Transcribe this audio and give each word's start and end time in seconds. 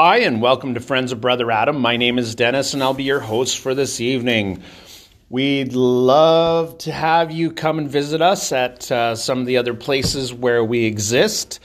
Hi, 0.00 0.18
and 0.18 0.40
welcome 0.40 0.74
to 0.74 0.80
Friends 0.80 1.10
of 1.10 1.20
Brother 1.20 1.50
Adam. 1.50 1.80
My 1.80 1.96
name 1.96 2.20
is 2.20 2.36
Dennis, 2.36 2.72
and 2.72 2.84
I'll 2.84 2.94
be 2.94 3.02
your 3.02 3.18
host 3.18 3.58
for 3.58 3.74
this 3.74 4.00
evening. 4.00 4.62
We'd 5.28 5.72
love 5.72 6.78
to 6.78 6.92
have 6.92 7.32
you 7.32 7.50
come 7.50 7.80
and 7.80 7.90
visit 7.90 8.22
us 8.22 8.52
at 8.52 8.92
uh, 8.92 9.16
some 9.16 9.40
of 9.40 9.46
the 9.46 9.56
other 9.56 9.74
places 9.74 10.32
where 10.32 10.62
we 10.62 10.84
exist. 10.84 11.58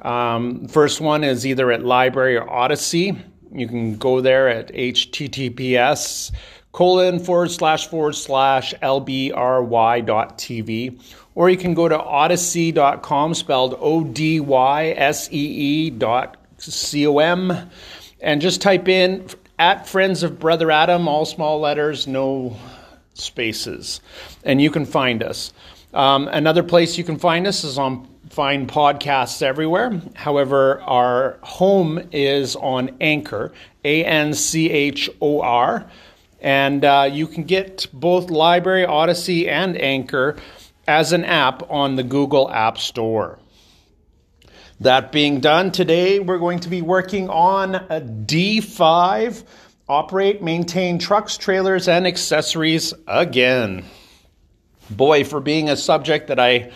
Um, 0.00 0.66
first 0.66 1.00
one 1.00 1.22
is 1.22 1.46
either 1.46 1.70
at 1.70 1.82
LBRY 1.82 2.40
or 2.40 2.50
Odysee. 2.50 3.16
You 3.52 3.68
can 3.68 3.98
go 3.98 4.20
there 4.20 4.48
at 4.48 4.72
https 4.72 6.32
colon 6.72 7.20
forward 7.20 7.52
slash 7.52 7.86
forward 7.86 8.16
slash 8.16 8.74
lbry 8.82 10.04
dot 10.04 10.38
tv 10.38 11.00
or 11.36 11.48
you 11.48 11.56
can 11.56 11.72
go 11.72 11.88
to 11.88 11.96
odysee.com 11.96 13.34
spelled 13.34 13.76
o-d-y-s-e-e 13.78 15.90
dot 15.90 16.45
C-O-M, 16.58 17.70
and 18.20 18.40
just 18.40 18.62
type 18.62 18.88
in 18.88 19.26
at 19.58 19.88
Friends 19.88 20.22
of 20.22 20.38
Brother 20.38 20.70
Adam, 20.70 21.08
all 21.08 21.24
small 21.24 21.60
letters, 21.60 22.06
no 22.06 22.56
spaces, 23.14 24.00
and 24.44 24.60
you 24.60 24.70
can 24.70 24.86
find 24.86 25.22
us. 25.22 25.52
Um, 25.94 26.28
another 26.28 26.62
place 26.62 26.98
you 26.98 27.04
can 27.04 27.18
find 27.18 27.46
us 27.46 27.64
is 27.64 27.78
on 27.78 28.06
Find 28.28 28.68
Podcasts 28.68 29.40
Everywhere. 29.40 30.00
However, 30.14 30.82
our 30.82 31.38
home 31.42 32.00
is 32.12 32.56
on 32.56 32.96
Anchor, 33.00 33.52
A 33.84 34.04
N 34.04 34.34
C 34.34 34.70
H 34.70 35.08
O 35.22 35.40
R, 35.40 35.86
and 36.40 36.84
uh, 36.84 37.08
you 37.10 37.26
can 37.26 37.44
get 37.44 37.86
both 37.92 38.26
LBRY, 38.26 38.86
Odysee, 38.86 39.48
and 39.48 39.80
Anchor 39.80 40.36
as 40.86 41.12
an 41.12 41.24
app 41.24 41.70
on 41.70 41.96
the 41.96 42.02
Google 42.02 42.50
App 42.50 42.78
Store. 42.78 43.38
That 44.80 45.10
being 45.10 45.40
done, 45.40 45.72
today 45.72 46.20
we're 46.20 46.38
going 46.38 46.60
to 46.60 46.68
be 46.68 46.82
working 46.82 47.30
on 47.30 47.76
a 47.76 48.00
D5 48.00 49.42
operate, 49.88 50.42
maintain 50.42 50.98
trucks, 50.98 51.38
trailers, 51.38 51.88
and 51.88 52.06
accessories 52.06 52.92
again. 53.06 53.86
Boy, 54.90 55.24
for 55.24 55.40
being 55.40 55.70
a 55.70 55.76
subject 55.76 56.28
that 56.28 56.38
I 56.38 56.72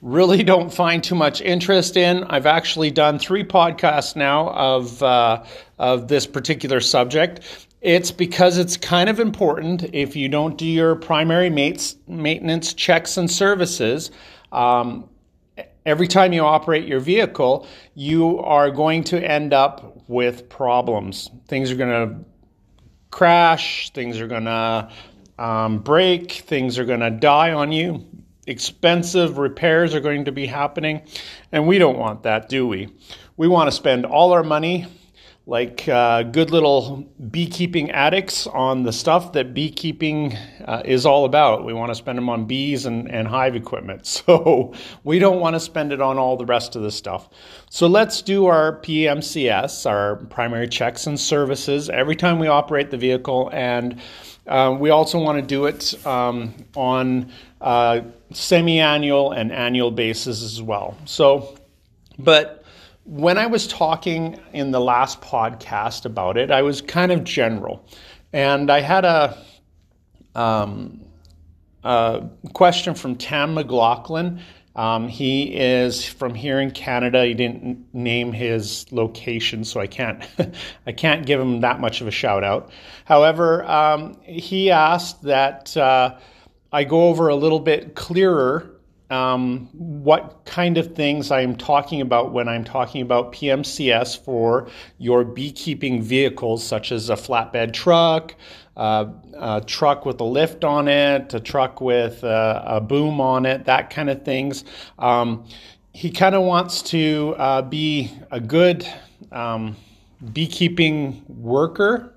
really 0.00 0.44
don't 0.44 0.72
find 0.72 1.02
too 1.02 1.16
much 1.16 1.40
interest 1.40 1.96
in, 1.96 2.22
I've 2.24 2.46
actually 2.46 2.92
done 2.92 3.18
three 3.18 3.42
podcasts 3.42 4.14
now 4.14 4.50
of, 4.50 5.02
uh, 5.02 5.44
of 5.80 6.06
this 6.06 6.28
particular 6.28 6.80
subject. 6.80 7.40
It's 7.80 8.12
because 8.12 8.56
it's 8.56 8.76
kind 8.76 9.10
of 9.10 9.18
important 9.18 9.92
if 9.92 10.14
you 10.14 10.28
don't 10.28 10.56
do 10.56 10.66
your 10.66 10.94
primary 10.94 11.50
mates, 11.50 11.96
maintenance 12.06 12.72
checks 12.72 13.16
and 13.16 13.28
services. 13.28 14.12
Um, 14.52 15.08
every 15.84 16.08
time 16.08 16.32
you 16.32 16.44
operate 16.44 16.86
your 16.86 17.00
vehicle, 17.00 17.66
you 17.94 18.38
are 18.38 18.70
going 18.70 19.04
to 19.04 19.22
end 19.22 19.52
up 19.52 20.08
with 20.08 20.48
problems. 20.48 21.30
Things 21.48 21.70
are 21.70 21.76
going 21.76 22.08
to 22.08 22.24
crash, 23.10 23.90
things 23.90 24.20
are 24.20 24.26
going 24.26 24.44
to 24.44 24.90
um, 25.38 25.78
break, 25.78 26.32
things 26.32 26.78
are 26.78 26.84
going 26.84 27.00
to 27.00 27.10
die 27.10 27.52
on 27.52 27.72
you. 27.72 28.06
Expensive 28.46 29.38
repairs 29.38 29.94
are 29.94 30.00
going 30.00 30.24
to 30.24 30.32
be 30.32 30.46
happening, 30.46 31.02
and 31.52 31.66
we 31.66 31.78
don't 31.78 31.98
want 31.98 32.24
that, 32.24 32.48
do 32.48 32.66
we? 32.66 32.88
We 33.36 33.46
want 33.46 33.68
to 33.68 33.72
spend 33.72 34.04
all 34.04 34.32
our 34.32 34.42
money 34.42 34.86
like 35.52 35.86
uh, 35.86 36.22
good 36.22 36.50
little 36.50 37.06
beekeeping 37.30 37.90
addicts 37.90 38.46
on 38.46 38.84
the 38.84 38.92
stuff 38.92 39.34
that 39.34 39.52
beekeeping 39.52 40.34
uh, 40.64 40.80
is 40.82 41.04
all 41.04 41.26
about. 41.26 41.62
We 41.66 41.74
want 41.74 41.90
to 41.90 41.94
spend 41.94 42.16
them 42.16 42.30
on 42.30 42.46
bees 42.46 42.86
and, 42.86 43.06
and 43.10 43.28
hive 43.28 43.54
equipment. 43.54 44.22
So 44.22 44.72
we 45.04 45.18
don't 45.18 45.40
want 45.40 45.54
to 45.56 45.60
spend 45.60 45.92
it 45.92 46.00
on 46.00 46.16
all 46.16 46.36
the 46.36 46.46
rest 46.46 46.74
of 46.74 46.82
the 46.82 46.90
stuff. 46.90 47.28
So 47.68 47.86
let's 47.86 48.22
do 48.22 48.46
our 48.46 48.80
PMCS, 48.80 49.84
our 49.84 50.16
primary 50.16 50.68
checks 50.68 51.06
and 51.06 51.20
services, 51.20 51.90
every 51.90 52.16
time 52.16 52.38
we 52.38 52.46
operate 52.46 52.90
the 52.90 52.96
vehicle. 52.96 53.50
And 53.52 54.00
uh, 54.46 54.74
we 54.78 54.90
also 54.90 55.18
want 55.18 55.38
to 55.38 55.42
do 55.42 55.66
it 55.66 56.06
um, 56.06 56.54
on 56.76 57.30
uh, 57.60 58.02
semi 58.30 58.80
annual 58.80 59.32
and 59.32 59.52
annual 59.52 59.90
basis 59.90 60.42
as 60.42 60.62
well. 60.62 60.96
So, 61.04 61.58
but 62.18 62.61
when 63.04 63.38
I 63.38 63.46
was 63.46 63.66
talking 63.66 64.38
in 64.52 64.70
the 64.70 64.80
last 64.80 65.20
podcast 65.20 66.04
about 66.04 66.36
it, 66.36 66.50
I 66.50 66.62
was 66.62 66.80
kind 66.80 67.12
of 67.12 67.24
general. 67.24 67.84
And 68.32 68.70
I 68.70 68.80
had 68.80 69.04
a, 69.04 69.38
um, 70.34 71.00
a 71.84 72.28
question 72.52 72.94
from 72.94 73.16
Tam 73.16 73.54
McLaughlin. 73.54 74.40
Um, 74.74 75.08
he 75.08 75.54
is 75.54 76.04
from 76.04 76.34
here 76.34 76.58
in 76.60 76.70
Canada. 76.70 77.26
He 77.26 77.34
didn't 77.34 77.92
name 77.92 78.32
his 78.32 78.90
location, 78.90 79.64
so 79.64 79.80
I 79.80 79.86
can't 79.86 80.26
I 80.86 80.92
can't 80.92 81.26
give 81.26 81.38
him 81.38 81.60
that 81.60 81.78
much 81.78 82.00
of 82.00 82.06
a 82.06 82.10
shout 82.10 82.42
out. 82.42 82.70
However, 83.04 83.64
um, 83.70 84.16
he 84.22 84.70
asked 84.70 85.22
that 85.24 85.76
uh, 85.76 86.16
I 86.72 86.84
go 86.84 87.08
over 87.08 87.28
a 87.28 87.36
little 87.36 87.60
bit 87.60 87.94
clearer 87.94 88.71
um, 89.12 89.68
what 89.72 90.40
kind 90.46 90.78
of 90.78 90.94
things 90.94 91.30
I'm 91.30 91.54
talking 91.54 92.00
about 92.00 92.32
when 92.32 92.48
I'm 92.48 92.64
talking 92.64 93.02
about 93.02 93.32
PMCS 93.32 94.18
for 94.18 94.68
your 94.96 95.22
beekeeping 95.22 96.00
vehicles, 96.00 96.64
such 96.64 96.92
as 96.92 97.10
a 97.10 97.14
flatbed 97.14 97.74
truck, 97.74 98.34
uh, 98.74 99.06
a 99.34 99.60
truck 99.60 100.06
with 100.06 100.18
a 100.20 100.24
lift 100.24 100.64
on 100.64 100.88
it, 100.88 101.34
a 101.34 101.40
truck 101.40 101.82
with 101.82 102.24
a, 102.24 102.62
a 102.66 102.80
boom 102.80 103.20
on 103.20 103.44
it, 103.44 103.66
that 103.66 103.90
kind 103.90 104.08
of 104.08 104.24
things. 104.24 104.64
Um, 104.98 105.44
he 105.92 106.10
kind 106.10 106.34
of 106.34 106.44
wants 106.44 106.80
to 106.84 107.34
uh, 107.36 107.60
be 107.60 108.10
a 108.30 108.40
good 108.40 108.88
um, 109.30 109.76
beekeeping 110.32 111.22
worker 111.28 112.14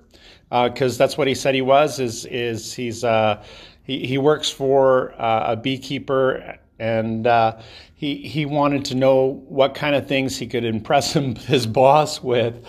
because 0.48 0.98
uh, 0.98 1.04
that's 1.04 1.18
what 1.18 1.28
he 1.28 1.34
said 1.34 1.54
he 1.54 1.60
was. 1.60 2.00
Is 2.00 2.24
is 2.24 2.72
he's 2.72 3.04
uh, 3.04 3.44
he, 3.82 4.06
he 4.06 4.16
works 4.16 4.48
for 4.48 5.12
uh, 5.20 5.52
a 5.52 5.56
beekeeper 5.56 6.58
and 6.78 7.26
uh, 7.26 7.58
he 7.94 8.16
he 8.16 8.46
wanted 8.46 8.84
to 8.86 8.94
know 8.94 9.44
what 9.48 9.74
kind 9.74 9.94
of 9.94 10.06
things 10.06 10.36
he 10.36 10.46
could 10.46 10.64
impress 10.64 11.12
him, 11.12 11.34
his 11.34 11.66
boss 11.66 12.22
with 12.22 12.64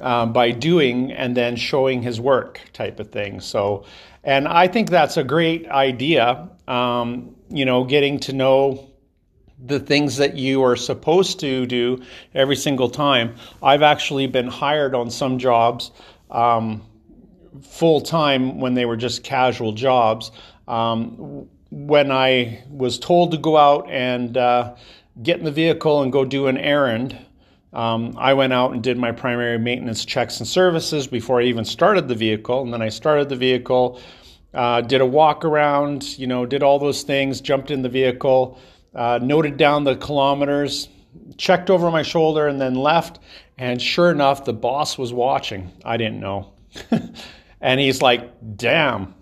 um, 0.00 0.32
by 0.32 0.50
doing 0.50 1.12
and 1.12 1.36
then 1.36 1.56
showing 1.56 2.02
his 2.02 2.20
work 2.20 2.60
type 2.72 2.98
of 3.00 3.10
thing. 3.10 3.40
So, 3.40 3.84
and 4.22 4.48
I 4.48 4.68
think 4.68 4.90
that's 4.90 5.16
a 5.16 5.24
great 5.24 5.68
idea. 5.68 6.48
Um, 6.66 7.36
you 7.50 7.64
know, 7.64 7.84
getting 7.84 8.18
to 8.20 8.32
know 8.32 8.90
the 9.64 9.78
things 9.78 10.16
that 10.16 10.36
you 10.36 10.62
are 10.62 10.76
supposed 10.76 11.40
to 11.40 11.66
do 11.66 12.02
every 12.34 12.56
single 12.56 12.90
time. 12.90 13.36
I've 13.62 13.82
actually 13.82 14.26
been 14.26 14.48
hired 14.48 14.94
on 14.94 15.10
some 15.10 15.38
jobs 15.38 15.92
um, 16.30 16.82
full 17.62 18.00
time 18.00 18.60
when 18.60 18.74
they 18.74 18.84
were 18.84 18.96
just 18.96 19.22
casual 19.22 19.72
jobs. 19.72 20.32
Um, 20.66 21.48
when 21.74 22.12
I 22.12 22.62
was 22.68 23.00
told 23.00 23.32
to 23.32 23.36
go 23.36 23.56
out 23.56 23.90
and 23.90 24.36
uh, 24.36 24.76
get 25.20 25.38
in 25.38 25.44
the 25.44 25.50
vehicle 25.50 26.02
and 26.02 26.12
go 26.12 26.24
do 26.24 26.46
an 26.46 26.56
errand, 26.56 27.18
um, 27.72 28.14
I 28.16 28.34
went 28.34 28.52
out 28.52 28.72
and 28.72 28.80
did 28.80 28.96
my 28.96 29.10
primary 29.10 29.58
maintenance 29.58 30.04
checks 30.04 30.38
and 30.38 30.46
services 30.46 31.08
before 31.08 31.40
I 31.40 31.44
even 31.44 31.64
started 31.64 32.06
the 32.06 32.14
vehicle. 32.14 32.62
And 32.62 32.72
then 32.72 32.80
I 32.80 32.90
started 32.90 33.28
the 33.28 33.34
vehicle, 33.34 34.00
uh, 34.54 34.82
did 34.82 35.00
a 35.00 35.06
walk 35.06 35.44
around, 35.44 36.16
you 36.16 36.28
know, 36.28 36.46
did 36.46 36.62
all 36.62 36.78
those 36.78 37.02
things, 37.02 37.40
jumped 37.40 37.72
in 37.72 37.82
the 37.82 37.88
vehicle, 37.88 38.56
uh, 38.94 39.18
noted 39.20 39.56
down 39.56 39.82
the 39.82 39.96
kilometers, 39.96 40.88
checked 41.38 41.70
over 41.70 41.90
my 41.90 42.02
shoulder, 42.02 42.46
and 42.46 42.60
then 42.60 42.76
left. 42.76 43.18
And 43.58 43.82
sure 43.82 44.12
enough, 44.12 44.44
the 44.44 44.52
boss 44.52 44.96
was 44.96 45.12
watching. 45.12 45.72
I 45.84 45.96
didn't 45.96 46.20
know. 46.20 46.52
and 47.60 47.80
he's 47.80 48.00
like, 48.00 48.30
damn, 48.56 49.12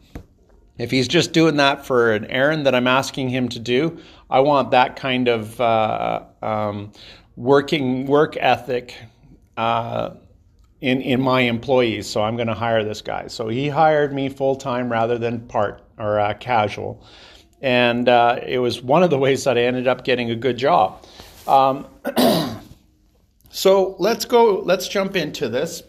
if 0.82 0.91
he's 0.91 1.09
just 1.09 1.32
doing 1.32 1.56
that 1.56 1.87
for 1.87 2.12
an 2.12 2.25
errand 2.26 2.66
that 2.66 2.75
I'm 2.75 2.87
asking 2.87 3.28
him 3.28 3.48
to 3.50 3.59
do, 3.59 3.98
I 4.31 4.41
want 4.41 4.70
that 4.70 4.97
kind 4.97 5.28
of 5.28 5.60
uh, 5.60 6.25
um, 6.43 6.93
working 7.37 8.06
work 8.06 8.37
ethic 8.37 8.94
uh, 9.57 10.10
in 10.80 11.01
in 11.01 11.21
my 11.21 11.42
employees. 11.42 12.09
So 12.09 12.22
I'm 12.22 12.36
going 12.36 12.48
to 12.48 12.54
hire 12.54 12.84
this 12.84 13.03
guy. 13.03 13.28
So 13.28 13.48
he 13.48 13.68
hired 13.68 14.12
me 14.12 14.28
full 14.28 14.57
time 14.57 14.91
rather 14.91 15.18
than 15.18 15.47
part 15.48 15.83
or 15.98 16.18
uh, 16.18 16.34
casual, 16.34 17.04
and 17.60 18.09
uh, 18.09 18.41
it 18.45 18.59
was 18.59 18.83
one 18.83 19.03
of 19.03 19.10
the 19.10 19.18
ways 19.18 19.45
that 19.45 19.57
I 19.57 19.62
ended 19.62 19.86
up 19.86 20.04
getting 20.04 20.30
a 20.30 20.36
good 20.36 20.57
job. 20.57 21.04
Um, 21.47 21.86
so 23.51 23.97
let's 23.98 24.24
go. 24.24 24.60
Let's 24.60 24.89
jump 24.89 25.16
into 25.16 25.48
this. 25.48 25.83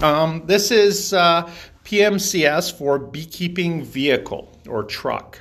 Um, 0.00 0.42
this 0.46 0.70
is 0.70 1.12
uh, 1.12 1.50
PMCS 1.84 2.76
for 2.76 2.98
beekeeping 2.98 3.84
vehicle 3.84 4.50
or 4.68 4.84
truck. 4.84 5.38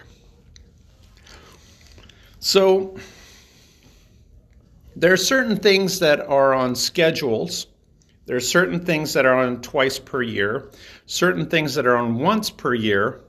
So 2.40 2.98
there 4.96 5.14
are 5.14 5.18
certain 5.18 5.58
things 5.58 6.00
that 6.00 6.20
are 6.22 6.54
on 6.54 6.76
schedules. 6.76 7.68
There 8.26 8.38
are 8.38 8.42
certain 8.42 8.86
things 8.86 9.14
that 9.14 9.26
are 9.26 9.36
on 9.36 9.62
twice 9.62 10.00
per 10.00 10.22
year, 10.22 10.70
certain 11.06 11.48
things 11.50 11.76
that 11.76 11.86
are 11.86 11.98
on 11.98 12.20
once 12.20 12.50
per 12.50 12.74
year, 12.74 13.22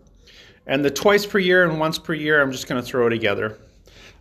and 0.66 0.84
the 0.84 0.90
twice 0.90 1.26
per 1.26 1.38
year 1.38 1.64
and 1.68 1.80
once 1.80 1.98
per 1.98 2.14
year, 2.14 2.40
I'm 2.40 2.52
just 2.52 2.68
going 2.68 2.80
to 2.80 2.86
throw 2.86 3.08
together. 3.08 3.58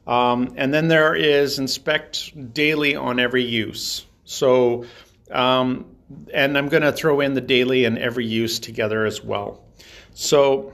Um, 0.08 0.54
and 0.58 0.74
then 0.74 0.88
there 0.88 1.14
is 1.14 1.60
inspect 1.60 2.54
daily 2.54 2.96
on 2.96 3.20
every 3.20 3.44
use. 3.44 4.06
So 4.26 4.86
Um, 5.32 5.86
and 6.34 6.58
I'm 6.58 6.70
going 6.70 6.84
to 6.84 6.92
throw 6.92 7.20
in 7.22 7.34
the 7.34 7.42
daily 7.42 7.86
and 7.86 7.98
every 7.98 8.26
use 8.26 8.60
together 8.60 9.06
as 9.06 9.24
well. 9.24 9.64
So, 10.14 10.74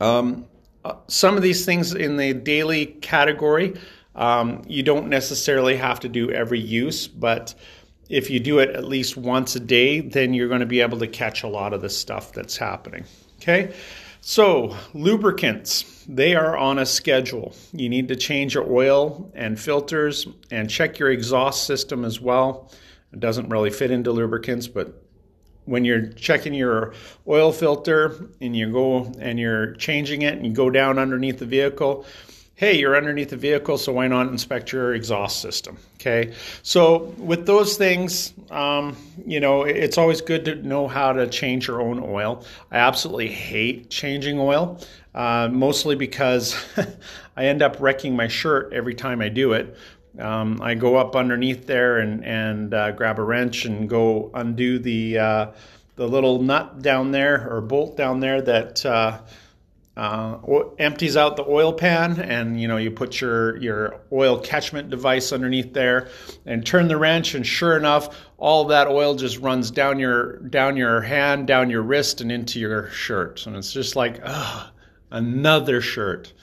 um, 0.00 0.46
uh, 0.84 0.96
some 1.06 1.36
of 1.36 1.42
these 1.42 1.64
things 1.64 1.94
in 1.94 2.16
the 2.16 2.34
daily 2.34 2.86
category, 2.86 3.74
um, 4.16 4.62
you 4.66 4.82
don't 4.82 5.08
necessarily 5.08 5.76
have 5.76 6.00
to 6.00 6.08
do 6.08 6.30
every 6.30 6.60
use, 6.60 7.06
but 7.06 7.54
if 8.08 8.28
you 8.28 8.40
do 8.40 8.58
it 8.58 8.70
at 8.70 8.84
least 8.84 9.16
once 9.16 9.54
a 9.56 9.60
day, 9.60 10.00
then 10.00 10.34
you're 10.34 10.48
going 10.48 10.60
to 10.60 10.66
be 10.66 10.80
able 10.80 10.98
to 10.98 11.06
catch 11.06 11.44
a 11.44 11.48
lot 11.48 11.72
of 11.72 11.80
the 11.80 11.88
stuff 11.88 12.32
that's 12.32 12.56
happening. 12.56 13.04
Okay, 13.40 13.74
so 14.20 14.76
lubricants, 14.92 16.04
they 16.08 16.34
are 16.34 16.56
on 16.56 16.78
a 16.78 16.86
schedule. 16.86 17.54
You 17.72 17.88
need 17.88 18.08
to 18.08 18.16
change 18.16 18.54
your 18.54 18.70
oil 18.70 19.30
and 19.34 19.58
filters 19.58 20.26
and 20.50 20.68
check 20.68 20.98
your 20.98 21.10
exhaust 21.10 21.64
system 21.64 22.04
as 22.04 22.20
well. 22.20 22.70
It 23.12 23.20
doesn't 23.20 23.48
really 23.48 23.70
fit 23.70 23.90
into 23.90 24.10
lubricants, 24.12 24.68
but 24.68 25.02
when 25.64 25.84
you're 25.84 26.06
checking 26.08 26.54
your 26.54 26.92
oil 27.28 27.52
filter 27.52 28.28
and 28.40 28.56
you 28.56 28.72
go 28.72 29.12
and 29.18 29.38
you're 29.38 29.74
changing 29.74 30.22
it 30.22 30.34
and 30.34 30.46
you 30.46 30.52
go 30.52 30.70
down 30.70 30.98
underneath 30.98 31.38
the 31.38 31.46
vehicle, 31.46 32.04
hey, 32.54 32.78
you're 32.78 32.96
underneath 32.96 33.30
the 33.30 33.36
vehicle, 33.36 33.78
so 33.78 33.92
why 33.92 34.06
not 34.06 34.28
inspect 34.28 34.72
your 34.72 34.94
exhaust 34.94 35.40
system? 35.40 35.76
Okay, 35.94 36.32
so 36.62 37.12
with 37.18 37.46
those 37.46 37.76
things, 37.76 38.34
um, 38.50 38.96
you 39.26 39.40
know, 39.40 39.62
it's 39.62 39.98
always 39.98 40.20
good 40.20 40.44
to 40.44 40.54
know 40.56 40.86
how 40.86 41.12
to 41.12 41.26
change 41.26 41.66
your 41.66 41.80
own 41.80 42.00
oil. 42.00 42.44
I 42.70 42.78
absolutely 42.78 43.28
hate 43.28 43.90
changing 43.90 44.38
oil, 44.38 44.80
uh, 45.14 45.48
mostly 45.50 45.96
because 45.96 46.54
I 47.36 47.46
end 47.46 47.62
up 47.62 47.80
wrecking 47.80 48.14
my 48.14 48.28
shirt 48.28 48.72
every 48.72 48.94
time 48.94 49.20
I 49.20 49.28
do 49.28 49.52
it. 49.54 49.76
Um, 50.18 50.60
I 50.60 50.74
go 50.74 50.96
up 50.96 51.16
underneath 51.16 51.66
there 51.66 51.98
and 51.98 52.24
and 52.24 52.74
uh, 52.74 52.92
grab 52.92 53.18
a 53.18 53.22
wrench 53.22 53.64
and 53.64 53.88
go 53.88 54.30
undo 54.34 54.78
the 54.78 55.18
uh, 55.18 55.46
the 55.96 56.06
little 56.06 56.42
nut 56.42 56.82
down 56.82 57.12
there 57.12 57.48
or 57.50 57.60
bolt 57.60 57.96
down 57.96 58.20
there 58.20 58.42
that 58.42 58.84
uh, 58.84 59.20
uh 59.96 60.38
empties 60.78 61.16
out 61.16 61.36
the 61.36 61.44
oil 61.46 61.72
pan, 61.72 62.20
and 62.20 62.60
you 62.60 62.68
know 62.68 62.76
you 62.76 62.90
put 62.90 63.22
your 63.22 63.56
your 63.56 64.00
oil 64.12 64.38
catchment 64.38 64.90
device 64.90 65.32
underneath 65.32 65.72
there 65.72 66.08
and 66.44 66.66
turn 66.66 66.88
the 66.88 66.96
wrench, 66.96 67.34
and 67.34 67.46
sure 67.46 67.76
enough, 67.76 68.14
all 68.36 68.66
that 68.66 68.88
oil 68.88 69.14
just 69.14 69.38
runs 69.38 69.70
down 69.70 69.98
your 69.98 70.38
down 70.40 70.76
your 70.76 71.00
hand, 71.00 71.46
down 71.46 71.70
your 71.70 71.82
wrist, 71.82 72.20
and 72.20 72.30
into 72.30 72.60
your 72.60 72.90
shirt, 72.90 73.46
and 73.46 73.56
it's 73.56 73.72
just 73.72 73.96
like, 73.96 74.20
ugh, 74.22 74.70
another 75.10 75.80
shirt. 75.80 76.34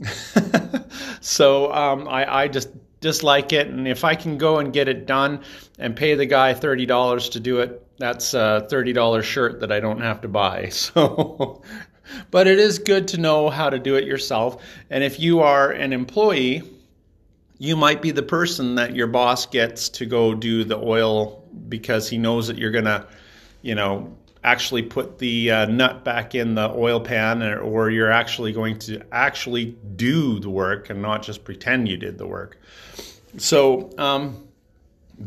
so 1.20 1.72
um, 1.72 2.08
I, 2.08 2.42
I 2.42 2.48
just 2.48 2.68
dislike 3.04 3.52
it. 3.52 3.68
And 3.68 3.86
if 3.86 4.02
I 4.02 4.14
can 4.14 4.38
go 4.38 4.58
and 4.58 4.72
get 4.72 4.88
it 4.88 5.04
done 5.04 5.40
and 5.78 5.94
pay 5.94 6.14
the 6.14 6.24
guy 6.24 6.54
$30 6.54 7.32
to 7.32 7.40
do 7.40 7.58
it, 7.58 7.86
that's 7.98 8.32
a 8.32 8.66
$30 8.70 9.22
shirt 9.22 9.60
that 9.60 9.70
I 9.70 9.78
don't 9.78 10.00
have 10.00 10.22
to 10.22 10.28
buy. 10.28 10.70
So, 10.94 11.62
but 12.30 12.46
it 12.46 12.58
is 12.58 12.78
good 12.78 13.08
to 13.08 13.20
know 13.20 13.50
how 13.50 13.70
to 13.70 13.78
do 13.78 13.96
it 13.96 14.04
yourself. 14.04 14.62
And 14.90 15.04
if 15.04 15.20
you 15.20 15.40
are 15.40 15.70
an 15.70 15.92
employee, 15.92 16.62
you 17.58 17.76
might 17.76 18.02
be 18.02 18.10
the 18.10 18.22
person 18.22 18.74
that 18.74 18.94
your 18.94 19.06
boss 19.06 19.46
gets 19.46 19.88
to 19.90 20.06
go 20.06 20.34
do 20.34 20.64
the 20.64 20.76
oil 20.76 21.44
because 21.68 22.08
he 22.08 22.18
knows 22.18 22.46
that 22.48 22.58
you're 22.58 22.70
going 22.70 22.84
to, 22.84 23.06
you 23.62 23.74
know, 23.74 24.16
actually 24.44 24.82
put 24.82 25.18
the 25.18 25.50
uh, 25.50 25.66
nut 25.66 26.04
back 26.04 26.34
in 26.34 26.54
the 26.54 26.70
oil 26.70 27.00
pan 27.00 27.42
or, 27.42 27.58
or, 27.60 27.90
you're 27.90 28.12
actually 28.12 28.52
going 28.52 28.78
to 28.78 29.00
actually 29.10 29.76
do 29.96 30.38
the 30.38 30.50
work 30.50 30.90
and 30.90 31.00
not 31.00 31.22
just 31.22 31.44
pretend 31.44 31.88
you 31.88 31.96
did 31.96 32.18
the 32.18 32.26
work. 32.26 32.58
So, 33.38 33.90
um, 33.98 34.46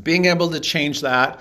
being 0.04 0.26
able 0.26 0.50
to 0.52 0.60
change 0.60 1.02
that, 1.02 1.40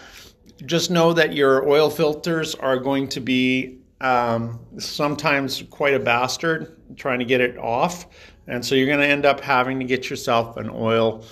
just 0.65 0.91
know 0.91 1.13
that 1.13 1.35
your 1.35 1.69
oil 1.69 1.91
filters 1.91 2.55
are 2.55 2.79
going 2.79 3.09
to 3.09 3.21
be 3.21 3.79
um, 4.01 4.59
sometimes 4.79 5.63
quite 5.71 5.95
a 5.95 5.99
bastard 5.99 6.77
trying 6.97 7.19
to 7.19 7.25
get 7.25 7.41
it 7.41 7.59
off. 7.59 8.07
And 8.47 8.65
so 8.65 8.75
you're 8.75 8.87
going 8.87 9.01
to 9.01 9.07
end 9.07 9.27
up 9.27 9.41
having 9.41 9.79
to 9.81 9.85
get 9.85 10.09
yourself 10.09 10.57
an 10.57 10.71
oil 10.71 11.25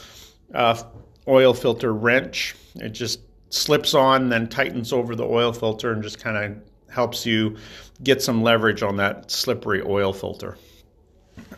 uh, 0.54 0.82
oil 1.26 1.54
filter 1.54 1.92
wrench. 1.94 2.54
It 2.76 2.90
just 2.90 3.20
slips 3.54 3.94
on, 3.94 4.28
then 4.28 4.48
tightens 4.48 4.92
over 4.92 5.14
the 5.14 5.24
oil 5.24 5.52
filter, 5.52 5.92
and 5.92 6.02
just 6.02 6.18
kind 6.18 6.36
of 6.36 6.92
helps 6.92 7.24
you 7.24 7.56
get 8.02 8.20
some 8.22 8.42
leverage 8.42 8.82
on 8.82 8.96
that 8.96 9.30
slippery 9.30 9.82
oil 9.82 10.12
filter. 10.12 10.58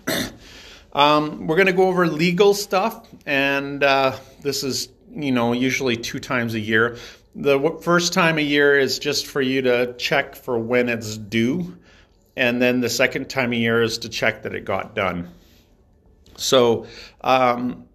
um, 0.93 1.46
we're 1.46 1.56
going 1.56 1.66
to 1.66 1.72
go 1.72 1.88
over 1.88 2.06
legal 2.06 2.54
stuff, 2.54 3.08
and 3.25 3.82
uh, 3.82 4.16
this 4.43 4.62
is 4.62 4.88
you 5.10 5.32
know 5.32 5.52
usually 5.52 5.96
two 5.96 6.20
times 6.20 6.54
a 6.54 6.60
year. 6.60 6.96
The 7.34 7.78
first 7.82 8.12
time 8.12 8.38
a 8.38 8.42
year 8.42 8.78
is 8.78 8.99
just 8.99 9.26
for 9.26 9.42
you 9.42 9.62
to 9.62 9.94
check 9.94 10.37
for 10.37 10.58
when 10.58 10.88
it's 10.88 11.16
due, 11.16 11.76
and 12.37 12.60
then 12.60 12.81
the 12.81 12.90
second 12.90 13.28
time 13.28 13.52
a 13.52 13.56
year 13.56 13.82
is 13.82 13.99
to 13.99 14.08
check 14.08 14.42
that 14.42 14.54
it 14.54 14.64
got 14.64 14.94
done. 14.94 15.31
So, 16.37 16.87
um, 17.22 17.87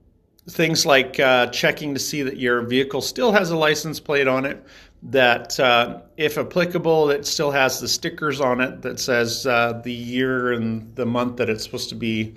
things 0.49 0.85
like 0.85 1.19
uh, 1.19 1.47
checking 1.47 1.93
to 1.93 1.99
see 1.99 2.23
that 2.23 2.37
your 2.37 2.61
vehicle 2.61 3.01
still 3.01 3.31
has 3.31 3.51
a 3.51 3.57
license 3.57 3.99
plate 3.99 4.27
on 4.27 4.45
it, 4.45 4.65
that 5.03 5.59
uh, 5.59 6.01
if 6.17 6.37
applicable, 6.37 7.09
it 7.09 7.25
still 7.25 7.51
has 7.51 7.79
the 7.79 7.87
stickers 7.87 8.41
on 8.41 8.61
it 8.61 8.81
that 8.81 8.99
says 8.99 9.45
uh, 9.45 9.79
the 9.83 9.93
year 9.93 10.53
and 10.53 10.95
the 10.95 11.05
month 11.05 11.37
that 11.37 11.49
it's 11.49 11.63
supposed 11.63 11.89
to 11.89 11.95
be 11.95 12.35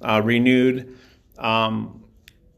uh, 0.00 0.20
renewed. 0.24 0.96
Um, 1.38 2.04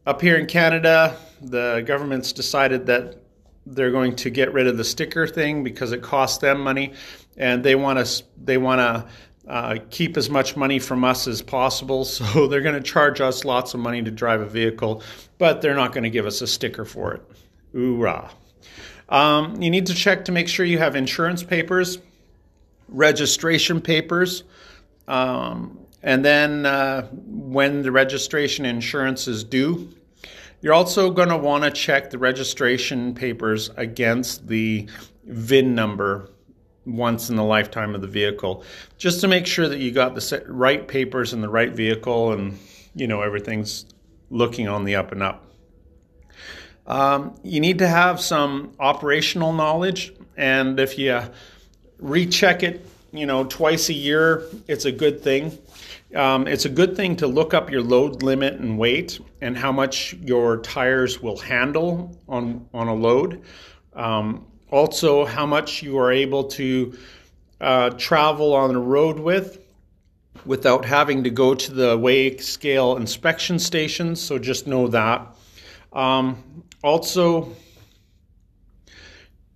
up 0.06 0.21
here 0.21 0.37
in 0.37 0.47
Canada, 0.47 1.17
the 1.41 1.82
government's 1.87 2.32
decided 2.32 2.87
that 2.87 3.19
they're 3.67 3.91
going 3.91 4.17
to 4.17 4.31
get 4.31 4.53
rid 4.53 4.67
of 4.67 4.77
the 4.77 4.85
sticker 4.85 5.27
thing 5.27 5.62
because 5.62 5.93
it 5.93 6.03
costs 6.03 6.38
them 6.38 6.61
money, 6.61 6.94
and 7.37 7.62
they 7.62 7.75
want 7.75 8.05
to 8.05 8.25
they 8.43 8.59
want 8.59 8.81
to 8.81 9.06
uh, 9.50 9.79
keep 9.91 10.17
as 10.17 10.31
much 10.31 10.56
money 10.56 10.79
from 10.79 11.02
us 11.02 11.26
as 11.26 11.43
possible. 11.43 12.05
So 12.20 12.47
they're 12.47 12.61
going 12.61 12.76
to 12.76 12.81
charge 12.81 13.20
us 13.20 13.44
lots 13.44 13.75
of 13.75 13.81
money 13.81 14.02
to 14.02 14.11
drive 14.11 14.41
a 14.41 14.47
vehicle, 14.47 15.02
but 15.38 15.61
they're 15.61 15.75
not 15.75 15.93
going 15.93 16.05
to 16.05 16.11
give 16.11 16.26
us 16.26 16.41
a 16.41 16.47
sticker 16.47 16.85
for 16.85 17.14
it. 17.14 17.23
Hoorah. 17.73 18.31
Um, 19.08 19.61
you 19.61 19.70
need 19.70 19.87
to 19.87 19.94
check 19.94 20.26
to 20.26 20.32
make 20.32 20.49
sure 20.49 20.64
you 20.64 20.79
have 20.79 20.94
insurance 20.94 21.43
papers, 21.43 21.99
registration 22.88 23.81
papers, 23.81 24.44
um, 25.08 25.79
and 26.03 26.25
then 26.25 26.64
uh, 26.67 27.08
when 27.12 27.82
the 27.82 27.91
registration 27.91 28.64
insurance 28.64 29.26
is 29.26 29.43
due. 29.43 29.88
You're 30.61 30.75
also 30.75 31.11
going 31.11 31.31
to 31.31 31.38
want 31.38 31.64
to 31.64 31.70
check 31.70 32.11
the 32.11 32.19
registration 32.19 33.14
papers 33.14 33.70
against 33.77 34.46
the 34.46 34.89
VIN 35.24 35.74
number 35.74 36.31
once 36.87 37.31
in 37.31 37.37
the 37.37 37.44
lifetime 37.44 37.94
of 37.94 38.01
the 38.01 38.06
vehicle, 38.06 38.65
just 38.99 39.20
to 39.20 39.29
make 39.29 39.46
sure 39.46 39.69
that 39.69 39.79
you 39.79 39.91
got 39.91 40.15
the 40.15 40.44
right 40.49 40.87
papers 40.87 41.32
in 41.32 41.41
the 41.41 41.49
right 41.49 41.72
vehicle 41.72 42.32
and 42.32 42.58
you 42.94 43.06
know 43.06 43.22
everything's 43.22 43.87
looking 44.31 44.69
on 44.69 44.84
the 44.84 44.96
up 44.96 45.13
and 45.13 45.22
up. 45.22 45.46
Um, 46.87 47.34
you 47.43 47.60
need 47.60 47.79
to 47.79 47.89
have 47.89 48.20
some 48.20 48.72
operational 48.81 49.53
knowledge, 49.53 50.13
and 50.37 50.81
if 50.81 50.99
you 50.99 51.22
recheck 51.99 52.63
it, 52.63 52.87
you 53.13 53.27
know 53.27 53.44
twice 53.44 53.89
a 53.89 53.94
year, 53.94 54.44
it's 54.67 54.84
a 54.84 54.93
good 54.93 55.20
thing. 55.20 55.56
Um, 56.15 56.49
it's 56.49 56.65
a 56.65 56.69
good 56.69 56.96
thing 56.96 57.17
to 57.17 57.29
look 57.29 57.55
up 57.55 57.70
your 57.70 57.82
load 57.82 58.22
limit 58.22 58.55
and 58.55 58.77
weight 58.79 59.20
and 59.41 59.56
how 59.56 59.70
much 59.70 60.15
your 60.15 60.58
tires 60.58 61.22
will 61.22 61.39
handle 61.39 62.19
on 62.29 62.67
on 62.75 62.89
a 62.89 62.94
load. 62.94 63.43
Um, 63.93 64.46
also 64.70 65.24
how 65.24 65.46
much 65.46 65.82
you 65.82 65.98
are 65.98 66.12
able 66.12 66.44
to 66.44 66.96
uh, 67.60 67.91
travel 67.91 68.55
on 68.55 68.72
the 68.72 68.79
road 68.79 69.19
with 69.19 69.58
without 70.46 70.84
having 70.84 71.24
to 71.24 71.31
go 71.31 71.55
to 71.55 71.72
the 71.72 71.98
weigh 71.98 72.36
scale 72.39 72.96
inspection 72.96 73.58
stations. 73.58 74.20
So 74.20 74.39
just 74.39 74.67
know 74.67 74.89
that. 74.89 75.36
Um, 75.93 76.65
also, 76.82 77.55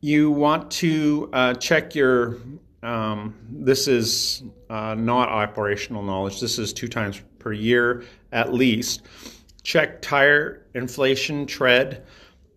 you 0.01 0.31
want 0.31 0.71
to 0.73 1.31
uh, 1.33 1.55
check 1.55 1.95
your. 1.95 2.39
Um, 2.83 3.35
this 3.49 3.89
is 3.89 4.43
uh, 4.69 4.95
not 4.95 5.31
operational 5.31 6.03
knowledge. 6.03 6.39
This 6.41 6.59
is 6.59 6.75
two 6.75 6.89
times 6.89 7.23
per 7.39 7.53
year 7.53 8.05
at 8.31 8.53
least. 8.53 9.03
Check 9.63 10.03
tire 10.03 10.67
inflation 10.75 11.47
tread 11.47 12.05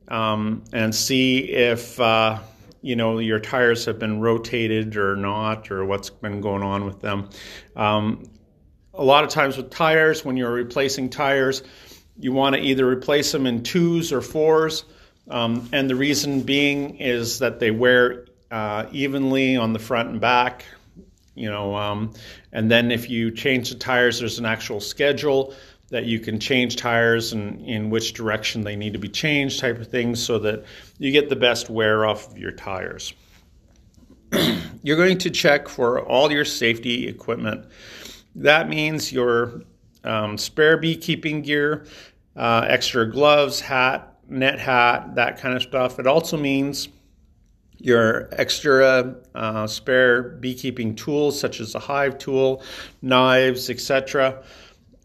um, 0.08 0.64
and 0.74 0.94
see 0.94 1.40
if 1.40 2.00
uh, 2.00 2.40
you 2.82 2.96
know 2.96 3.20
your 3.20 3.40
tires 3.40 3.86
have 3.86 4.00
been 4.00 4.20
rotated 4.20 4.98
or 4.98 5.16
not, 5.16 5.72
or 5.72 5.86
what's 5.86 6.10
been 6.10 6.42
going 6.42 6.64
on 6.64 6.86
with 6.86 7.02
them. 7.02 7.30
Um, 7.76 8.30
a 8.94 9.04
lot 9.04 9.24
of 9.24 9.30
times 9.30 9.58
with 9.58 9.70
tires, 9.70 10.26
when 10.26 10.38
you're 10.38 10.52
replacing 10.52 11.10
tires, 11.10 11.62
you 12.18 12.32
want 12.32 12.56
to 12.56 12.62
either 12.62 12.88
replace 12.88 13.32
them 13.32 13.46
in 13.46 13.64
twos 13.64 14.12
or 14.12 14.22
fours, 14.22 14.86
um, 15.30 15.70
and 15.74 15.90
the 15.90 15.96
reason 15.96 16.42
being 16.42 16.98
is 16.98 17.40
that 17.40 17.60
they 17.60 17.72
wear 17.72 18.26
uh, 18.50 18.86
evenly 18.92 19.58
on 19.58 19.74
the 19.74 19.80
front 19.80 20.10
and 20.10 20.22
back. 20.22 20.66
You 21.36 21.52
know, 21.52 21.76
um, 21.76 22.14
and 22.52 22.72
then 22.72 22.90
if 22.90 23.12
you 23.12 23.30
change 23.30 23.70
the 23.70 23.76
tires, 23.76 24.20
there's 24.20 24.40
an 24.40 24.46
actual 24.46 24.80
schedule 24.80 25.54
that 25.90 26.06
you 26.06 26.20
can 26.20 26.40
change 26.40 26.76
tires 26.76 27.34
and 27.34 27.62
in 27.62 27.90
which 27.90 28.14
direction 28.14 28.64
they 28.64 28.76
need 28.76 28.94
to 28.94 29.00
be 29.00 29.08
changed, 29.08 29.60
type 29.60 29.80
of 29.80 29.88
things, 29.88 30.22
so 30.22 30.40
that 30.40 30.66
you 30.98 31.12
get 31.12 31.30
the 31.30 31.36
best 31.36 31.70
wear 31.70 32.06
off 32.06 32.30
of 32.30 32.38
your 32.38 32.52
tires. 32.52 33.14
You're 34.84 34.98
going 34.98 35.18
to 35.20 35.30
check 35.30 35.70
for 35.70 36.02
all 36.02 36.32
your 36.32 36.46
safety 36.46 37.08
equipment. 37.08 37.66
That 38.36 38.68
means 38.68 39.12
your 39.12 39.62
um, 40.04 40.38
spare 40.38 40.78
beekeeping 40.78 41.42
gear, 41.42 41.86
uh, 42.36 42.66
extra 42.68 43.10
gloves, 43.10 43.62
hat, 43.62 44.18
net 44.28 44.60
hat, 44.60 45.16
that 45.16 45.40
kind 45.40 45.56
of 45.56 45.62
stuff. 45.62 46.00
It 46.00 46.08
also 46.08 46.38
means 46.38 46.90
your 47.78 48.28
extra 48.32 49.16
uh, 49.36 49.68
spare 49.68 50.24
beekeeping 50.24 50.96
tools, 50.96 51.40
such 51.40 51.60
as 51.60 51.76
a 51.76 51.80
hive 51.80 52.18
tool, 52.18 52.64
knives, 53.02 53.70
etc. 53.70 54.44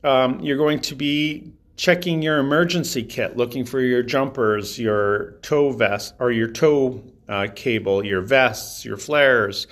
Um, 0.04 0.40
you're 0.40 0.56
going 0.56 0.80
to 0.80 0.94
be 0.94 1.52
checking 1.76 2.22
your 2.22 2.38
emergency 2.38 3.02
kit, 3.02 3.36
looking 3.36 3.64
for 3.64 3.80
your 3.80 4.02
jumpers, 4.02 4.78
your 4.78 5.32
tow 5.42 5.70
vest, 5.72 6.14
or 6.18 6.30
your 6.30 6.48
tow 6.48 7.02
uh, 7.28 7.48
cable, 7.54 8.04
your 8.04 8.20
vests, 8.20 8.84
your 8.84 8.96
flares, 8.96 9.66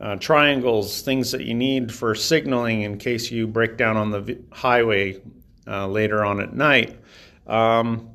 uh, 0.00 0.16
triangles, 0.16 1.02
things 1.02 1.32
that 1.32 1.42
you 1.42 1.54
need 1.54 1.92
for 1.92 2.14
signaling 2.14 2.82
in 2.82 2.98
case 2.98 3.30
you 3.30 3.46
break 3.46 3.76
down 3.76 3.96
on 3.96 4.10
the 4.10 4.38
highway 4.52 5.20
uh, 5.66 5.86
later 5.86 6.24
on 6.24 6.40
at 6.40 6.54
night. 6.54 6.98
Um, 7.46 8.10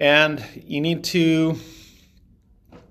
and 0.00 0.44
you 0.66 0.80
need 0.80 1.04
to 1.04 1.56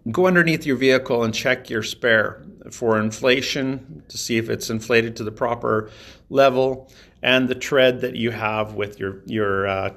go 0.09 0.25
underneath 0.25 0.65
your 0.65 0.77
vehicle 0.77 1.23
and 1.23 1.33
check 1.33 1.69
your 1.69 1.83
spare 1.83 2.43
for 2.71 2.99
inflation 2.99 4.03
to 4.07 4.17
see 4.17 4.37
if 4.37 4.49
it's 4.49 4.69
inflated 4.69 5.15
to 5.17 5.23
the 5.23 5.31
proper 5.31 5.91
level 6.29 6.91
and 7.21 7.47
the 7.47 7.55
tread 7.55 8.01
that 8.01 8.15
you 8.15 8.31
have 8.31 8.73
with 8.73 8.99
your 8.99 9.21
your 9.25 9.67
uh, 9.67 9.95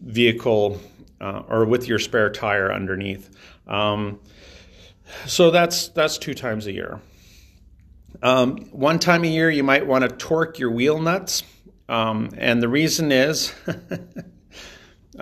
vehicle 0.00 0.80
uh, 1.20 1.42
or 1.48 1.64
with 1.64 1.88
your 1.88 1.98
spare 1.98 2.30
tire 2.30 2.72
underneath. 2.72 3.30
Um, 3.66 4.20
so 5.26 5.50
that's 5.50 5.88
that's 5.88 6.18
two 6.18 6.34
times 6.34 6.66
a 6.66 6.72
year. 6.72 7.00
Um, 8.22 8.58
one 8.72 8.98
time 8.98 9.24
a 9.24 9.28
year, 9.28 9.48
you 9.48 9.64
might 9.64 9.86
want 9.86 10.02
to 10.02 10.14
torque 10.14 10.58
your 10.58 10.70
wheel 10.70 11.00
nuts, 11.00 11.42
um, 11.88 12.30
and 12.36 12.62
the 12.62 12.68
reason 12.68 13.12
is. 13.12 13.54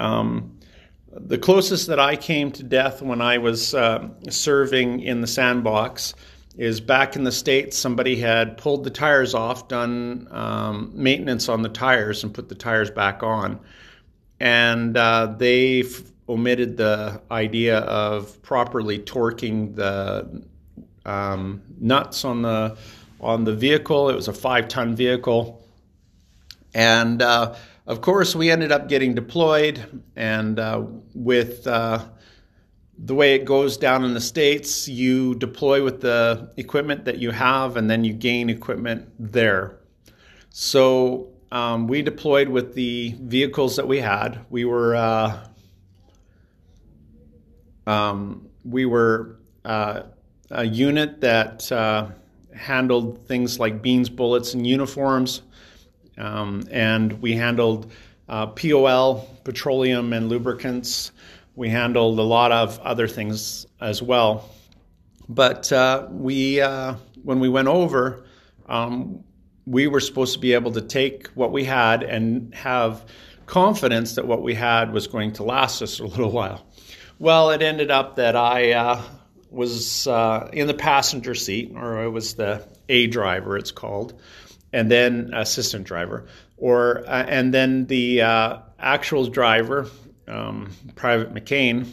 the 1.20 1.38
closest 1.38 1.86
that 1.88 1.98
I 2.00 2.16
came 2.16 2.52
to 2.52 2.62
death 2.62 3.02
when 3.02 3.20
I 3.20 3.38
was 3.38 3.74
uh, 3.74 4.08
serving 4.28 5.00
in 5.00 5.20
the 5.20 5.26
sandbox 5.26 6.14
is 6.56 6.80
back 6.80 7.14
in 7.14 7.22
the 7.22 7.32
States, 7.32 7.78
somebody 7.78 8.16
had 8.16 8.58
pulled 8.58 8.82
the 8.82 8.90
tires 8.90 9.34
off, 9.34 9.68
done 9.68 10.26
um, 10.32 10.90
maintenance 10.92 11.48
on 11.48 11.62
the 11.62 11.68
tires, 11.68 12.24
and 12.24 12.34
put 12.34 12.48
the 12.48 12.54
tires 12.54 12.90
back 12.90 13.22
on. 13.22 13.60
And 14.40 14.96
uh, 14.96 15.34
they 15.38 15.82
f- 15.82 16.02
omitted 16.28 16.76
the 16.76 17.22
idea 17.30 17.78
of 17.78 18.42
properly 18.42 18.98
torquing 18.98 19.76
the 19.76 20.42
um, 21.06 21.62
nuts 21.78 22.24
on 22.24 22.42
the 22.42 22.76
on 23.20 23.44
the 23.44 23.54
vehicle. 23.54 24.10
It 24.10 24.14
was 24.14 24.28
a 24.28 24.32
five 24.32 24.68
ton 24.68 24.96
vehicle, 24.96 25.64
and 26.74 27.22
uh, 27.22 27.54
of 27.88 28.02
course, 28.02 28.36
we 28.36 28.50
ended 28.50 28.70
up 28.70 28.86
getting 28.86 29.14
deployed, 29.14 30.02
and 30.14 30.58
uh, 30.58 30.84
with 31.14 31.66
uh, 31.66 32.04
the 32.98 33.14
way 33.14 33.34
it 33.34 33.46
goes 33.46 33.78
down 33.78 34.04
in 34.04 34.12
the 34.12 34.20
States, 34.20 34.86
you 34.86 35.34
deploy 35.36 35.82
with 35.82 36.02
the 36.02 36.52
equipment 36.58 37.06
that 37.06 37.16
you 37.16 37.30
have, 37.30 37.78
and 37.78 37.88
then 37.88 38.04
you 38.04 38.12
gain 38.12 38.50
equipment 38.50 39.08
there. 39.18 39.78
So 40.50 41.30
um, 41.50 41.86
we 41.86 42.02
deployed 42.02 42.50
with 42.50 42.74
the 42.74 43.14
vehicles 43.22 43.76
that 43.76 43.88
we 43.88 44.00
had. 44.00 44.44
We 44.50 44.66
were 44.66 44.94
uh, 44.94 45.46
um, 47.86 48.50
we 48.66 48.84
were 48.84 49.40
uh, 49.64 50.02
a 50.50 50.64
unit 50.64 51.22
that 51.22 51.72
uh, 51.72 52.08
handled 52.54 53.26
things 53.26 53.58
like 53.58 53.80
beans, 53.80 54.10
bullets, 54.10 54.52
and 54.52 54.66
uniforms. 54.66 55.40
Um, 56.18 56.64
and 56.70 57.20
we 57.22 57.36
handled 57.36 57.90
uh, 58.28 58.48
POL, 58.48 59.28
petroleum 59.44 60.12
and 60.12 60.28
lubricants. 60.28 61.12
We 61.54 61.68
handled 61.68 62.18
a 62.18 62.22
lot 62.22 62.52
of 62.52 62.78
other 62.80 63.08
things 63.08 63.66
as 63.80 64.02
well. 64.02 64.50
But 65.28 65.70
uh, 65.72 66.08
we, 66.10 66.60
uh, 66.60 66.94
when 67.22 67.40
we 67.40 67.48
went 67.48 67.68
over, 67.68 68.24
um, 68.66 69.24
we 69.66 69.86
were 69.86 70.00
supposed 70.00 70.34
to 70.34 70.38
be 70.40 70.54
able 70.54 70.72
to 70.72 70.80
take 70.80 71.28
what 71.28 71.52
we 71.52 71.64
had 71.64 72.02
and 72.02 72.54
have 72.54 73.04
confidence 73.46 74.14
that 74.14 74.26
what 74.26 74.42
we 74.42 74.54
had 74.54 74.92
was 74.92 75.06
going 75.06 75.32
to 75.34 75.42
last 75.42 75.82
us 75.82 76.00
a 76.00 76.06
little 76.06 76.30
while. 76.30 76.66
Well, 77.18 77.50
it 77.50 77.62
ended 77.62 77.90
up 77.90 78.16
that 78.16 78.36
I 78.36 78.72
uh, 78.72 79.02
was 79.50 80.06
uh, 80.06 80.48
in 80.52 80.66
the 80.66 80.74
passenger 80.74 81.34
seat, 81.34 81.72
or 81.74 81.98
I 81.98 82.06
was 82.06 82.34
the 82.34 82.66
A 82.88 83.06
driver, 83.08 83.56
it's 83.56 83.70
called 83.70 84.18
and 84.72 84.90
then 84.90 85.30
assistant 85.34 85.84
driver, 85.84 86.26
or 86.56 87.04
uh, 87.06 87.24
and 87.28 87.52
then 87.54 87.86
the 87.86 88.22
uh, 88.22 88.58
actual 88.78 89.26
driver, 89.26 89.88
um, 90.26 90.70
Private 90.94 91.32
McCain, 91.34 91.88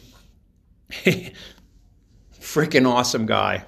freaking 2.40 2.88
awesome 2.88 3.26
guy. 3.26 3.64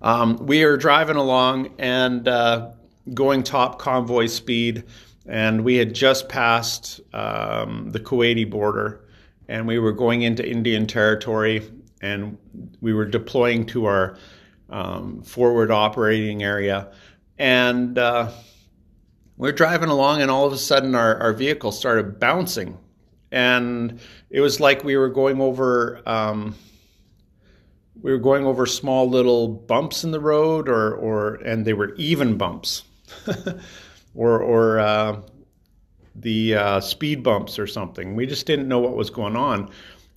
Um, 0.00 0.36
we 0.46 0.64
are 0.64 0.76
driving 0.76 1.16
along 1.16 1.74
and 1.78 2.26
uh, 2.26 2.72
going 3.14 3.42
top 3.42 3.78
convoy 3.78 4.26
speed, 4.26 4.84
and 5.26 5.64
we 5.64 5.76
had 5.76 5.94
just 5.94 6.28
passed 6.28 7.00
um, 7.14 7.90
the 7.90 8.00
Kuwaiti 8.00 8.48
border, 8.48 9.04
and 9.48 9.66
we 9.66 9.78
were 9.78 9.92
going 9.92 10.22
into 10.22 10.48
Indian 10.48 10.86
territory, 10.86 11.70
and 12.00 12.36
we 12.80 12.92
were 12.92 13.04
deploying 13.04 13.64
to 13.66 13.86
our 13.86 14.18
um, 14.70 15.22
forward 15.22 15.70
operating 15.70 16.42
area 16.42 16.90
and 17.42 17.98
uh, 17.98 18.30
we're 19.36 19.50
driving 19.50 19.88
along, 19.88 20.22
and 20.22 20.30
all 20.30 20.46
of 20.46 20.52
a 20.52 20.56
sudden, 20.56 20.94
our, 20.94 21.16
our 21.16 21.32
vehicle 21.32 21.72
started 21.72 22.20
bouncing. 22.20 22.78
And 23.32 23.98
it 24.30 24.40
was 24.40 24.60
like 24.60 24.84
we 24.84 24.96
were 24.96 25.08
going 25.08 25.40
over. 25.40 26.00
Um, 26.06 26.54
we 28.00 28.12
were 28.12 28.18
going 28.18 28.46
over 28.46 28.64
small 28.64 29.10
little 29.10 29.48
bumps 29.48 30.04
in 30.04 30.12
the 30.12 30.20
road, 30.20 30.68
or, 30.68 30.94
or 30.94 31.34
and 31.34 31.64
they 31.64 31.72
were 31.72 31.94
even 31.96 32.38
bumps, 32.38 32.84
or, 34.14 34.40
or 34.40 34.78
uh, 34.78 35.20
the 36.14 36.54
uh, 36.54 36.80
speed 36.80 37.24
bumps 37.24 37.58
or 37.58 37.66
something. 37.66 38.14
We 38.14 38.26
just 38.26 38.46
didn't 38.46 38.68
know 38.68 38.78
what 38.78 38.94
was 38.94 39.10
going 39.10 39.34
on. 39.34 39.68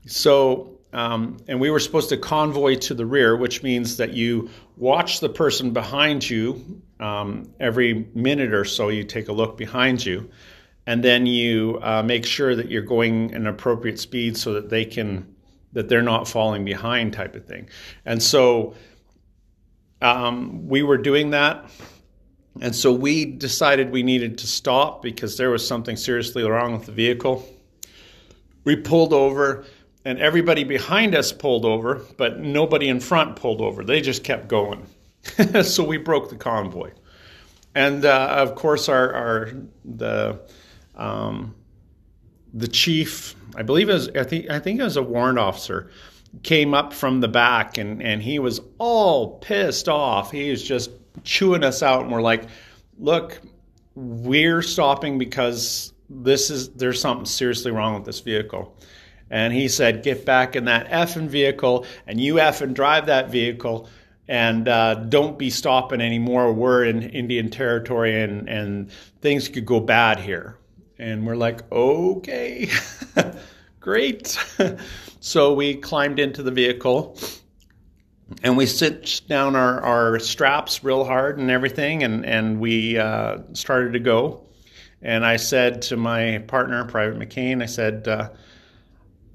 So, 0.06 0.78
um, 0.94 1.38
and 1.48 1.60
we 1.60 1.72
were 1.72 1.80
supposed 1.80 2.10
to 2.10 2.18
convoy 2.18 2.76
to 2.76 2.94
the 2.94 3.08
rear, 3.08 3.36
which 3.36 3.64
means 3.64 3.98
that 3.98 4.14
you 4.14 4.52
watch 4.78 5.22
the 5.22 5.30
person 5.30 5.72
behind 5.72 6.30
you 6.30 6.84
um, 7.00 7.52
every 7.60 8.08
minute 8.14 8.54
or 8.54 8.66
so 8.66 8.90
you 8.90 9.04
take 9.04 9.28
a 9.28 9.34
look 9.34 9.58
behind 9.58 10.06
you 10.06 10.30
and 10.88 11.04
then 11.04 11.26
you 11.26 11.80
uh, 11.82 12.04
make 12.04 12.26
sure 12.26 12.56
that 12.56 12.70
you're 12.70 12.84
going 12.84 13.34
an 13.34 13.48
appropriate 13.48 14.00
speed 14.00 14.38
so 14.38 14.54
that 14.54 14.70
they 14.70 14.86
can 14.86 15.36
that 15.74 15.90
they're 15.90 16.02
not 16.02 16.26
falling 16.26 16.64
behind 16.64 17.12
type 17.12 17.36
of 17.36 17.46
thing. 17.46 17.68
And 18.06 18.24
so 18.24 18.76
um, 20.02 20.70
we 20.70 20.84
were 20.84 20.98
doing 20.98 21.32
that 21.32 21.70
and 22.62 22.74
so 22.74 22.94
we 22.94 23.26
decided 23.26 23.92
we 23.92 24.04
needed 24.04 24.38
to 24.40 24.48
stop 24.48 25.02
because 25.02 25.38
there 25.38 25.50
was 25.50 25.68
something 25.68 25.98
seriously 25.98 26.44
wrong 26.44 26.74
with 26.74 26.86
the 26.86 26.92
vehicle. 26.92 27.48
We 28.64 28.78
pulled 28.78 29.12
over 29.12 29.66
and 30.06 30.20
everybody 30.20 30.64
behind 30.64 31.16
us 31.16 31.32
pulled 31.32 31.66
over 31.66 32.02
but 32.18 32.40
nobody 32.40 32.88
in 32.88 33.00
front 33.00 33.36
pulled 33.36 33.62
over. 33.62 33.84
They 33.84 34.02
just 34.02 34.24
kept 34.24 34.48
going 34.48 34.88
so 35.64 35.84
we 35.84 35.98
broke 35.98 36.30
the 36.30 36.36
convoy, 36.36 36.92
and 37.74 38.06
uh, 38.06 38.36
of 38.40 38.56
course 38.56 38.90
our, 38.90 39.14
our 39.14 39.52
the 39.84 40.40
um, 40.96 41.56
the 42.54 42.68
chief, 42.68 43.36
I 43.56 43.64
believe 43.64 43.88
was 43.88 44.10
I 44.10 44.24
think 44.24 44.50
I 44.50 44.60
think 44.60 44.80
it 44.80 44.84
was 44.84 44.98
a 44.98 45.04
warrant 45.04 45.40
officer, 45.40 45.90
came 46.44 46.74
up 46.74 46.94
from 46.94 47.22
the 47.22 47.28
back 47.28 47.78
and 47.78 48.02
and 48.02 48.22
he 48.22 48.40
was 48.40 48.62
all 48.78 49.40
pissed 49.40 49.90
off. 49.90 50.32
He 50.32 50.50
was 50.50 50.64
just 50.64 50.92
chewing 51.24 51.64
us 51.64 51.82
out, 51.82 52.04
and 52.04 52.12
we're 52.12 52.22
like, 52.22 52.46
look, 52.98 53.42
we're 53.96 54.62
stopping 54.62 55.18
because 55.18 55.94
this 56.10 56.50
is 56.50 56.70
there's 56.70 57.02
something 57.02 57.26
seriously 57.26 57.72
wrong 57.72 57.96
with 57.96 58.06
this 58.06 58.20
vehicle. 58.20 58.78
And 59.30 59.54
he 59.54 59.68
said, 59.68 60.04
get 60.04 60.24
back 60.24 60.56
in 60.56 60.66
that 60.66 60.88
effing 60.90 61.28
vehicle 61.28 61.86
and 62.06 62.22
you 62.22 62.36
effing 62.36 62.76
drive 62.76 63.08
that 63.08 63.32
vehicle 63.32 63.90
and 64.28 64.68
uh, 64.68 64.96
don't 64.96 65.38
be 65.38 65.50
stopping 65.50 66.02
anymore. 66.02 66.52
We're 66.52 66.86
in 66.86 67.04
Indian 67.04 67.50
territory 67.50 68.22
and, 68.22 68.50
and 68.50 68.92
things 69.22 69.48
could 69.48 69.66
go 69.66 69.80
bad 69.80 70.20
here. 70.20 70.58
And 70.98 71.26
we're 71.26 71.36
like, 71.36 71.70
okay, 71.72 72.70
great. 73.80 74.38
so 75.20 75.54
we 75.54 75.76
climbed 75.76 76.20
into 76.20 76.42
the 76.42 76.52
vehicle 76.52 77.18
and 78.42 78.58
we 78.58 78.66
cinched 78.66 79.28
down 79.28 79.56
our, 79.56 79.82
our 79.82 80.20
straps 80.20 80.84
real 80.84 81.04
hard 81.04 81.38
and 81.38 81.52
everything, 81.52 82.04
and, 82.04 82.26
and 82.26 82.60
we 82.60 82.98
uh, 82.98 83.38
started 83.54 83.94
to 83.94 84.00
go. 84.00 84.46
And 85.02 85.24
I 85.24 85.36
said 85.36 85.84
to 85.84 85.98
my 85.98 86.40
partner, 86.48 86.84
Private 86.86 87.20
McCain, 87.20 87.62
I 87.62 87.68
said, 87.68 88.08
uh, 88.08 88.30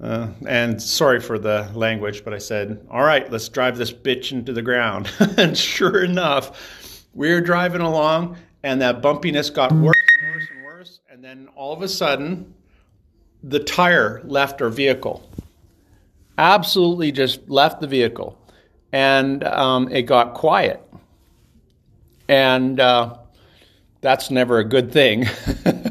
uh, 0.01 0.27
and 0.47 0.81
sorry 0.81 1.19
for 1.19 1.37
the 1.37 1.69
language, 1.75 2.23
but 2.23 2.33
I 2.33 2.39
said, 2.39 2.85
all 2.89 3.03
right, 3.03 3.31
let's 3.31 3.47
drive 3.49 3.77
this 3.77 3.91
bitch 3.91 4.31
into 4.31 4.51
the 4.51 4.61
ground. 4.61 5.11
and 5.37 5.55
sure 5.55 6.03
enough, 6.03 7.07
we 7.13 7.31
were 7.31 7.41
driving 7.41 7.81
along, 7.81 8.37
and 8.63 8.81
that 8.81 9.01
bumpiness 9.01 9.53
got 9.53 9.71
worse 9.71 9.95
and 10.23 10.33
worse 10.33 10.47
and 10.51 10.63
worse. 10.63 10.99
And 11.09 11.23
then 11.23 11.49
all 11.55 11.73
of 11.73 11.83
a 11.83 11.87
sudden, 11.87 12.53
the 13.43 13.59
tire 13.59 14.21
left 14.23 14.61
our 14.61 14.69
vehicle. 14.69 15.29
Absolutely 16.37 17.11
just 17.11 17.47
left 17.47 17.79
the 17.79 17.87
vehicle. 17.87 18.37
And 18.91 19.43
um, 19.43 19.87
it 19.89 20.03
got 20.03 20.33
quiet. 20.33 20.81
And 22.27 22.79
uh, 22.79 23.17
that's 24.01 24.31
never 24.31 24.57
a 24.57 24.63
good 24.63 24.91
thing. 24.91 25.27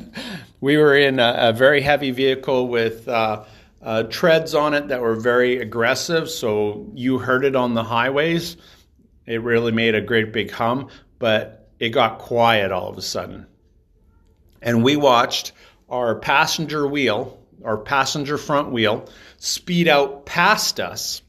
we 0.60 0.76
were 0.76 0.96
in 0.96 1.20
a, 1.20 1.34
a, 1.38 1.52
very 1.52 1.80
heavy 1.80 2.10
vehicle 2.10 2.68
with 2.68 3.08
uh, 3.08 3.44
uh, 3.82 4.04
treads 4.04 4.54
on 4.54 4.74
it 4.74 4.88
that 4.88 5.00
were 5.00 5.14
very 5.14 5.58
aggressive, 5.58 6.30
so 6.30 6.90
you 6.94 7.18
heard 7.18 7.44
it 7.44 7.56
on 7.56 7.74
the 7.74 7.84
highways. 7.84 8.56
It 9.26 9.42
really 9.42 9.72
made 9.72 9.94
a 9.94 10.00
great 10.00 10.32
big 10.32 10.50
hum, 10.50 10.88
but 11.18 11.68
it 11.78 11.90
got 11.90 12.18
quiet 12.18 12.72
all 12.72 12.88
of 12.88 12.98
a 12.98 13.02
sudden. 13.02 13.46
And 14.60 14.84
we 14.84 14.96
watched 14.96 15.52
our 15.88 16.16
passenger 16.16 16.86
wheel, 16.86 17.38
our 17.64 17.78
passenger 17.78 18.36
front 18.36 18.70
wheel, 18.70 19.08
speed 19.38 19.88
out 19.88 20.26
past 20.26 20.78
us 20.78 21.22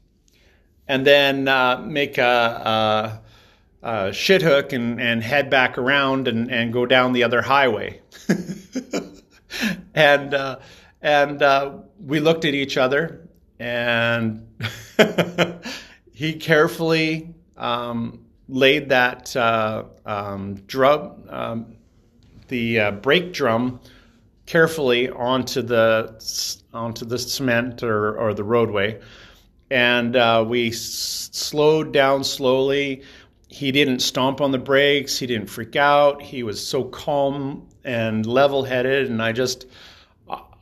and 0.86 1.06
then 1.06 1.48
uh, 1.48 1.78
make 1.78 2.18
a, 2.18 3.20
a, 3.82 3.88
a, 3.88 4.12
shit 4.12 4.42
hook 4.42 4.72
and, 4.72 5.00
and 5.00 5.22
head 5.22 5.48
back 5.48 5.78
around 5.78 6.28
and, 6.28 6.50
and 6.50 6.72
go 6.72 6.84
down 6.86 7.12
the 7.12 7.24
other 7.24 7.40
highway. 7.40 8.00
and 9.94 10.34
uh, 10.34 10.58
and 11.00 11.42
uh, 11.42 11.78
we 12.04 12.20
looked 12.20 12.44
at 12.44 12.54
each 12.54 12.76
other, 12.76 13.28
and 13.58 14.46
he 16.12 16.34
carefully 16.34 17.34
um, 17.56 18.24
laid 18.48 18.88
that 18.88 19.34
uh, 19.36 19.84
um, 20.04 20.56
drum, 20.66 21.24
um, 21.28 21.76
the 22.48 22.80
uh, 22.80 22.90
brake 22.90 23.32
drum, 23.32 23.80
carefully 24.46 25.08
onto 25.10 25.62
the 25.62 26.58
onto 26.74 27.04
the 27.04 27.18
cement 27.18 27.82
or, 27.82 28.16
or 28.18 28.34
the 28.34 28.44
roadway, 28.44 29.00
and 29.70 30.16
uh, 30.16 30.44
we 30.46 30.68
s- 30.68 31.30
slowed 31.32 31.92
down 31.92 32.24
slowly. 32.24 33.02
He 33.48 33.70
didn't 33.70 34.00
stomp 34.00 34.40
on 34.40 34.50
the 34.50 34.58
brakes. 34.58 35.18
He 35.18 35.26
didn't 35.26 35.48
freak 35.48 35.76
out. 35.76 36.22
He 36.22 36.42
was 36.42 36.66
so 36.66 36.84
calm 36.84 37.68
and 37.84 38.24
level-headed, 38.24 39.10
and 39.10 39.22
I 39.22 39.32
just 39.32 39.66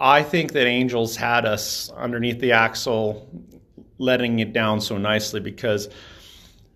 I 0.00 0.22
think 0.22 0.52
that 0.52 0.66
Angels 0.66 1.14
had 1.16 1.44
us 1.44 1.90
underneath 1.90 2.40
the 2.40 2.52
axle, 2.52 3.28
letting 3.98 4.38
it 4.38 4.52
down 4.54 4.80
so 4.80 4.96
nicely 4.96 5.40
because 5.40 5.90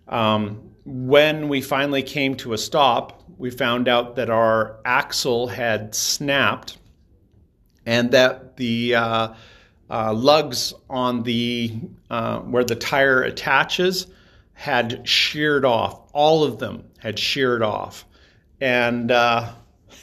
um, 0.07 0.69
when 0.85 1.49
we 1.49 1.61
finally 1.61 2.03
came 2.03 2.35
to 2.37 2.53
a 2.53 2.57
stop, 2.57 3.23
we 3.37 3.49
found 3.49 3.87
out 3.87 4.17
that 4.17 4.29
our 4.29 4.77
axle 4.85 5.47
had 5.47 5.95
snapped 5.95 6.77
and 7.85 8.11
that 8.11 8.57
the 8.57 8.95
uh, 8.95 9.33
uh, 9.89 10.13
lugs 10.13 10.73
on 10.89 11.23
the 11.23 11.79
uh, 12.09 12.39
where 12.39 12.63
the 12.63 12.75
tire 12.75 13.23
attaches 13.23 14.07
had 14.53 15.07
sheared 15.07 15.65
off. 15.65 15.99
All 16.13 16.43
of 16.43 16.59
them 16.59 16.85
had 16.99 17.19
sheared 17.19 17.61
off, 17.61 18.05
and 18.61 19.11
uh, 19.11 19.51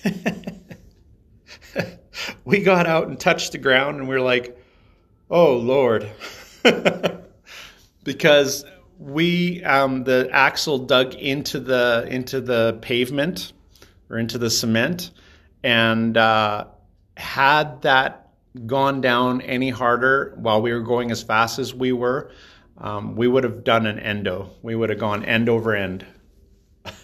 we 2.45 2.61
got 2.61 2.87
out 2.87 3.09
and 3.09 3.19
touched 3.19 3.53
the 3.53 3.59
ground 3.59 3.99
and 3.99 4.09
we 4.09 4.15
are 4.15 4.21
like, 4.21 4.59
oh 5.31 5.57
Lord. 5.57 6.11
because 8.05 8.65
we 8.99 9.63
um, 9.65 10.05
the 10.05 10.29
axle 10.33 10.79
dug 10.79 11.15
into 11.15 11.59
the 11.61 12.07
into 12.09 12.41
the 12.41 12.79
pavement 12.83 13.53
or 14.11 14.19
into 14.19 14.39
the 14.39 14.51
cement 14.51 15.11
and 15.65 16.17
uh, 16.17 16.67
had 17.17 17.83
that 17.83 18.31
gone 18.67 19.01
down 19.01 19.41
any 19.43 19.71
harder 19.71 20.35
while 20.37 20.61
we 20.61 20.73
were 20.73 20.81
going 20.81 21.11
as 21.11 21.23
fast 21.23 21.59
as 21.59 21.75
we 21.75 21.91
were 21.91 22.31
um, 22.79 23.17
we 23.17 23.27
would 23.27 23.45
have 23.45 23.65
done 23.65 23.87
an 23.87 23.99
endo 23.99 24.51
we 24.63 24.75
would 24.75 24.91
have 24.91 24.99
gone 24.99 25.25
end 25.25 25.49
over 25.49 25.75
end 25.75 26.07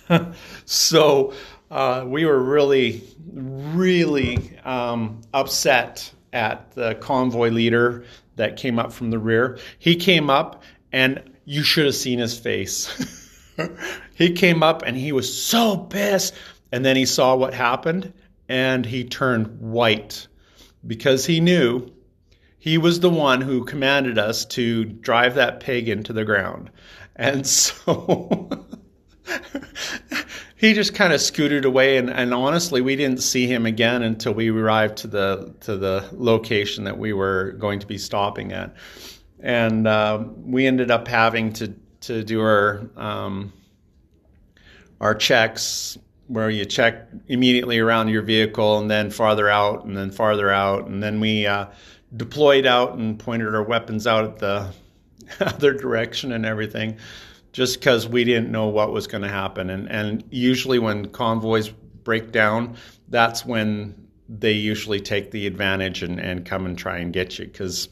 so 0.67 1.33
uh, 1.71 2.05
we 2.07 2.25
were 2.25 2.43
really, 2.43 3.03
really 3.33 4.59
um, 4.65 5.21
upset 5.35 6.11
at 6.33 6.71
the 6.73 6.95
convoy 6.97 7.51
leader 7.51 8.05
that 8.37 8.57
came 8.57 8.79
up 8.79 8.93
from 8.93 9.11
the 9.11 9.19
rear. 9.19 9.59
He 9.79 9.97
came 9.97 10.31
up, 10.31 10.63
and 10.93 11.23
you 11.45 11.63
should 11.63 11.87
have 11.87 11.95
seen 11.95 12.19
his 12.19 12.39
face. 12.39 12.89
he 14.15 14.33
came 14.33 14.63
up 14.63 14.83
and 14.87 14.97
he 14.97 15.13
was 15.13 15.43
so 15.43 15.77
pissed. 15.77 16.35
And 16.71 16.85
then 16.85 16.97
he 16.97 17.07
saw 17.07 17.35
what 17.35 17.55
happened 17.55 18.13
and 18.49 18.85
he 18.85 19.05
turned 19.05 19.61
white 19.61 20.27
because 20.87 21.25
he 21.25 21.41
knew 21.41 21.91
he 22.59 22.77
was 22.77 23.01
the 23.01 23.11
one 23.11 23.41
who 23.41 23.65
commanded 23.65 24.19
us 24.19 24.45
to 24.45 24.85
drive 24.85 25.35
that 25.37 25.61
pig 25.61 25.89
into 25.89 26.13
the 26.13 26.25
ground. 26.25 26.71
And 27.17 27.47
so 27.47 28.51
he 30.59 30.75
just 30.75 30.93
kind 30.95 31.13
of 31.13 31.21
scooted 31.21 31.65
away 31.65 31.97
and, 31.97 32.11
and, 32.11 32.35
honestly 32.35 32.81
we 32.81 32.97
didn't 32.97 33.23
see 33.23 33.47
him 33.47 33.65
again 33.65 34.03
until 34.03 34.35
we 34.35 34.51
arrived 34.51 34.99
to 34.99 35.07
the 35.07 35.55
to 35.61 35.77
the 35.77 36.07
location 36.13 36.85
that 36.85 36.99
we 36.99 37.13
were 37.13 37.53
going 37.53 37.79
to 37.79 37.87
be 37.87 37.97
stopping 37.97 38.53
at. 38.53 38.75
And 39.41 39.87
uh, 39.87 40.25
we 40.37 40.67
ended 40.67 40.91
up 40.91 41.09
having 41.09 41.53
to 41.55 41.75
to 42.03 42.25
do 42.25 42.41
our 42.41 42.91
um, 42.97 43.53
our 45.01 45.15
checks 45.15 45.97
where 46.27 46.51
you 46.51 46.65
check 46.65 47.09
immediately 47.29 47.79
around 47.79 48.09
your 48.09 48.23
vehicle 48.23 48.79
and 48.79 48.91
then 48.91 49.11
farther 49.11 49.49
out 49.49 49.85
and 49.85 49.97
then 49.97 50.11
farther 50.11 50.51
out 50.51 50.87
and 50.87 51.03
then 51.03 51.21
we 51.21 51.47
uh, 51.47 51.67
deployed 52.15 52.67
out 52.67 52.99
and 52.99 53.19
pointed 53.19 53.55
our 53.55 53.63
weapons 53.63 54.07
out 54.07 54.25
at 54.25 54.39
the 54.39 54.73
other 55.41 55.73
direction 55.73 56.33
and 56.33 56.45
everything 56.45 56.97
just 57.53 57.81
because 57.81 58.07
we 58.07 58.25
didn't 58.25 58.51
know 58.51 58.67
what 58.69 58.93
was 58.93 59.07
going 59.07 59.23
to 59.23 59.29
happen. 59.29 59.71
And, 59.71 59.91
and 59.91 60.25
usually, 60.31 60.79
when 60.79 61.09
convoys 61.11 61.69
break 61.69 62.33
down, 62.33 62.77
that's 63.09 63.45
when 63.45 64.09
they 64.29 64.53
usually 64.53 65.01
take 65.01 65.31
the 65.31 65.47
advantage 65.47 66.03
and, 66.03 66.21
and 66.21 66.45
come 66.45 66.67
and 66.67 66.77
try 66.77 66.99
and 66.99 67.13
get 67.13 67.39
you 67.39 67.47
because 67.47 67.89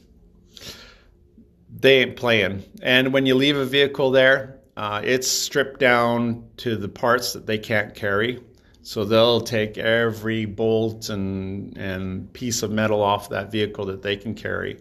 they 1.79 2.01
ain't 2.01 2.15
playing. 2.15 2.63
And 2.81 3.13
when 3.13 3.25
you 3.25 3.35
leave 3.35 3.57
a 3.57 3.65
vehicle 3.65 4.11
there, 4.11 4.59
uh, 4.75 5.01
it's 5.03 5.27
stripped 5.27 5.79
down 5.79 6.47
to 6.57 6.75
the 6.75 6.87
parts 6.87 7.33
that 7.33 7.47
they 7.47 7.57
can't 7.57 7.95
carry. 7.95 8.43
So 8.83 9.03
they'll 9.03 9.41
take 9.41 9.77
every 9.77 10.45
bolt 10.45 11.09
and, 11.09 11.75
and 11.77 12.31
piece 12.31 12.63
of 12.63 12.71
metal 12.71 13.01
off 13.01 13.29
that 13.29 13.51
vehicle 13.51 13.85
that 13.87 14.01
they 14.01 14.15
can 14.15 14.33
carry. 14.33 14.79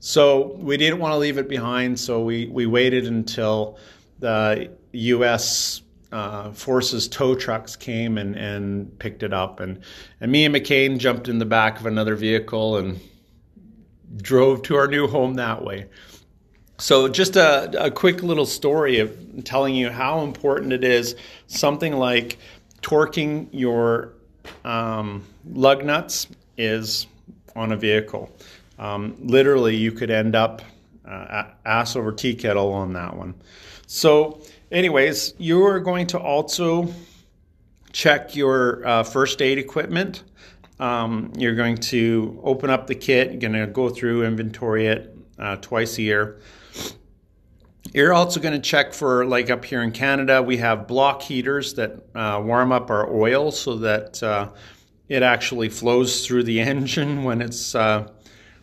So 0.00 0.54
we 0.56 0.76
didn't 0.76 0.98
want 0.98 1.12
to 1.12 1.18
leave 1.18 1.38
it 1.38 1.48
behind, 1.48 1.98
so 1.98 2.22
we, 2.22 2.46
we 2.46 2.66
waited 2.66 3.06
until 3.06 3.78
the 4.20 4.70
U.S. 4.92 5.82
Uh, 6.12 6.52
forces 6.52 7.08
tow 7.08 7.34
trucks 7.34 7.76
came 7.76 8.18
and, 8.18 8.36
and 8.36 8.98
picked 8.98 9.22
it 9.22 9.32
up, 9.32 9.60
and 9.60 9.80
and 10.20 10.30
me 10.30 10.44
and 10.44 10.54
McCain 10.54 10.98
jumped 10.98 11.28
in 11.28 11.38
the 11.38 11.44
back 11.44 11.78
of 11.80 11.86
another 11.86 12.16
vehicle 12.16 12.76
and 12.76 13.00
drove 14.16 14.62
to 14.62 14.76
our 14.76 14.88
new 14.88 15.06
home 15.06 15.34
that 15.34 15.64
way. 15.64 15.86
So 16.78 17.08
just 17.08 17.36
a, 17.36 17.84
a 17.84 17.90
quick 17.90 18.22
little 18.22 18.46
story 18.46 19.00
of 19.00 19.44
telling 19.44 19.74
you 19.74 19.90
how 19.90 20.22
important 20.22 20.72
it 20.72 20.82
is. 20.82 21.14
Something 21.46 21.92
like 21.96 22.38
torquing 22.80 23.48
your 23.52 24.14
um, 24.64 25.26
lug 25.46 25.84
nuts 25.84 26.26
is 26.56 27.06
on 27.54 27.72
a 27.72 27.76
vehicle. 27.76 28.34
Um, 28.78 29.16
literally, 29.20 29.76
you 29.76 29.92
could 29.92 30.10
end 30.10 30.34
up 30.34 30.62
uh, 31.06 31.44
ass 31.66 31.96
over 31.96 32.12
tea 32.12 32.34
kettle 32.34 32.72
on 32.72 32.94
that 32.94 33.16
one. 33.16 33.34
So, 33.92 34.40
anyways, 34.70 35.34
you 35.38 35.66
are 35.66 35.80
going 35.80 36.06
to 36.06 36.18
also 36.20 36.94
check 37.90 38.36
your 38.36 38.86
uh, 38.86 39.02
first 39.02 39.42
aid 39.42 39.58
equipment. 39.58 40.22
Um, 40.78 41.32
you're 41.36 41.56
going 41.56 41.76
to 41.78 42.40
open 42.44 42.70
up 42.70 42.86
the 42.86 42.94
kit. 42.94 43.32
You're 43.32 43.40
going 43.40 43.54
to 43.54 43.66
go 43.66 43.88
through, 43.88 44.22
inventory 44.22 44.86
it 44.86 45.18
uh, 45.40 45.56
twice 45.56 45.98
a 45.98 46.02
year. 46.02 46.38
You're 47.92 48.12
also 48.12 48.38
going 48.38 48.54
to 48.54 48.60
check 48.60 48.94
for, 48.94 49.26
like 49.26 49.50
up 49.50 49.64
here 49.64 49.82
in 49.82 49.90
Canada, 49.90 50.40
we 50.40 50.58
have 50.58 50.86
block 50.86 51.20
heaters 51.22 51.74
that 51.74 52.04
uh, 52.14 52.40
warm 52.44 52.70
up 52.70 52.90
our 52.90 53.12
oil 53.12 53.50
so 53.50 53.74
that 53.78 54.22
uh, 54.22 54.50
it 55.08 55.24
actually 55.24 55.68
flows 55.68 56.24
through 56.24 56.44
the 56.44 56.60
engine 56.60 57.24
when 57.24 57.42
it's 57.42 57.74
uh, 57.74 58.08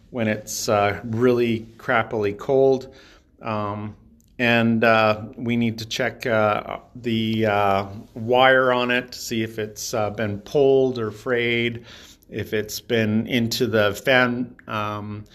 when 0.09 0.29
it's 0.29 0.69
uh, 0.69 1.01
really 1.03 1.67
crappily 1.77 2.37
cold. 2.37 2.95
Um, 3.41 3.97
and 4.39 4.84
uh, 4.84 5.26
we 5.36 5.58
need 5.58 5.80
to 5.80 5.86
check 5.86 6.26
uh, 6.26 6.80
the 6.95 7.47
uh, 7.47 7.88
wire 8.13 8.71
on 8.71 8.91
it 8.91 9.12
to 9.13 9.17
see 9.17 9.43
if 9.43 9.58
it's 9.58 9.93
uh, 9.93 10.12
been 10.12 10.39
pulled 10.39 11.00
or 11.00 11.12
frayed, 11.12 11.86
if 12.30 12.54
it's 12.54 12.80
been 12.80 13.26
into 13.28 13.65
the 13.65 13.93
fan 13.93 14.56
um, 14.67 15.26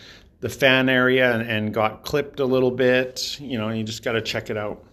the 0.40 0.48
fan 0.48 0.88
area 0.88 1.32
and, 1.32 1.48
and, 1.48 1.74
got 1.74 2.02
clipped 2.02 2.40
a 2.40 2.44
little 2.44 2.72
bit. 2.72 3.38
You 3.40 3.58
know, 3.58 3.68
you 3.68 3.84
just 3.84 4.02
got 4.02 4.12
to 4.12 4.20
check 4.20 4.50
it 4.50 4.56
out. 4.56 4.84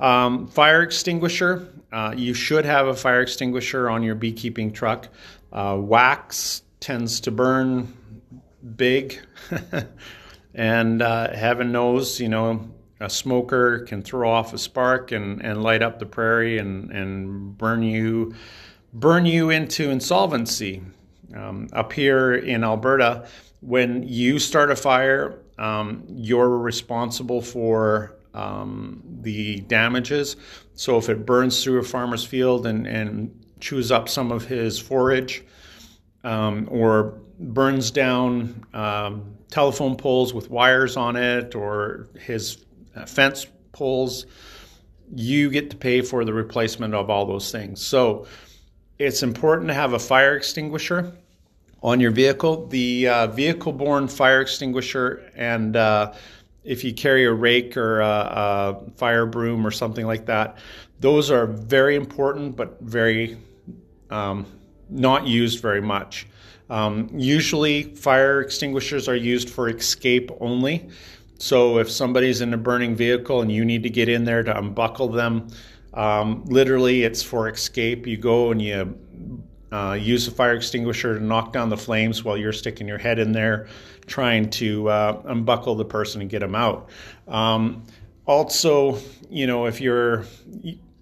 Um, 0.00 0.48
fire 0.48 0.82
extinguisher. 0.82 1.68
Uh, 1.92 2.14
you 2.16 2.34
should 2.34 2.64
have 2.64 2.88
a 2.88 2.94
fire 2.94 3.20
extinguisher 3.20 3.88
on 3.88 4.02
your 4.02 4.16
beekeeping 4.16 4.72
truck. 4.72 5.08
Uh, 5.52 5.76
wax 5.80 6.62
tends 6.80 7.20
to 7.20 7.30
burn 7.30 7.94
big, 8.76 9.20
and 10.54 11.00
heaven 11.00 11.70
knows, 11.70 12.20
you 12.20 12.28
know 12.28 12.68
a 13.02 13.10
smoker 13.10 13.80
can 13.80 14.00
throw 14.00 14.30
off 14.30 14.52
a 14.52 14.58
spark 14.58 15.10
and, 15.10 15.44
and 15.44 15.62
light 15.62 15.82
up 15.82 15.98
the 15.98 16.06
prairie 16.06 16.58
and, 16.58 16.90
and 16.92 17.58
burn 17.58 17.82
you 17.82 18.34
burn 18.92 19.26
you 19.26 19.50
into 19.50 19.90
insolvency. 19.90 20.82
Um, 21.34 21.68
up 21.72 21.92
here 21.92 22.34
in 22.34 22.62
Alberta, 22.62 23.26
when 23.60 24.02
you 24.02 24.38
start 24.38 24.70
a 24.70 24.76
fire, 24.76 25.38
um, 25.58 26.04
you're 26.08 26.58
responsible 26.58 27.40
for 27.40 28.16
um, 28.34 29.02
the 29.22 29.60
damages. 29.60 30.36
So 30.74 30.98
if 30.98 31.08
it 31.08 31.24
burns 31.24 31.64
through 31.64 31.78
a 31.78 31.82
farmer's 31.82 32.24
field 32.24 32.66
and, 32.66 32.86
and 32.86 33.44
chews 33.60 33.90
up 33.90 34.08
some 34.08 34.30
of 34.30 34.44
his 34.44 34.78
forage, 34.78 35.42
um, 36.22 36.68
or 36.70 37.18
burns 37.38 37.90
down 37.90 38.64
um, 38.74 39.34
telephone 39.50 39.96
poles 39.96 40.34
with 40.34 40.50
wires 40.50 40.96
on 40.96 41.16
it, 41.16 41.54
or 41.54 42.08
his 42.20 42.64
uh, 42.94 43.06
fence 43.06 43.46
poles, 43.72 44.26
you 45.14 45.50
get 45.50 45.70
to 45.70 45.76
pay 45.76 46.02
for 46.02 46.24
the 46.24 46.32
replacement 46.32 46.94
of 46.94 47.10
all 47.10 47.26
those 47.26 47.50
things. 47.50 47.84
So 47.84 48.26
it's 48.98 49.22
important 49.22 49.68
to 49.68 49.74
have 49.74 49.92
a 49.92 49.98
fire 49.98 50.36
extinguisher 50.36 51.12
on 51.82 52.00
your 52.00 52.10
vehicle. 52.10 52.66
The 52.68 53.08
uh, 53.08 53.26
vehicle 53.28 53.72
borne 53.72 54.08
fire 54.08 54.40
extinguisher, 54.40 55.30
and 55.34 55.76
uh, 55.76 56.12
if 56.64 56.84
you 56.84 56.94
carry 56.94 57.24
a 57.24 57.32
rake 57.32 57.76
or 57.76 58.00
a, 58.00 58.06
a, 58.06 58.90
fire 58.96 59.26
broom 59.26 59.66
or 59.66 59.70
something 59.70 60.06
like 60.06 60.26
that, 60.26 60.58
those 61.00 61.30
are 61.30 61.46
very 61.46 61.96
important 61.96 62.56
but 62.56 62.80
very 62.80 63.36
um, 64.10 64.46
not 64.88 65.26
used 65.26 65.60
very 65.60 65.80
much. 65.80 66.26
Um, 66.70 67.10
usually, 67.12 67.82
fire 67.82 68.40
extinguishers 68.40 69.08
are 69.08 69.16
used 69.16 69.50
for 69.50 69.68
escape 69.68 70.30
only. 70.40 70.88
So 71.42 71.78
if 71.78 71.90
somebody's 71.90 72.40
in 72.40 72.54
a 72.54 72.56
burning 72.56 72.94
vehicle 72.94 73.42
and 73.42 73.50
you 73.50 73.64
need 73.64 73.82
to 73.82 73.90
get 73.90 74.08
in 74.08 74.22
there 74.22 74.44
to 74.44 74.56
unbuckle 74.56 75.08
them, 75.08 75.48
um, 75.92 76.44
literally 76.44 77.02
it's 77.02 77.20
for 77.20 77.48
escape. 77.48 78.06
You 78.06 78.16
go 78.16 78.52
and 78.52 78.62
you 78.62 79.42
uh, 79.72 79.98
use 80.00 80.28
a 80.28 80.30
fire 80.30 80.54
extinguisher 80.54 81.18
to 81.18 81.24
knock 81.24 81.52
down 81.52 81.68
the 81.68 81.76
flames 81.76 82.22
while 82.22 82.36
you're 82.36 82.52
sticking 82.52 82.86
your 82.86 82.98
head 82.98 83.18
in 83.18 83.32
there 83.32 83.66
trying 84.06 84.50
to 84.50 84.88
uh, 84.88 85.20
unbuckle 85.24 85.74
the 85.74 85.84
person 85.84 86.20
and 86.20 86.30
get 86.30 86.38
them 86.38 86.54
out. 86.54 86.90
Um, 87.26 87.86
also, 88.24 89.00
you 89.28 89.48
know, 89.48 89.66
if 89.66 89.80
you're 89.80 90.24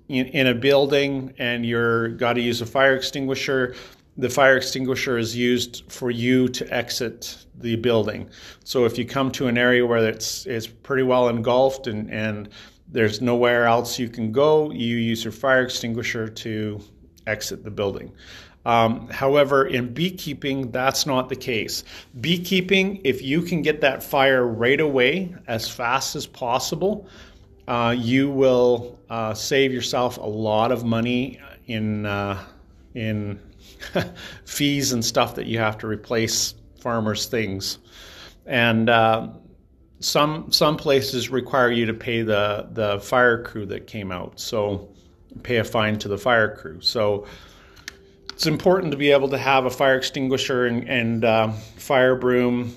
in 0.09 0.47
a 0.47 0.55
building 0.55 1.35
and 1.37 1.67
you're 1.67 2.09
got 2.09 2.33
to 2.33 2.41
use 2.41 2.63
a 2.63 2.67
fire 2.67 2.97
extinguisher, 2.97 3.75
the 4.17 4.31
fire 4.31 4.57
extinguisher 4.57 5.19
is 5.19 5.37
used 5.37 5.85
for 5.93 6.11
you 6.11 6.49
to 6.49 6.75
exit 6.75 7.45
the 7.61 7.77
building. 7.77 8.29
So 8.65 8.85
if 8.85 8.99
you 8.99 9.05
come 9.05 9.31
to 9.33 9.49
an 9.49 9.59
area 9.59 9.87
where 9.87 10.07
it's 10.07 10.47
it's 10.47 10.67
pretty 10.67 11.03
well 11.03 11.29
engulfed 11.29 11.87
and, 11.87 12.11
and 12.11 12.49
there's 12.89 13.21
nowhere 13.21 13.67
else 13.67 13.99
you 13.99 14.09
can 14.09 14.33
go, 14.33 14.71
you 14.71 14.97
use 14.97 15.25
your 15.25 15.33
fire 15.33 15.63
extinguisher 15.63 16.29
to 16.29 16.81
exit 17.27 17.65
the 17.65 17.71
building. 17.71 18.13
Um, 18.67 19.09
however, 19.09 19.67
in 19.67 19.95
beekeeping, 19.95 20.71
that's 20.71 21.07
not 21.07 21.29
the 21.29 21.37
case. 21.37 21.83
Beekeeping, 22.21 23.01
if 23.05 23.23
you 23.23 23.43
can 23.43 23.63
get 23.63 23.81
that 23.81 24.03
fire 24.03 24.47
right 24.47 24.81
away 24.81 25.35
as 25.47 25.69
fast 25.69 26.15
as 26.15 26.27
possible, 26.27 27.09
uh, 27.69 27.95
you 27.97 28.29
will 28.29 28.99
uh, 29.09 29.33
save 29.33 29.73
yourself 29.73 30.19
a 30.19 30.27
lot 30.27 30.73
of 30.73 30.85
money 30.85 31.41
in 31.67 32.05
uh, 32.05 32.43
in 32.95 33.41
fees 34.45 34.93
and 34.93 35.05
stuff 35.05 35.37
that 35.37 35.47
you 35.47 35.59
have 35.59 35.79
to 35.79 35.87
replace 35.87 36.55
farmers' 36.81 37.27
things. 37.27 37.79
And 38.47 38.89
uh, 38.89 39.29
some 40.01 40.51
some 40.51 40.77
places 40.77 41.31
require 41.31 41.71
you 41.71 41.87
to 41.87 41.95
pay 41.95 42.23
the 42.23 42.69
the 42.73 43.01
fire 43.01 43.43
crew 43.43 43.67
that 43.67 43.87
came 43.87 44.11
out, 44.11 44.41
so 44.41 44.89
pay 45.43 45.57
a 45.59 45.65
fine 45.65 45.99
to 45.99 46.09
the 46.09 46.19
fire 46.19 46.57
crew. 46.57 46.81
So 46.81 47.27
it's 48.31 48.47
important 48.47 48.91
to 48.93 48.97
be 48.97 49.11
able 49.11 49.29
to 49.29 49.39
have 49.39 49.67
a 49.67 49.71
fire 49.71 49.97
extinguisher 49.97 50.67
and, 50.67 50.89
and 50.89 51.25
uh, 51.25 51.53
fire 51.77 52.17
broom, 52.17 52.75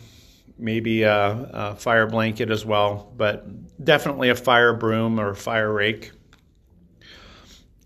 maybe 0.57 1.03
a, 1.03 1.49
a, 1.53 1.75
fire 1.75 2.05
blanket 2.05 2.51
as 2.51 2.65
well, 2.65 3.13
but 3.15 3.45
definitely 3.83 4.29
a 4.29 4.35
fire 4.35 4.73
broom 4.73 5.19
or 5.19 5.33
fire 5.33 5.71
rake. 5.71 6.11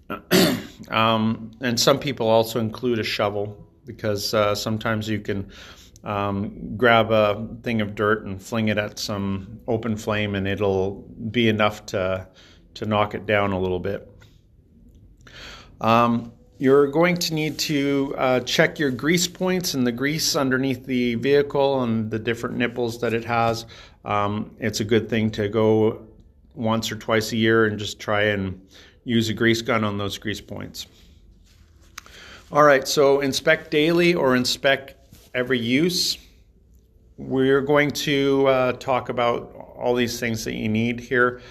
Um, 0.89 1.51
and 1.60 1.80
some 1.80 1.99
people 1.99 2.27
also 2.27 2.60
include 2.60 2.99
a 2.99 3.03
shovel 3.03 3.58
because 3.86 4.34
uh, 4.34 4.56
sometimes 4.56 5.10
you 5.10 5.19
can 5.19 5.49
um, 6.08 6.78
grab 6.78 7.12
a 7.12 7.46
thing 7.63 7.82
of 7.82 7.93
dirt 7.93 8.26
and 8.26 8.41
fling 8.41 8.70
it 8.70 8.78
at 8.78 8.98
some 8.98 9.60
open 9.67 9.98
flame 9.98 10.36
and 10.36 10.48
it'll 10.48 11.06
be 11.32 11.50
enough 11.50 11.86
to, 11.88 12.26
to 12.76 12.86
knock 12.86 13.13
it 13.13 13.26
down 13.26 13.52
a 13.52 13.60
little 13.60 13.80
bit. 13.80 14.10
Um, 15.82 16.32
you're 16.60 16.88
going 16.88 17.17
to 17.17 17.34
need 17.34 17.60
to 17.60 18.15
uh, 18.17 18.39
check 18.39 18.80
your 18.80 18.89
grease 18.89 19.28
points 19.28 19.74
and 19.74 19.86
the 19.86 19.91
grease 19.91 20.38
underneath 20.38 20.86
the 20.86 21.15
vehicle 21.15 21.84
and 21.84 22.10
the 22.10 22.17
different 22.17 22.56
nipples 22.56 23.02
that 23.02 23.13
it 23.13 23.26
has. 23.26 23.65
Um, 24.06 24.56
it's 24.60 24.80
a 24.80 24.86
good 24.86 25.10
thing 25.10 25.30
to 25.32 25.50
go 25.50 26.08
once 26.56 26.89
or 26.89 26.96
twice 26.96 27.34
a 27.34 27.38
year 27.38 27.65
and 27.65 27.78
just 27.78 28.00
try 28.00 28.24
and 28.24 28.65
use 29.04 29.28
a 29.28 29.34
grease 29.34 29.62
gun 29.62 29.84
on 29.84 29.98
those 29.98 30.17
grease 30.17 30.41
points. 30.41 30.88
All 32.50 32.63
right, 32.63 32.88
so 32.88 33.20
inspect 33.20 33.72
daily 33.72 34.15
or 34.15 34.38
inspect 34.38 34.96
every 35.38 35.60
use. 35.60 36.17
We're 37.15 37.62
going 37.62 37.91
to 37.91 38.47
uh, 38.47 38.71
talk 38.73 39.10
about 39.10 39.54
all 39.78 39.93
these 39.93 40.19
things 40.19 40.45
that 40.45 40.56
you 40.56 40.67
need 40.67 41.00
here. 41.00 41.41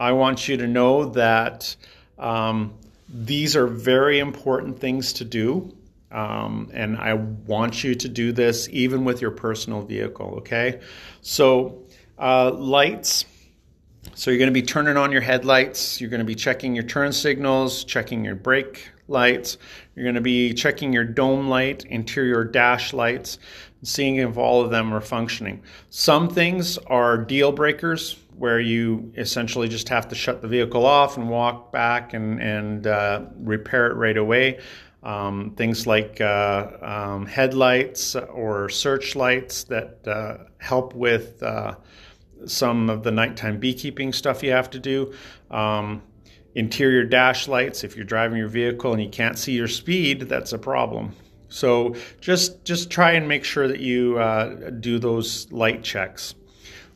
I 0.00 0.12
want 0.12 0.48
you 0.48 0.56
to 0.56 0.66
know 0.66 1.10
that 1.10 1.76
um, 2.18 2.74
these 3.08 3.54
are 3.54 3.68
very 3.68 4.18
important 4.18 4.80
things 4.80 5.12
to 5.14 5.24
do. 5.24 5.76
Um, 6.10 6.70
and 6.74 6.96
I 6.96 7.14
want 7.14 7.84
you 7.84 7.94
to 7.94 8.08
do 8.08 8.32
this 8.32 8.68
even 8.72 9.04
with 9.04 9.20
your 9.20 9.30
personal 9.30 9.82
vehicle, 9.82 10.38
okay? 10.38 10.80
So, 11.20 11.84
uh, 12.18 12.50
lights, 12.50 13.26
so 14.14 14.32
you're 14.32 14.38
going 14.38 14.48
to 14.48 14.60
be 14.60 14.66
turning 14.66 14.96
on 14.96 15.12
your 15.12 15.20
headlights, 15.20 16.00
you're 16.00 16.10
going 16.10 16.18
to 16.18 16.24
be 16.24 16.34
checking 16.34 16.74
your 16.74 16.82
turn 16.82 17.12
signals, 17.12 17.84
checking 17.84 18.24
your 18.24 18.34
brake 18.34 18.90
lights, 19.06 19.56
you're 20.00 20.06
going 20.06 20.14
to 20.14 20.22
be 20.22 20.54
checking 20.54 20.94
your 20.94 21.04
dome 21.04 21.48
light, 21.48 21.84
interior 21.84 22.42
dash 22.42 22.94
lights, 22.94 23.38
seeing 23.82 24.16
if 24.16 24.38
all 24.38 24.62
of 24.62 24.70
them 24.70 24.94
are 24.94 25.00
functioning. 25.02 25.62
Some 25.90 26.30
things 26.30 26.78
are 26.78 27.18
deal 27.18 27.52
breakers 27.52 28.16
where 28.38 28.58
you 28.58 29.12
essentially 29.18 29.68
just 29.68 29.90
have 29.90 30.08
to 30.08 30.14
shut 30.14 30.40
the 30.40 30.48
vehicle 30.48 30.86
off 30.86 31.18
and 31.18 31.28
walk 31.28 31.70
back 31.70 32.14
and, 32.14 32.40
and 32.40 32.86
uh, 32.86 33.26
repair 33.40 33.88
it 33.88 33.94
right 33.96 34.16
away. 34.16 34.60
Um, 35.02 35.52
things 35.54 35.86
like 35.86 36.18
uh, 36.18 36.70
um, 36.80 37.26
headlights 37.26 38.16
or 38.16 38.70
searchlights 38.70 39.64
that 39.64 40.08
uh, 40.08 40.44
help 40.56 40.94
with 40.94 41.42
uh, 41.42 41.74
some 42.46 42.88
of 42.88 43.02
the 43.02 43.10
nighttime 43.10 43.58
beekeeping 43.60 44.14
stuff 44.14 44.42
you 44.42 44.52
have 44.52 44.70
to 44.70 44.78
do. 44.78 45.12
Um, 45.50 46.00
interior 46.54 47.04
dash 47.04 47.48
lights, 47.48 47.84
if 47.84 47.96
you're 47.96 48.04
driving 48.04 48.38
your 48.38 48.48
vehicle 48.48 48.92
and 48.92 49.02
you 49.02 49.08
can't 49.08 49.38
see 49.38 49.52
your 49.52 49.68
speed, 49.68 50.22
that's 50.22 50.52
a 50.52 50.58
problem. 50.58 51.14
So 51.48 51.96
just 52.20 52.64
just 52.64 52.90
try 52.90 53.12
and 53.12 53.28
make 53.28 53.44
sure 53.44 53.68
that 53.68 53.80
you 53.80 54.18
uh, 54.18 54.70
do 54.70 54.98
those 54.98 55.50
light 55.52 55.82
checks. 55.82 56.34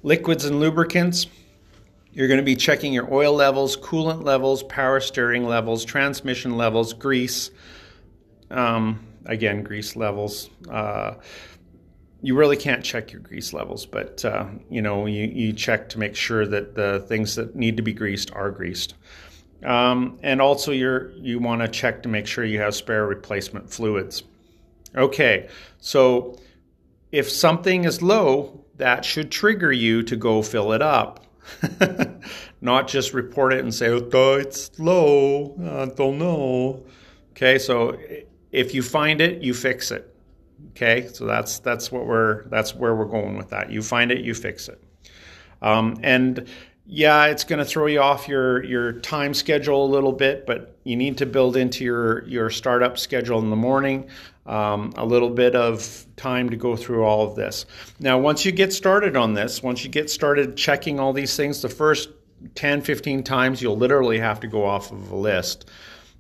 Liquids 0.03 0.45
and 0.45 0.61
lubricants. 0.61 1.27
You're 2.13 2.29
going 2.29 2.39
to 2.39 2.45
be 2.45 2.55
checking 2.55 2.93
your 2.93 3.13
oil 3.13 3.35
levels, 3.35 3.77
coolant 3.77 4.23
levels, 4.23 4.63
power 4.63 5.01
steering 5.01 5.47
levels, 5.47 5.85
transmission 5.85 6.57
levels, 6.57 6.93
grease. 6.93 7.51
Um, 8.53 9.05
again, 9.27 9.65
grease 9.65 9.97
levels. 9.97 10.49
Uh, 10.71 11.15
you 12.23 12.37
really 12.37 12.57
can't 12.57 12.85
check 12.85 13.11
your 13.11 13.21
grease 13.21 13.53
levels, 13.53 13.85
but 13.85 14.25
uh, 14.25 14.47
you 14.71 14.81
know 14.81 15.07
you, 15.07 15.25
you 15.25 15.53
check 15.53 15.89
to 15.91 15.99
make 15.99 16.15
sure 16.15 16.47
that 16.47 16.75
the 16.77 17.05
things 17.09 17.35
that 17.35 17.57
need 17.57 17.77
to 17.77 17.83
be 17.83 17.93
greased 17.93 18.33
are 18.33 18.51
greased. 18.51 18.95
Um, 19.65 20.19
and 20.23 20.43
also 20.43 20.73
you 20.73 21.11
you 21.17 21.39
want 21.39 21.63
to 21.63 21.69
check 21.69 22.03
to 22.03 22.09
make 22.09 22.27
sure 22.27 22.45
you 22.45 22.61
have 22.61 22.75
spare 22.75 23.07
replacement 23.07 23.71
fluids. 23.71 24.23
Okay, 24.97 25.49
so 25.79 26.39
if 27.11 27.31
something 27.31 27.85
is 27.85 28.03
low, 28.03 28.65
that 28.77 29.05
should 29.05 29.31
trigger 29.31 29.73
you 29.73 30.03
to 30.05 30.17
go 30.17 30.43
fill 30.43 30.73
it 30.73 30.83
up. 30.83 31.25
not 32.61 32.89
just 32.89 33.13
report 33.13 33.53
it 33.53 33.61
and 33.61 33.75
say, 33.75 33.89
oh, 33.89 34.35
it's 34.35 34.79
low, 34.79 35.55
I 35.61 35.95
don't 35.95 36.19
know. 36.19 36.85
Okay, 37.33 37.59
so 37.59 37.99
if 38.51 38.75
you 38.75 38.83
find 38.83 39.21
it, 39.21 39.43
you 39.43 39.53
fix 39.53 39.91
it. 39.91 40.15
Okay, 40.71 41.09
so 41.09 41.27
that's 41.27 41.59
that's 41.59 41.93
what 41.93 42.07
we're 42.07 42.45
that's 42.49 42.75
where 42.75 42.95
we're 42.95 43.05
going 43.05 43.37
with 43.37 43.51
that. 43.51 43.71
You 43.71 43.83
find 43.83 44.11
it, 44.11 44.25
you 44.25 44.35
fix 44.35 44.69
it. 44.69 44.83
Um, 45.61 45.99
and 46.03 46.49
yeah, 46.87 47.27
it's 47.27 47.45
going 47.45 47.61
to 47.61 47.65
throw 47.65 47.87
you 47.87 48.01
off 48.01 48.29
your 48.29 48.63
your 48.65 48.93
time 48.93 49.35
schedule 49.35 49.85
a 49.85 49.91
little 49.91 50.13
bit, 50.13 50.47
but 50.47 50.77
you 50.85 50.97
need 50.97 51.19
to 51.19 51.27
build 51.27 51.57
into 51.57 51.85
your 51.85 52.27
your 52.27 52.51
startup 52.51 52.99
schedule 52.99 53.39
in 53.39 53.51
the 53.51 53.57
morning 53.57 54.09
um, 54.47 54.93
a 54.97 55.07
little 55.07 55.31
bit 55.31 55.55
of 55.55 56.05
time 56.17 56.51
to 56.51 56.57
go 56.57 56.77
through 56.77 57.05
all 57.05 57.27
of 57.27 57.37
this. 57.37 57.65
Now, 57.99 58.19
once 58.19 58.45
you 58.45 58.53
get 58.53 58.73
started 58.73 59.17
on 59.17 59.35
this, 59.35 59.63
once 59.63 59.85
you 59.85 59.91
get 59.91 60.11
started 60.11 60.57
checking 60.57 61.01
all 61.01 61.13
these 61.13 61.35
things, 61.37 61.63
the 61.63 61.69
first 61.69 62.11
10, 62.55 62.83
15 62.83 63.23
times 63.23 63.63
you'll 63.63 63.79
literally 63.79 64.19
have 64.19 64.41
to 64.41 64.47
go 64.47 64.65
off 64.65 64.93
of 64.93 65.11
a 65.11 65.17
list. 65.17 65.71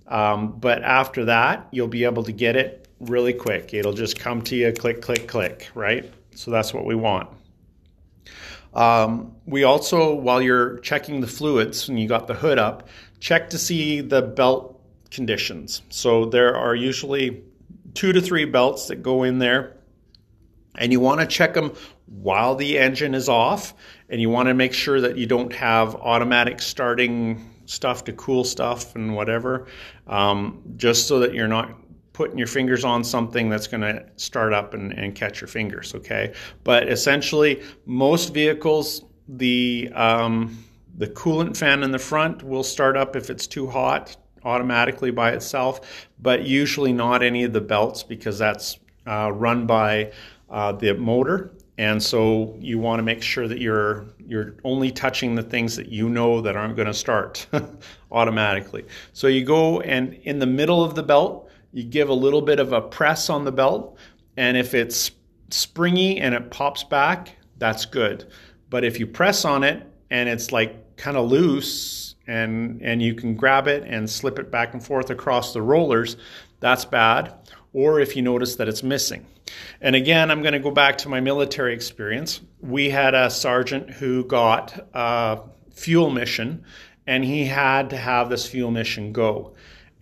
Um, 0.06 0.58
but 0.58 0.82
after 0.82 1.26
that, 1.26 1.68
you'll 1.70 1.88
be 1.88 2.04
able 2.04 2.24
to 2.24 2.32
get 2.32 2.56
it 2.56 2.88
really 3.00 3.32
quick. 3.32 3.74
It'll 3.74 3.92
just 3.92 4.18
come 4.18 4.42
to 4.42 4.56
you, 4.56 4.72
click, 4.72 5.02
click, 5.02 5.28
click, 5.28 5.70
right? 5.74 6.10
So 6.34 6.50
that's 6.50 6.72
what 6.72 6.84
we 6.86 6.94
want. 6.94 7.28
Um, 8.74 9.36
we 9.46 9.64
also, 9.64 10.14
while 10.14 10.42
you're 10.42 10.78
checking 10.78 11.20
the 11.20 11.26
fluids 11.26 11.88
and 11.88 11.98
you 11.98 12.08
got 12.08 12.26
the 12.26 12.34
hood 12.34 12.58
up, 12.58 12.88
check 13.20 13.50
to 13.50 13.58
see 13.58 14.00
the 14.00 14.20
belt 14.20 14.80
conditions. 15.10 15.82
So 15.90 16.26
there 16.26 16.56
are 16.56 16.74
usually 16.74 17.42
two 17.94 18.12
to 18.12 18.20
three 18.20 18.44
belts 18.44 18.88
that 18.88 18.96
go 18.96 19.22
in 19.22 19.38
there, 19.38 19.76
and 20.76 20.90
you 20.90 20.98
want 20.98 21.20
to 21.20 21.26
check 21.26 21.54
them 21.54 21.72
while 22.06 22.56
the 22.56 22.78
engine 22.78 23.14
is 23.14 23.28
off, 23.28 23.74
and 24.08 24.20
you 24.20 24.28
want 24.28 24.48
to 24.48 24.54
make 24.54 24.74
sure 24.74 25.00
that 25.00 25.16
you 25.16 25.26
don't 25.26 25.52
have 25.52 25.94
automatic 25.94 26.60
starting 26.60 27.50
stuff 27.66 28.04
to 28.04 28.12
cool 28.12 28.44
stuff 28.44 28.94
and 28.94 29.14
whatever, 29.14 29.66
um, 30.06 30.62
just 30.76 31.06
so 31.06 31.20
that 31.20 31.32
you're 31.32 31.48
not 31.48 31.70
putting 32.14 32.38
your 32.38 32.46
fingers 32.46 32.84
on 32.84 33.04
something 33.04 33.50
that's 33.50 33.66
going 33.66 33.82
to 33.82 34.02
start 34.16 34.54
up 34.54 34.72
and, 34.72 34.92
and, 34.92 35.14
catch 35.14 35.40
your 35.42 35.48
fingers. 35.48 35.94
Okay, 35.94 36.32
but 36.62 36.88
essentially, 36.88 37.62
most 37.84 38.32
vehicles 38.32 39.04
the 39.28 39.90
um, 39.94 40.64
the 40.96 41.08
coolant 41.08 41.56
fan 41.56 41.82
in 41.82 41.90
the 41.90 41.98
front 41.98 42.42
will 42.42 42.62
start 42.62 42.96
up 42.96 43.16
if 43.16 43.28
it's 43.28 43.46
too 43.46 43.66
hot 43.66 44.16
automatically 44.44 45.10
by 45.10 45.32
itself, 45.32 46.08
but 46.20 46.44
usually 46.44 46.92
not 46.92 47.22
any 47.22 47.44
of 47.44 47.52
the 47.52 47.60
belts 47.60 48.02
because 48.02 48.38
that's 48.38 48.78
uh, 49.06 49.30
run 49.32 49.66
by 49.66 50.12
uh, 50.50 50.72
the 50.72 50.94
motor. 50.94 51.52
And 51.76 52.00
so 52.00 52.56
you 52.60 52.78
want 52.78 53.00
to 53.00 53.02
make 53.02 53.22
sure 53.22 53.48
that 53.48 53.58
you're 53.58 54.06
you're 54.24 54.54
only 54.62 54.92
touching 54.92 55.34
the 55.34 55.42
things 55.42 55.74
that 55.76 55.88
you 55.88 56.08
know 56.08 56.40
that 56.40 56.56
aren't 56.56 56.76
going 56.76 56.86
to 56.86 56.94
start 56.94 57.46
automatically. 58.12 58.84
So 59.12 59.26
you 59.26 59.44
go 59.44 59.80
and 59.80 60.14
in 60.22 60.38
the 60.38 60.46
middle 60.46 60.84
of 60.84 60.94
the 60.94 61.02
belt, 61.02 61.50
you 61.74 61.82
give 61.82 62.08
a 62.08 62.14
little 62.14 62.40
bit 62.40 62.60
of 62.60 62.72
a 62.72 62.80
press 62.80 63.28
on 63.28 63.44
the 63.44 63.52
belt, 63.52 63.98
and 64.36 64.56
if 64.56 64.74
it's 64.74 65.10
springy 65.50 66.20
and 66.20 66.34
it 66.34 66.50
pops 66.50 66.84
back, 66.84 67.36
that's 67.58 67.84
good. 67.84 68.30
But 68.70 68.84
if 68.84 68.98
you 68.98 69.06
press 69.06 69.44
on 69.44 69.64
it 69.64 69.84
and 70.10 70.28
it's 70.28 70.52
like 70.52 70.96
kind 70.96 71.16
of 71.16 71.30
loose 71.30 72.14
and 72.26 72.80
and 72.80 73.02
you 73.02 73.14
can 73.14 73.34
grab 73.34 73.66
it 73.66 73.82
and 73.86 74.08
slip 74.08 74.38
it 74.38 74.50
back 74.50 74.72
and 74.72 74.82
forth 74.82 75.10
across 75.10 75.52
the 75.52 75.62
rollers, 75.62 76.16
that's 76.60 76.84
bad. 76.84 77.34
Or 77.72 77.98
if 77.98 78.14
you 78.14 78.22
notice 78.22 78.56
that 78.56 78.68
it's 78.68 78.84
missing. 78.84 79.26
And 79.80 79.96
again, 79.96 80.30
I'm 80.30 80.42
going 80.42 80.54
to 80.54 80.60
go 80.60 80.70
back 80.70 80.98
to 80.98 81.08
my 81.08 81.20
military 81.20 81.74
experience. 81.74 82.40
We 82.60 82.88
had 82.88 83.14
a 83.14 83.30
sergeant 83.30 83.90
who 83.90 84.24
got 84.24 84.88
a 84.94 85.40
fuel 85.72 86.10
mission 86.10 86.64
and 87.06 87.24
he 87.24 87.44
had 87.44 87.90
to 87.90 87.96
have 87.96 88.30
this 88.30 88.46
fuel 88.46 88.70
mission 88.70 89.12
go. 89.12 89.54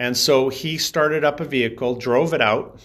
And 0.02 0.16
so 0.16 0.48
he 0.48 0.78
started 0.78 1.22
up 1.22 1.38
a 1.38 1.44
vehicle, 1.44 1.94
drove 1.94 2.34
it 2.34 2.40
out, 2.40 2.80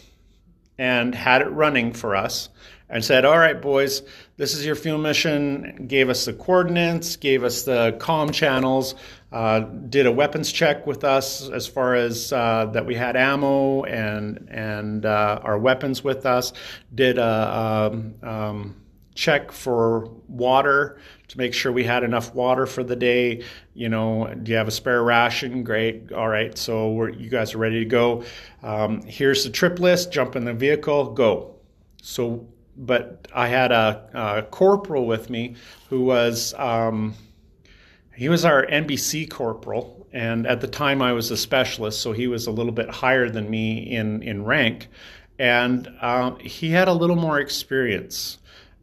and 0.77 1.15
had 1.15 1.41
it 1.41 1.47
running 1.47 1.93
for 1.93 2.15
us 2.15 2.49
and 2.91 3.03
said, 3.03 3.25
All 3.25 3.39
right, 3.39 3.59
boys, 3.59 4.03
this 4.37 4.53
is 4.53 4.63
your 4.63 4.75
fuel 4.75 4.99
mission. 4.99 5.87
Gave 5.87 6.09
us 6.09 6.25
the 6.25 6.33
coordinates, 6.33 7.15
gave 7.15 7.43
us 7.43 7.63
the 7.63 7.97
com 7.99 8.29
channels, 8.29 8.93
uh, 9.31 9.61
did 9.61 10.05
a 10.05 10.11
weapons 10.11 10.51
check 10.51 10.85
with 10.85 11.03
us 11.03 11.49
as 11.49 11.65
far 11.65 11.95
as 11.95 12.31
uh, 12.31 12.67
that 12.67 12.85
we 12.85 12.93
had 12.93 13.15
ammo 13.15 13.81
and, 13.81 14.47
and 14.51 15.03
uh, 15.03 15.39
our 15.41 15.57
weapons 15.57 16.03
with 16.03 16.27
us, 16.27 16.53
did 16.93 17.17
a 17.17 17.89
um, 17.91 18.13
um, 18.21 18.75
check 19.17 19.51
for 19.51 20.09
water 20.27 20.99
to 21.27 21.37
make 21.37 21.53
sure 21.53 21.71
we 21.71 21.83
had 21.83 22.03
enough 22.03 22.33
water 22.33 22.65
for 22.65 22.83
the 22.83 22.95
day. 22.95 23.43
You 23.73 23.89
know, 23.89 24.33
do 24.43 24.51
you 24.51 24.57
have 24.57 24.67
a 24.67 24.71
spare 24.71 25.03
ration? 25.03 25.63
Great. 25.63 26.11
All 26.13 26.29
right. 26.29 26.57
So 26.57 27.07
you 27.07 27.29
guys 27.29 27.53
are 27.53 27.57
ready 27.57 27.79
to 27.79 27.85
go. 27.85 28.23
Um, 28.63 29.01
here's 29.01 29.43
the 29.43 29.49
trip 29.49 29.79
list. 29.79 30.11
Jump 30.11 30.35
in 30.35 30.45
the 30.45 30.53
vehicle. 30.53 31.11
Go. 31.13 31.55
So, 32.01 32.47
but 32.77 33.27
I 33.33 33.47
had 33.47 33.71
a, 33.71 34.09
a 34.13 34.43
corporal 34.43 35.05
with 35.05 35.29
me 35.29 35.55
who 35.89 36.03
was 36.03 36.53
um, 36.53 37.15
he 38.15 38.29
was 38.29 38.45
our 38.45 38.65
NBC 38.65 39.29
corporal, 39.29 40.07
and 40.13 40.47
at 40.47 40.61
the 40.61 40.67
time 40.67 41.01
I 41.01 41.13
was 41.13 41.29
a 41.31 41.37
specialist, 41.37 42.01
so 42.01 42.13
he 42.13 42.27
was 42.27 42.47
a 42.47 42.51
little 42.51 42.71
bit 42.71 42.89
higher 42.89 43.29
than 43.29 43.49
me 43.49 43.77
in 43.77 44.23
in 44.23 44.45
rank, 44.45 44.87
and 45.39 45.87
uh, 46.01 46.35
he 46.35 46.69
had 46.69 46.87
a 46.87 46.93
little 46.93 47.15
more 47.15 47.39
experience, 47.39 48.37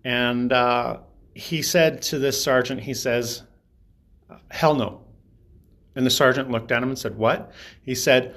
and. 0.04 0.52
Uh, 0.52 0.98
he 1.34 1.62
said 1.62 2.00
to 2.02 2.18
this 2.18 2.42
sergeant, 2.42 2.80
he 2.80 2.94
says, 2.94 3.42
Hell 4.50 4.74
no. 4.74 5.02
And 5.96 6.06
the 6.06 6.10
sergeant 6.10 6.50
looked 6.50 6.72
at 6.72 6.82
him 6.82 6.88
and 6.88 6.98
said, 6.98 7.16
What? 7.16 7.52
He 7.82 7.94
said, 7.94 8.34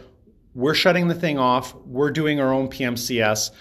We're 0.54 0.74
shutting 0.74 1.08
the 1.08 1.16
thing 1.16 1.38
off. 1.38 1.76
We're 1.76 2.12
doing 2.12 2.40
our 2.40 2.52
own 2.52 2.70
PMCS. 2.70 3.52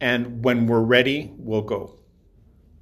And 0.00 0.44
when 0.44 0.66
we're 0.66 0.82
ready, 0.82 1.32
we'll 1.36 1.62
go. 1.62 1.98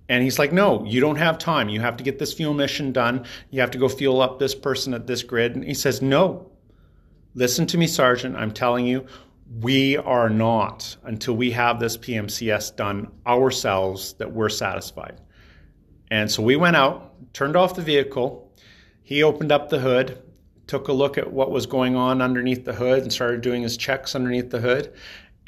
And 0.09 0.25
he's 0.25 0.38
like, 0.38 0.53
No, 0.53 0.85
you 0.85 1.01
don't 1.01 1.16
have 1.16 1.38
time. 1.38 1.69
You 1.69 1.81
have 1.81 1.97
to 1.99 2.05
get 2.05 2.19
this 2.19 2.33
fuel 2.33 2.55
mission 2.55 2.93
done. 2.93 3.25
You 3.51 3.61
have 3.61 3.71
to 3.73 3.79
go 3.79 3.88
fuel 3.88 4.21
up 4.21 4.38
this 4.38 4.55
person 4.55 4.95
at 4.95 5.07
this 5.07 5.23
grid. 5.23 5.55
And 5.55 5.64
he 5.64 5.75
says, 5.75 6.03
No. 6.03 6.51
Listen 7.35 7.66
to 7.69 7.79
me, 7.79 7.87
Sergeant. 7.87 8.35
I'm 8.35 8.51
telling 8.51 8.87
you, 8.87 9.07
we 9.58 9.96
are 9.96 10.30
not 10.30 10.96
until 11.02 11.34
we 11.34 11.50
have 11.50 11.80
this 11.80 11.96
PMCS 11.96 12.76
done 12.76 13.10
ourselves 13.26 14.12
that 14.14 14.32
we're 14.32 14.48
satisfied. 14.48 15.20
And 16.10 16.30
so 16.30 16.42
we 16.42 16.56
went 16.56 16.76
out, 16.76 17.32
turned 17.32 17.56
off 17.56 17.74
the 17.74 17.82
vehicle. 17.82 18.52
He 19.02 19.24
opened 19.24 19.50
up 19.50 19.68
the 19.68 19.80
hood, 19.80 20.22
took 20.68 20.86
a 20.86 20.92
look 20.92 21.18
at 21.18 21.32
what 21.32 21.50
was 21.50 21.66
going 21.66 21.96
on 21.96 22.22
underneath 22.22 22.64
the 22.64 22.72
hood, 22.72 23.02
and 23.02 23.12
started 23.12 23.40
doing 23.40 23.62
his 23.62 23.76
checks 23.76 24.14
underneath 24.14 24.50
the 24.50 24.60
hood. 24.60 24.92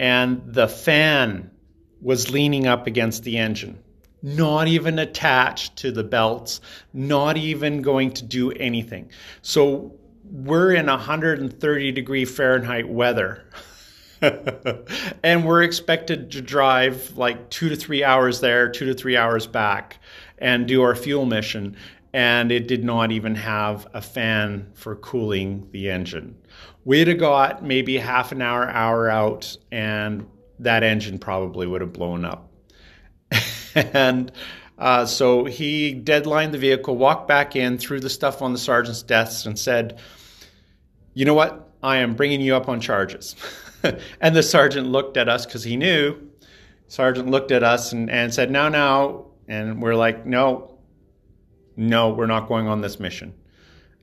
And 0.00 0.42
the 0.46 0.66
fan 0.66 1.52
was 2.00 2.30
leaning 2.30 2.66
up 2.66 2.88
against 2.88 3.22
the 3.22 3.38
engine, 3.38 3.78
not 4.20 4.66
even 4.66 4.98
attached 4.98 5.76
to 5.76 5.92
the 5.92 6.02
belts, 6.02 6.60
not 6.92 7.36
even 7.36 7.82
going 7.82 8.10
to 8.14 8.24
do 8.24 8.50
anything. 8.50 9.10
So 9.42 9.94
we're 10.24 10.72
in 10.72 10.86
130 10.86 11.92
degree 11.92 12.24
Fahrenheit 12.24 12.88
weather. 12.88 13.44
and 15.22 15.44
we're 15.44 15.62
expected 15.62 16.30
to 16.30 16.40
drive 16.40 17.16
like 17.16 17.50
two 17.50 17.68
to 17.68 17.76
three 17.76 18.04
hours 18.04 18.40
there, 18.40 18.70
two 18.70 18.86
to 18.86 18.94
three 18.94 19.16
hours 19.16 19.46
back 19.46 19.98
and 20.38 20.66
do 20.66 20.82
our 20.82 20.94
fuel 20.94 21.26
mission. 21.26 21.76
And 22.12 22.52
it 22.52 22.68
did 22.68 22.84
not 22.84 23.10
even 23.10 23.34
have 23.34 23.88
a 23.94 24.02
fan 24.02 24.70
for 24.74 24.94
cooling 24.96 25.68
the 25.72 25.90
engine. 25.90 26.36
We'd 26.84 27.08
have 27.08 27.18
got 27.18 27.64
maybe 27.64 27.96
half 27.96 28.32
an 28.32 28.42
hour, 28.42 28.68
hour 28.68 29.08
out, 29.08 29.56
and 29.70 30.26
that 30.58 30.82
engine 30.82 31.18
probably 31.18 31.66
would 31.66 31.80
have 31.80 31.92
blown 31.92 32.24
up. 32.24 32.50
and 33.74 34.30
uh, 34.78 35.06
so 35.06 35.44
he 35.46 35.94
deadlined 35.94 36.52
the 36.52 36.58
vehicle, 36.58 36.96
walked 36.96 37.28
back 37.28 37.56
in, 37.56 37.78
threw 37.78 37.98
the 37.98 38.10
stuff 38.10 38.42
on 38.42 38.52
the 38.52 38.58
sergeant's 38.58 39.02
desk, 39.02 39.46
and 39.46 39.58
said, 39.58 39.98
You 41.14 41.24
know 41.24 41.34
what? 41.34 41.70
I 41.82 41.98
am 41.98 42.14
bringing 42.14 42.40
you 42.40 42.54
up 42.54 42.68
on 42.68 42.80
charges. 42.80 43.34
and 44.20 44.36
the 44.36 44.42
sergeant 44.42 44.88
looked 44.88 45.16
at 45.16 45.28
us 45.28 45.46
because 45.46 45.64
he 45.64 45.76
knew. 45.76 46.16
Sergeant 46.88 47.30
looked 47.30 47.52
at 47.52 47.62
us 47.62 47.92
and, 47.92 48.10
and 48.10 48.32
said, 48.34 48.50
Now, 48.50 48.68
now, 48.68 49.26
and 49.48 49.82
we're 49.82 49.94
like, 49.94 50.26
no, 50.26 50.78
no, 51.76 52.10
we're 52.10 52.26
not 52.26 52.48
going 52.48 52.68
on 52.68 52.80
this 52.80 53.00
mission. 53.00 53.34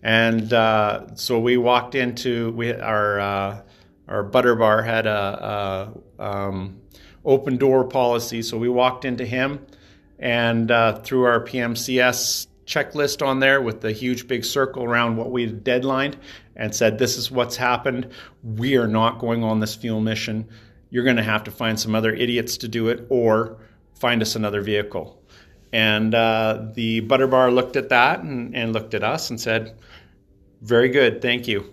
And 0.01 0.51
uh, 0.53 1.15
so 1.15 1.39
we 1.39 1.57
walked 1.57 1.95
into 1.95 2.51
we 2.51 2.73
our 2.73 3.19
uh, 3.19 3.61
our 4.07 4.23
butter 4.23 4.55
bar 4.55 4.81
had 4.81 5.05
a, 5.05 5.91
a 6.19 6.23
um, 6.23 6.81
open 7.25 7.57
door 7.57 7.83
policy, 7.83 8.41
so 8.41 8.57
we 8.57 8.69
walked 8.69 9.05
into 9.05 9.25
him 9.25 9.65
and 10.17 10.71
uh, 10.71 10.99
through 10.99 11.23
our 11.23 11.43
PMCS 11.43 12.47
checklist 12.69 13.25
on 13.25 13.39
there 13.39 13.61
with 13.61 13.81
the 13.81 13.91
huge 13.91 14.27
big 14.27 14.45
circle 14.45 14.83
around 14.83 15.17
what 15.17 15.31
we 15.31 15.41
had 15.41 15.63
deadlined 15.63 16.15
and 16.55 16.73
said, 16.73 16.99
This 16.99 17.17
is 17.17 17.31
what's 17.31 17.57
happened. 17.57 18.11
We 18.43 18.77
are 18.77 18.87
not 18.87 19.17
going 19.17 19.43
on 19.43 19.59
this 19.59 19.75
fuel 19.75 19.99
mission. 19.99 20.47
You're 20.91 21.03
going 21.03 21.17
to 21.17 21.23
have 21.23 21.43
to 21.45 21.51
find 21.51 21.79
some 21.79 21.95
other 21.95 22.13
idiots 22.13 22.57
to 22.57 22.67
do 22.67 22.89
it 22.89 23.07
or 23.09 23.57
find 23.95 24.21
us 24.21 24.35
another 24.35 24.61
vehicle. 24.61 25.21
And 25.73 26.13
uh, 26.13 26.67
the 26.73 27.01
butter 27.01 27.27
bar 27.27 27.51
looked 27.51 27.75
at 27.75 27.89
that 27.89 28.21
and, 28.21 28.55
and 28.55 28.71
looked 28.71 28.93
at 28.93 29.03
us 29.03 29.31
and 29.31 29.41
said, 29.41 29.75
Very 30.61 30.89
good, 30.89 31.23
thank 31.23 31.47
you. 31.47 31.71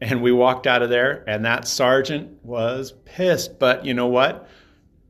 And 0.00 0.22
we 0.22 0.30
walked 0.30 0.66
out 0.66 0.82
of 0.82 0.90
there, 0.90 1.24
and 1.26 1.44
that 1.44 1.66
sergeant 1.66 2.44
was 2.44 2.92
pissed. 3.04 3.58
But 3.58 3.84
you 3.84 3.94
know 3.94 4.08
what? 4.08 4.48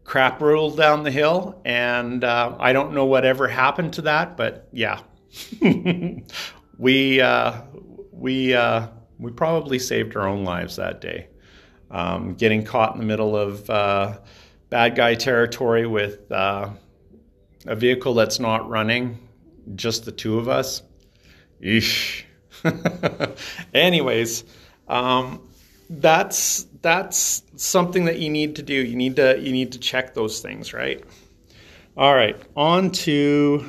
Crap 0.04 0.40
rolled 0.40 0.76
down 0.76 1.02
the 1.02 1.10
hill, 1.10 1.60
and 1.64 2.22
uh, 2.22 2.56
I 2.58 2.72
don't 2.72 2.94
know 2.94 3.04
whatever 3.04 3.48
happened 3.48 3.94
to 3.94 4.02
that, 4.02 4.36
but 4.36 4.68
yeah, 4.72 5.00
we 6.78 7.20
uh, 7.20 7.62
we 8.12 8.54
uh, 8.54 8.88
we 9.18 9.30
probably 9.30 9.78
saved 9.78 10.16
our 10.16 10.26
own 10.26 10.44
lives 10.44 10.76
that 10.76 11.00
day. 11.00 11.28
Um, 11.90 12.34
getting 12.34 12.64
caught 12.64 12.94
in 12.94 13.00
the 13.00 13.06
middle 13.06 13.36
of 13.36 13.68
uh, 13.70 14.18
bad 14.70 14.96
guy 14.96 15.14
territory 15.14 15.86
with 15.86 16.30
uh, 16.32 16.70
a 17.66 17.76
vehicle 17.76 18.14
that's 18.14 18.40
not 18.40 18.68
running, 18.68 19.28
just 19.74 20.04
the 20.04 20.12
two 20.12 20.38
of 20.38 20.48
us. 20.48 20.82
Eesh. 21.62 22.24
Anyways, 23.74 24.44
um, 24.88 25.48
that's 25.88 26.66
that's 26.82 27.42
something 27.56 28.04
that 28.06 28.18
you 28.18 28.30
need 28.30 28.56
to 28.56 28.62
do. 28.62 28.74
You 28.74 28.96
need 28.96 29.16
to 29.16 29.38
you 29.38 29.52
need 29.52 29.72
to 29.72 29.78
check 29.78 30.14
those 30.14 30.40
things, 30.40 30.72
right? 30.72 31.02
All 31.96 32.14
right, 32.14 32.36
on 32.56 32.90
to 32.90 33.64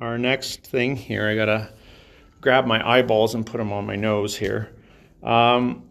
our 0.00 0.18
next 0.18 0.66
thing 0.66 0.96
here. 0.96 1.28
I 1.28 1.34
gotta 1.34 1.72
grab 2.40 2.66
my 2.66 2.86
eyeballs 2.86 3.34
and 3.34 3.44
put 3.44 3.58
them 3.58 3.72
on 3.72 3.86
my 3.86 3.96
nose 3.96 4.36
here. 4.36 4.74
Um, 5.22 5.90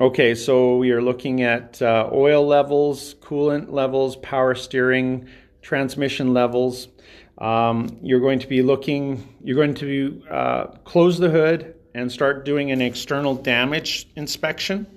okay, 0.00 0.34
so 0.34 0.76
we 0.76 0.90
are 0.90 1.02
looking 1.02 1.42
at 1.42 1.80
uh, 1.80 2.10
oil 2.12 2.46
levels, 2.46 3.14
coolant 3.14 3.70
levels, 3.70 4.16
power 4.16 4.54
steering, 4.54 5.28
transmission 5.62 6.34
levels. 6.34 6.88
Um, 7.38 7.98
you're 8.02 8.20
going 8.20 8.38
to 8.40 8.46
be 8.46 8.62
looking, 8.62 9.36
you're 9.42 9.56
going 9.56 9.74
to 9.74 10.22
uh, 10.30 10.66
close 10.84 11.18
the 11.18 11.30
hood 11.30 11.74
and 11.94 12.10
start 12.12 12.44
doing 12.44 12.70
an 12.70 12.80
external 12.80 13.34
damage 13.34 14.06
inspection. 14.16 14.93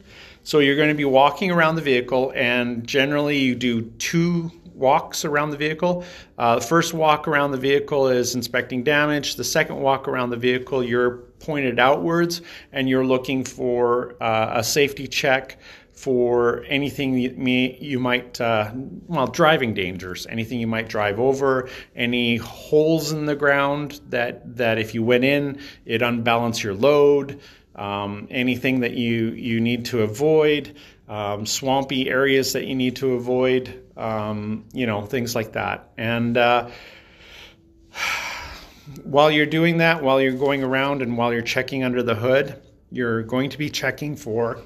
So 0.47 0.59
you're 0.59 0.77
going 0.77 0.87
to 0.87 0.95
be 0.95 1.03
walking 1.03 1.51
around 1.51 1.75
the 1.75 1.81
vehicle, 1.81 2.31
and 2.33 2.87
generally 2.87 3.37
you 3.37 3.53
do 3.53 3.81
two 3.81 4.49
walks 4.73 5.25
around 5.25 5.49
the 5.49 5.57
vehicle. 5.57 6.05
Uh, 6.37 6.55
the 6.55 6.61
first 6.61 6.93
walk 6.93 7.27
around 7.27 7.51
the 7.51 7.57
vehicle 7.57 8.07
is 8.07 8.33
inspecting 8.33 8.81
damage. 8.81 9.35
The 9.35 9.43
second 9.43 9.75
walk 9.81 10.07
around 10.07 10.29
the 10.29 10.37
vehicle, 10.37 10.81
you're 10.81 11.17
pointed 11.41 11.79
outwards 11.79 12.41
and 12.71 12.87
you're 12.87 13.05
looking 13.05 13.43
for 13.43 14.15
uh, 14.23 14.59
a 14.59 14.63
safety 14.63 15.05
check 15.05 15.59
for 15.91 16.63
anything 16.69 17.17
you, 17.17 17.33
may, 17.35 17.77
you 17.81 17.99
might, 17.99 18.39
uh, 18.39 18.71
well, 19.07 19.27
driving 19.27 19.73
dangers, 19.73 20.27
anything 20.29 20.61
you 20.61 20.67
might 20.67 20.87
drive 20.87 21.19
over, 21.19 21.67
any 21.93 22.37
holes 22.37 23.11
in 23.11 23.25
the 23.25 23.35
ground 23.35 23.99
that, 24.07 24.55
that 24.55 24.77
if 24.77 24.93
you 24.93 25.03
went 25.03 25.25
in, 25.25 25.59
it 25.85 26.01
unbalance 26.01 26.63
your 26.63 26.73
load, 26.73 27.41
um, 27.77 28.27
anything 28.31 28.81
that 28.81 28.93
you, 28.93 29.29
you 29.29 29.59
need 29.59 29.85
to 29.85 30.01
avoid, 30.01 30.77
um, 31.07 31.45
swampy 31.45 32.09
areas 32.09 32.53
that 32.53 32.65
you 32.65 32.75
need 32.75 32.97
to 32.97 33.13
avoid, 33.13 33.83
um, 33.95 34.65
you 34.73 34.85
know, 34.85 35.01
things 35.05 35.35
like 35.35 35.53
that. 35.53 35.91
And 35.97 36.37
uh, 36.37 36.69
while 39.03 39.31
you're 39.31 39.45
doing 39.45 39.77
that, 39.77 40.03
while 40.03 40.19
you're 40.19 40.33
going 40.33 40.63
around 40.63 41.01
and 41.01 41.17
while 41.17 41.31
you're 41.31 41.41
checking 41.41 41.83
under 41.83 42.03
the 42.03 42.15
hood, 42.15 42.61
you're 42.91 43.23
going 43.23 43.49
to 43.49 43.57
be 43.57 43.69
checking 43.69 44.15
for 44.15 44.61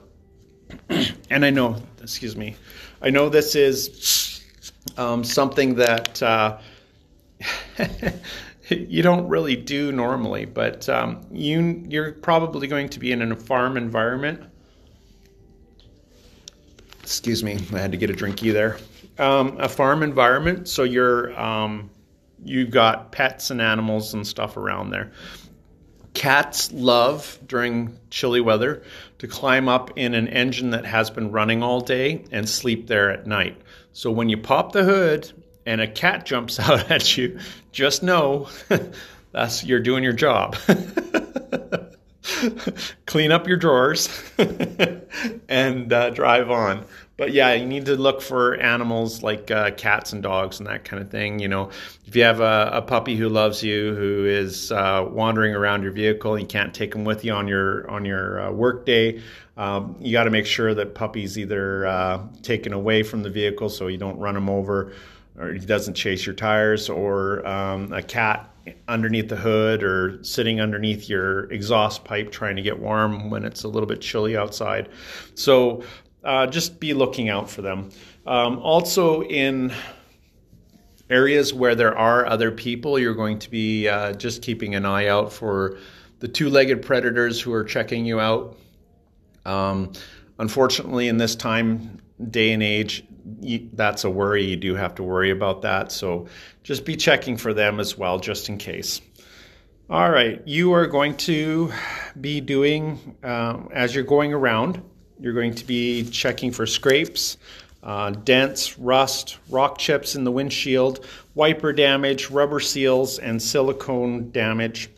and 1.29 1.45
I 1.45 1.49
know, 1.49 1.81
excuse 2.01 2.35
me, 2.35 2.55
I 3.01 3.09
know 3.09 3.29
this 3.29 3.55
is 3.55 4.43
um, 4.97 5.23
something 5.23 5.75
that 5.75 6.21
uh, 6.21 6.59
you 8.89 9.03
don't 9.03 9.27
really 9.27 9.55
do 9.55 9.91
normally, 9.91 10.45
but 10.45 10.87
um, 10.89 11.21
you 11.31 11.83
you're 11.87 12.13
probably 12.13 12.67
going 12.67 12.89
to 12.89 12.99
be 12.99 13.11
in 13.11 13.21
a 13.31 13.35
farm 13.35 13.77
environment. 13.77 14.43
Excuse 17.01 17.43
me, 17.43 17.59
I 17.73 17.79
had 17.79 17.91
to 17.91 17.97
get 17.97 18.09
a 18.09 18.13
drinky 18.13 18.53
there. 18.53 18.77
Um, 19.19 19.57
a 19.59 19.67
farm 19.67 20.03
environment, 20.03 20.67
so 20.69 20.83
you're 20.83 21.37
um, 21.39 21.89
you've 22.43 22.71
got 22.71 23.11
pets 23.11 23.51
and 23.51 23.61
animals 23.61 24.13
and 24.13 24.25
stuff 24.25 24.57
around 24.57 24.91
there. 24.91 25.11
Cats 26.13 26.71
love 26.73 27.39
during 27.47 27.97
chilly 28.09 28.41
weather 28.41 28.83
to 29.19 29.27
climb 29.27 29.69
up 29.69 29.97
in 29.97 30.13
an 30.13 30.27
engine 30.27 30.71
that 30.71 30.85
has 30.85 31.09
been 31.09 31.31
running 31.31 31.63
all 31.63 31.79
day 31.79 32.25
and 32.31 32.47
sleep 32.49 32.87
there 32.87 33.09
at 33.09 33.25
night. 33.25 33.61
So 33.93 34.11
when 34.11 34.27
you 34.27 34.37
pop 34.37 34.73
the 34.73 34.83
hood 34.83 35.31
and 35.65 35.81
a 35.81 35.87
cat 35.87 36.25
jumps 36.25 36.59
out 36.61 36.91
at 36.91 37.17
you, 37.17 37.39
just 37.71 38.03
know 38.03 38.49
that's 39.31 39.63
you're 39.63 39.79
doing 39.79 40.03
your 40.03 40.13
job. 40.13 40.55
Clean 43.05 43.31
up 43.31 43.47
your 43.47 43.57
drawers 43.57 44.09
and 45.49 45.91
uh, 45.91 46.11
drive 46.11 46.51
on 46.51 46.85
but 47.21 47.33
yeah, 47.33 47.53
you 47.53 47.67
need 47.67 47.85
to 47.85 47.95
look 47.95 48.19
for 48.19 48.55
animals 48.55 49.21
like 49.21 49.51
uh, 49.51 49.69
cats 49.69 50.11
and 50.11 50.23
dogs 50.23 50.59
and 50.59 50.65
that 50.65 50.85
kind 50.85 51.03
of 51.03 51.11
thing. 51.11 51.37
You 51.37 51.49
know, 51.49 51.69
if 52.07 52.15
you 52.15 52.23
have 52.23 52.39
a, 52.39 52.71
a 52.73 52.81
puppy 52.81 53.15
who 53.15 53.29
loves 53.29 53.61
you, 53.61 53.93
who 53.93 54.25
is 54.25 54.71
uh, 54.71 55.07
wandering 55.07 55.53
around 55.53 55.83
your 55.83 55.91
vehicle, 55.91 56.39
you 56.39 56.47
can't 56.47 56.73
take 56.73 56.91
them 56.91 57.05
with 57.05 57.23
you 57.23 57.31
on 57.33 57.47
your 57.47 57.87
on 57.91 58.05
your 58.05 58.41
uh, 58.41 58.51
work 58.51 58.87
day. 58.87 59.21
Um, 59.55 59.97
you 59.99 60.11
got 60.11 60.23
to 60.23 60.31
make 60.31 60.47
sure 60.47 60.73
that 60.73 60.95
puppy's 60.95 61.37
either 61.37 61.85
uh, 61.85 62.23
taken 62.41 62.73
away 62.73 63.03
from 63.03 63.21
the 63.21 63.29
vehicle 63.29 63.69
so 63.69 63.85
you 63.85 63.99
don't 63.99 64.17
run 64.17 64.33
them 64.33 64.49
over, 64.49 64.91
or 65.41 65.53
he 65.53 65.59
doesn't 65.59 65.95
chase 65.95 66.25
your 66.25 66.35
tires, 66.35 66.89
or 66.89 67.45
um, 67.47 67.91
a 67.91 68.01
cat 68.01 68.47
underneath 68.87 69.27
the 69.27 69.35
hood 69.35 69.83
or 69.83 70.23
sitting 70.23 70.61
underneath 70.61 71.09
your 71.09 71.51
exhaust 71.51 72.03
pipe 72.03 72.31
trying 72.31 72.55
to 72.55 72.61
get 72.61 72.79
warm 72.79 73.29
when 73.29 73.43
it's 73.43 73.63
a 73.63 73.67
little 73.67 73.87
bit 73.87 74.01
chilly 74.01 74.37
outside. 74.37 74.89
So 75.33 75.83
uh, 76.23 76.47
just 76.47 76.79
be 76.79 76.93
looking 76.93 77.29
out 77.29 77.49
for 77.49 77.61
them. 77.61 77.89
Um, 78.27 78.59
also, 78.59 79.23
in 79.23 79.73
areas 81.09 81.53
where 81.53 81.73
there 81.75 81.97
are 81.97 82.25
other 82.27 82.51
people, 82.51 82.99
you're 82.99 83.15
going 83.15 83.39
to 83.39 83.49
be 83.49 83.87
uh, 83.87 84.13
just 84.13 84.43
keeping 84.43 84.75
an 84.75 84.85
eye 84.85 85.07
out 85.07 85.33
for 85.33 85.77
the 86.19 86.27
two 86.27 86.49
legged 86.49 86.83
predators 86.83 87.41
who 87.41 87.51
are 87.51 87.63
checking 87.63 88.05
you 88.05 88.19
out. 88.19 88.57
Um, 89.43 89.93
unfortunately, 90.37 91.07
in 91.07 91.17
this 91.17 91.35
time, 91.35 91.99
day 92.29 92.51
and 92.53 92.61
age, 92.61 93.03
you, 93.41 93.69
that's 93.73 94.03
a 94.03 94.09
worry. 94.09 94.43
You 94.43 94.55
do 94.55 94.75
have 94.75 94.95
to 94.95 95.03
worry 95.03 95.31
about 95.31 95.61
that. 95.63 95.91
So 95.91 96.27
just 96.63 96.85
be 96.85 96.95
checking 96.95 97.37
for 97.37 97.53
them 97.53 97.79
as 97.79 97.97
well, 97.97 98.19
just 98.19 98.49
in 98.49 98.57
case. 98.57 99.01
All 99.89 100.09
right, 100.09 100.41
you 100.47 100.73
are 100.73 100.87
going 100.87 101.17
to 101.17 101.73
be 102.19 102.39
doing, 102.39 103.17
uh, 103.23 103.57
as 103.73 103.93
you're 103.93 104.05
going 104.05 104.33
around, 104.33 104.81
you're 105.19 105.33
going 105.33 105.55
to 105.55 105.65
be 105.65 106.05
checking 106.05 106.51
for 106.51 106.65
scrapes, 106.65 107.37
uh, 107.83 108.11
dents, 108.11 108.79
rust, 108.79 109.37
rock 109.49 109.77
chips 109.77 110.15
in 110.15 110.23
the 110.23 110.31
windshield, 110.31 111.05
wiper 111.35 111.73
damage, 111.73 112.29
rubber 112.29 112.61
seals, 112.61 113.19
and 113.19 113.41
silicone 113.41 114.31
damage. 114.31 114.89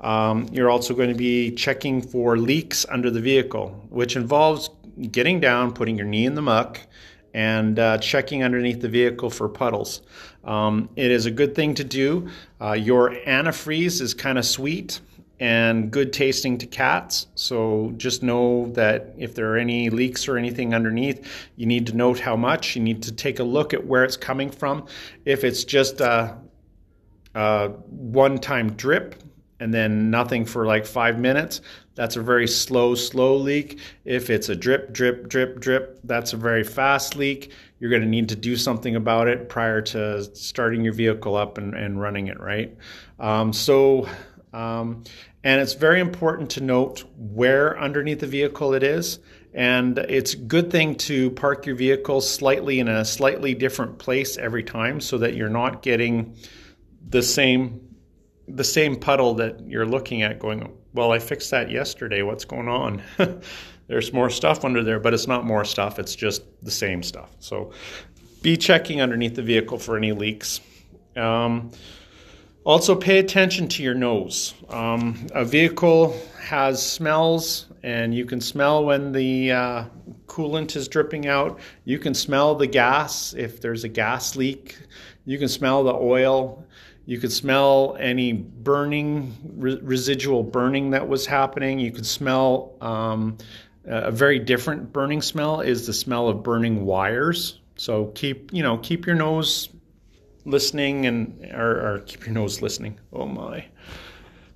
Um, 0.00 0.48
you're 0.52 0.68
also 0.68 0.94
going 0.94 1.08
to 1.08 1.14
be 1.14 1.52
checking 1.52 2.02
for 2.02 2.36
leaks 2.36 2.84
under 2.90 3.10
the 3.10 3.20
vehicle, 3.20 3.70
which 3.88 4.14
involves 4.14 4.68
getting 5.10 5.40
down, 5.40 5.72
putting 5.72 5.96
your 5.96 6.06
knee 6.06 6.26
in 6.26 6.34
the 6.34 6.42
muck, 6.42 6.80
and 7.34 7.80
uh, 7.80 7.98
checking 7.98 8.44
underneath 8.44 8.80
the 8.80 8.88
vehicle 8.88 9.28
for 9.28 9.48
puddles. 9.48 10.02
Um, 10.44 10.88
it 10.96 11.10
is 11.10 11.26
a 11.26 11.30
good 11.30 11.54
thing 11.54 11.74
to 11.74 11.84
do. 11.84 12.28
Uh, 12.60 12.72
your 12.72 13.10
antifreeze 13.10 14.00
is 14.00 14.14
kind 14.14 14.38
of 14.38 14.46
sweet 14.46 15.00
and 15.40 15.90
good 15.90 16.12
tasting 16.12 16.58
to 16.58 16.66
cats. 16.66 17.26
So 17.34 17.92
just 17.96 18.22
know 18.22 18.70
that 18.74 19.14
if 19.18 19.34
there 19.34 19.52
are 19.52 19.56
any 19.56 19.90
leaks 19.90 20.28
or 20.28 20.38
anything 20.38 20.72
underneath, 20.74 21.48
you 21.56 21.66
need 21.66 21.88
to 21.88 21.96
note 21.96 22.20
how 22.20 22.36
much. 22.36 22.76
You 22.76 22.82
need 22.82 23.02
to 23.02 23.12
take 23.12 23.40
a 23.40 23.44
look 23.44 23.74
at 23.74 23.84
where 23.84 24.04
it's 24.04 24.16
coming 24.16 24.50
from. 24.50 24.86
If 25.24 25.42
it's 25.42 25.64
just 25.64 26.00
a, 26.00 26.38
a 27.34 27.68
one 27.68 28.38
time 28.38 28.74
drip 28.74 29.16
and 29.58 29.74
then 29.74 30.10
nothing 30.10 30.44
for 30.44 30.66
like 30.66 30.86
five 30.86 31.18
minutes, 31.18 31.62
that's 31.94 32.16
a 32.16 32.22
very 32.22 32.48
slow, 32.48 32.94
slow 32.94 33.36
leak. 33.36 33.78
If 34.04 34.30
it's 34.30 34.48
a 34.48 34.56
drip, 34.56 34.92
drip, 34.92 35.28
drip, 35.28 35.60
drip, 35.60 36.00
that's 36.04 36.32
a 36.32 36.36
very 36.36 36.64
fast 36.64 37.16
leak. 37.16 37.52
You're 37.78 37.90
going 37.90 38.02
to 38.02 38.08
need 38.08 38.30
to 38.30 38.36
do 38.36 38.56
something 38.56 38.96
about 38.96 39.28
it 39.28 39.48
prior 39.48 39.80
to 39.82 40.24
starting 40.34 40.82
your 40.82 40.92
vehicle 40.92 41.36
up 41.36 41.58
and, 41.58 41.74
and 41.74 42.00
running 42.00 42.26
it, 42.26 42.40
right? 42.40 42.76
Um, 43.20 43.52
so, 43.52 44.08
um, 44.52 45.04
and 45.44 45.60
it's 45.60 45.74
very 45.74 46.00
important 46.00 46.50
to 46.50 46.60
note 46.60 47.04
where 47.16 47.78
underneath 47.78 48.20
the 48.20 48.26
vehicle 48.26 48.74
it 48.74 48.82
is. 48.82 49.20
And 49.52 49.98
it's 49.98 50.34
a 50.34 50.38
good 50.38 50.72
thing 50.72 50.96
to 50.96 51.30
park 51.30 51.66
your 51.66 51.76
vehicle 51.76 52.20
slightly 52.20 52.80
in 52.80 52.88
a 52.88 53.04
slightly 53.04 53.54
different 53.54 53.98
place 53.98 54.36
every 54.36 54.64
time 54.64 55.00
so 55.00 55.18
that 55.18 55.36
you're 55.36 55.48
not 55.48 55.82
getting 55.82 56.36
the 57.08 57.22
same 57.22 57.80
the 58.46 58.64
same 58.64 58.96
puddle 58.96 59.34
that 59.36 59.66
you're 59.68 59.86
looking 59.86 60.22
at 60.22 60.38
going, 60.38 60.70
well, 60.94 61.12
I 61.12 61.18
fixed 61.18 61.50
that 61.50 61.70
yesterday. 61.70 62.22
What's 62.22 62.44
going 62.44 62.68
on? 62.68 63.02
There's 63.88 64.12
more 64.12 64.30
stuff 64.30 64.64
under 64.64 64.82
there, 64.82 64.98
but 64.98 65.12
it's 65.12 65.26
not 65.26 65.44
more 65.44 65.64
stuff. 65.64 65.98
It's 65.98 66.14
just 66.14 66.42
the 66.62 66.70
same 66.70 67.02
stuff. 67.02 67.34
So 67.40 67.72
be 68.40 68.56
checking 68.56 69.02
underneath 69.02 69.34
the 69.34 69.42
vehicle 69.42 69.78
for 69.78 69.96
any 69.96 70.12
leaks. 70.12 70.60
Um, 71.16 71.72
also, 72.64 72.94
pay 72.94 73.18
attention 73.18 73.68
to 73.68 73.82
your 73.82 73.94
nose. 73.94 74.54
Um, 74.70 75.26
a 75.34 75.44
vehicle 75.44 76.18
has 76.40 76.84
smells, 76.84 77.66
and 77.82 78.14
you 78.14 78.24
can 78.24 78.40
smell 78.40 78.84
when 78.86 79.12
the 79.12 79.52
uh, 79.52 79.84
coolant 80.26 80.74
is 80.74 80.88
dripping 80.88 81.26
out. 81.26 81.58
You 81.84 81.98
can 81.98 82.14
smell 82.14 82.54
the 82.54 82.66
gas 82.66 83.34
if 83.34 83.60
there's 83.60 83.84
a 83.84 83.88
gas 83.88 84.34
leak. 84.34 84.78
You 85.26 85.38
can 85.38 85.48
smell 85.48 85.84
the 85.84 85.92
oil. 85.92 86.64
You 87.06 87.18
could 87.18 87.32
smell 87.32 87.96
any 88.00 88.32
burning, 88.32 89.34
re- 89.56 89.80
residual 89.82 90.42
burning 90.42 90.90
that 90.90 91.06
was 91.06 91.26
happening. 91.26 91.78
You 91.78 91.92
could 91.92 92.06
smell 92.06 92.76
um, 92.80 93.36
a 93.84 94.10
very 94.10 94.38
different 94.38 94.92
burning 94.92 95.20
smell 95.20 95.60
is 95.60 95.86
the 95.86 95.92
smell 95.92 96.28
of 96.28 96.42
burning 96.42 96.86
wires. 96.86 97.60
So 97.76 98.06
keep 98.14 98.52
you 98.52 98.62
know 98.62 98.78
keep 98.78 99.06
your 99.06 99.16
nose 99.16 99.68
listening 100.44 101.06
and 101.06 101.50
or, 101.52 101.94
or 101.94 101.98
keep 102.00 102.24
your 102.26 102.34
nose 102.34 102.62
listening. 102.62 102.98
Oh 103.12 103.26
my. 103.26 103.66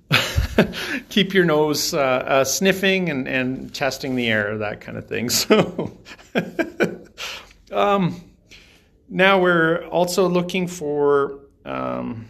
keep 1.09 1.35
your 1.35 1.45
nose 1.45 1.93
uh, 1.93 1.97
uh, 1.99 2.43
sniffing 2.43 3.09
and, 3.09 3.27
and 3.27 3.73
testing 3.73 4.15
the 4.15 4.27
air, 4.27 4.57
that 4.57 4.81
kind 4.81 4.97
of 4.97 5.07
thing. 5.07 5.29
So, 5.39 5.97
um, 7.71 8.19
now 9.07 9.39
we're 9.39 9.85
also 9.85 10.27
looking 10.27 10.67
for 10.67 11.41
um, 11.63 12.27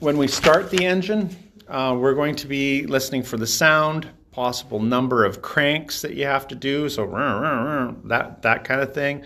when 0.00 0.16
we 0.16 0.28
start 0.28 0.70
the 0.70 0.84
engine, 0.84 1.30
uh, 1.66 1.96
we're 1.98 2.14
going 2.14 2.36
to 2.36 2.46
be 2.46 2.86
listening 2.86 3.22
for 3.22 3.36
the 3.36 3.46
sound, 3.46 4.08
possible 4.30 4.80
number 4.80 5.24
of 5.24 5.42
cranks 5.42 6.02
that 6.02 6.14
you 6.14 6.24
have 6.24 6.46
to 6.48 6.54
do, 6.54 6.88
so 6.88 7.06
that 8.04 8.42
that 8.42 8.64
kind 8.64 8.80
of 8.80 8.94
thing. 8.94 9.24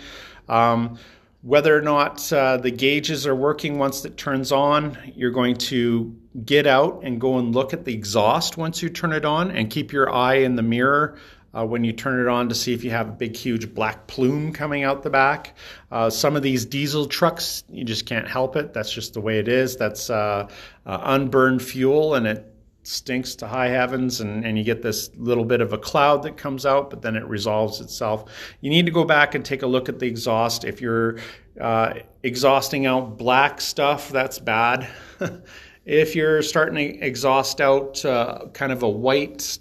Um, 0.48 0.98
whether 1.42 1.76
or 1.76 1.82
not 1.82 2.32
uh, 2.32 2.56
the 2.56 2.70
gauges 2.70 3.26
are 3.26 3.34
working 3.34 3.76
once 3.78 4.04
it 4.04 4.16
turns 4.16 4.52
on, 4.52 4.96
you're 5.14 5.32
going 5.32 5.56
to 5.56 6.16
get 6.44 6.66
out 6.66 7.00
and 7.02 7.20
go 7.20 7.38
and 7.38 7.54
look 7.54 7.72
at 7.72 7.84
the 7.84 7.92
exhaust 7.92 8.56
once 8.56 8.80
you 8.82 8.88
turn 8.88 9.12
it 9.12 9.24
on, 9.24 9.50
and 9.50 9.70
keep 9.70 9.92
your 9.92 10.12
eye 10.12 10.36
in 10.36 10.56
the 10.56 10.62
mirror 10.62 11.18
uh, 11.55 11.66
when 11.66 11.84
you 11.84 11.92
turn 11.92 12.20
it 12.20 12.28
on 12.28 12.48
to 12.48 12.55
see 12.55 12.72
if 12.72 12.84
you 12.84 12.90
have 12.90 13.09
a 13.09 13.12
big, 13.12 13.36
huge 13.36 13.74
black 13.74 14.07
plume 14.07 14.53
coming 14.53 14.84
out 14.84 15.03
the 15.03 15.11
back. 15.11 15.57
Uh, 15.90 16.09
some 16.09 16.36
of 16.36 16.42
these 16.42 16.64
diesel 16.64 17.07
trucks, 17.07 17.64
you 17.68 17.84
just 17.84 18.07
can't 18.07 18.28
help 18.28 18.57
it. 18.57 18.72
That's 18.72 18.92
just 18.92 19.14
the 19.14 19.20
way 19.20 19.38
it 19.38 19.48
is. 19.48 19.76
That's 19.76 20.11
uh, 20.11 20.48
uh 20.86 20.98
unburned 21.03 21.62
fuel 21.62 22.14
and 22.14 22.26
it 22.26 22.53
stinks 22.84 23.36
to 23.36 23.46
high 23.46 23.68
heavens 23.68 24.20
and, 24.20 24.44
and 24.44 24.59
you 24.59 24.64
get 24.64 24.82
this 24.82 25.11
little 25.16 25.44
bit 25.44 25.61
of 25.61 25.72
a 25.72 25.78
cloud 25.78 26.22
that 26.22 26.36
comes 26.36 26.66
out, 26.66 26.90
but 26.90 27.03
then 27.03 27.16
it 27.16 27.24
resolves 27.26 27.80
itself. 27.80 28.24
You 28.61 28.70
need 28.70 28.86
to 28.86 28.92
go 28.92 29.05
back 29.05 29.34
and 29.34 29.44
take 29.44 29.62
a 29.62 29.66
look 29.66 29.88
at 29.88 29.98
the 29.98 30.07
exhaust. 30.07 30.64
If 30.64 30.80
you're 30.80 31.18
uh, 31.61 31.94
exhausting 32.22 32.86
out 32.86 33.18
black 33.18 33.61
stuff, 33.61 34.09
that's 34.09 34.38
bad. 34.38 34.88
if 35.84 36.16
you're 36.16 36.42
starting 36.42 36.74
to 36.74 37.07
exhaust 37.07 37.61
out 37.61 38.05
uh, 38.05 38.46
kind 38.53 38.72
of 38.72 38.82
a 38.82 38.88
white 38.88 39.59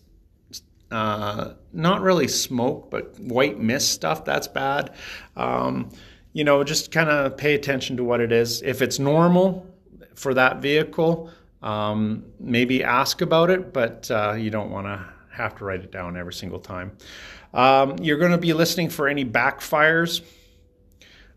uh, 0.92 1.54
not 1.74 2.02
really 2.02 2.28
smoke, 2.28 2.92
but 2.92 3.20
white 3.20 3.60
mist 3.60 3.92
stuff. 3.92 4.26
That's 4.26 4.48
bad. 4.48 4.94
Um, 5.36 5.89
you 6.34 6.44
know, 6.44 6.64
just 6.64 6.92
kind 6.92 7.10
of 7.10 7.38
pay 7.38 7.56
attention 7.56 7.98
to 7.98 8.04
what 8.04 8.20
it 8.20 8.32
is. 8.32 8.62
If 8.62 8.82
it's 8.82 9.00
normal 9.00 9.66
for 10.16 10.34
that 10.34 10.62
vehicle, 10.62 11.30
um, 11.62 12.26
maybe 12.39 12.84
ask 12.84 13.22
about 13.22 13.50
it, 13.50 13.74
but 13.74 14.10
uh, 14.12 14.34
you 14.34 14.50
don't 14.50 14.72
want 14.72 14.88
to 14.88 15.06
have 15.32 15.56
to 15.58 15.66
write 15.66 15.82
it 15.82 15.92
down 15.92 16.18
every 16.18 16.34
single 16.34 16.60
time. 16.60 16.98
Um, 17.54 17.98
you're 18.00 18.18
going 18.18 18.32
to 18.32 18.38
be 18.38 18.54
listening 18.54 18.89
for 18.89 19.08
any 19.08 19.26
backfires. 19.26 20.22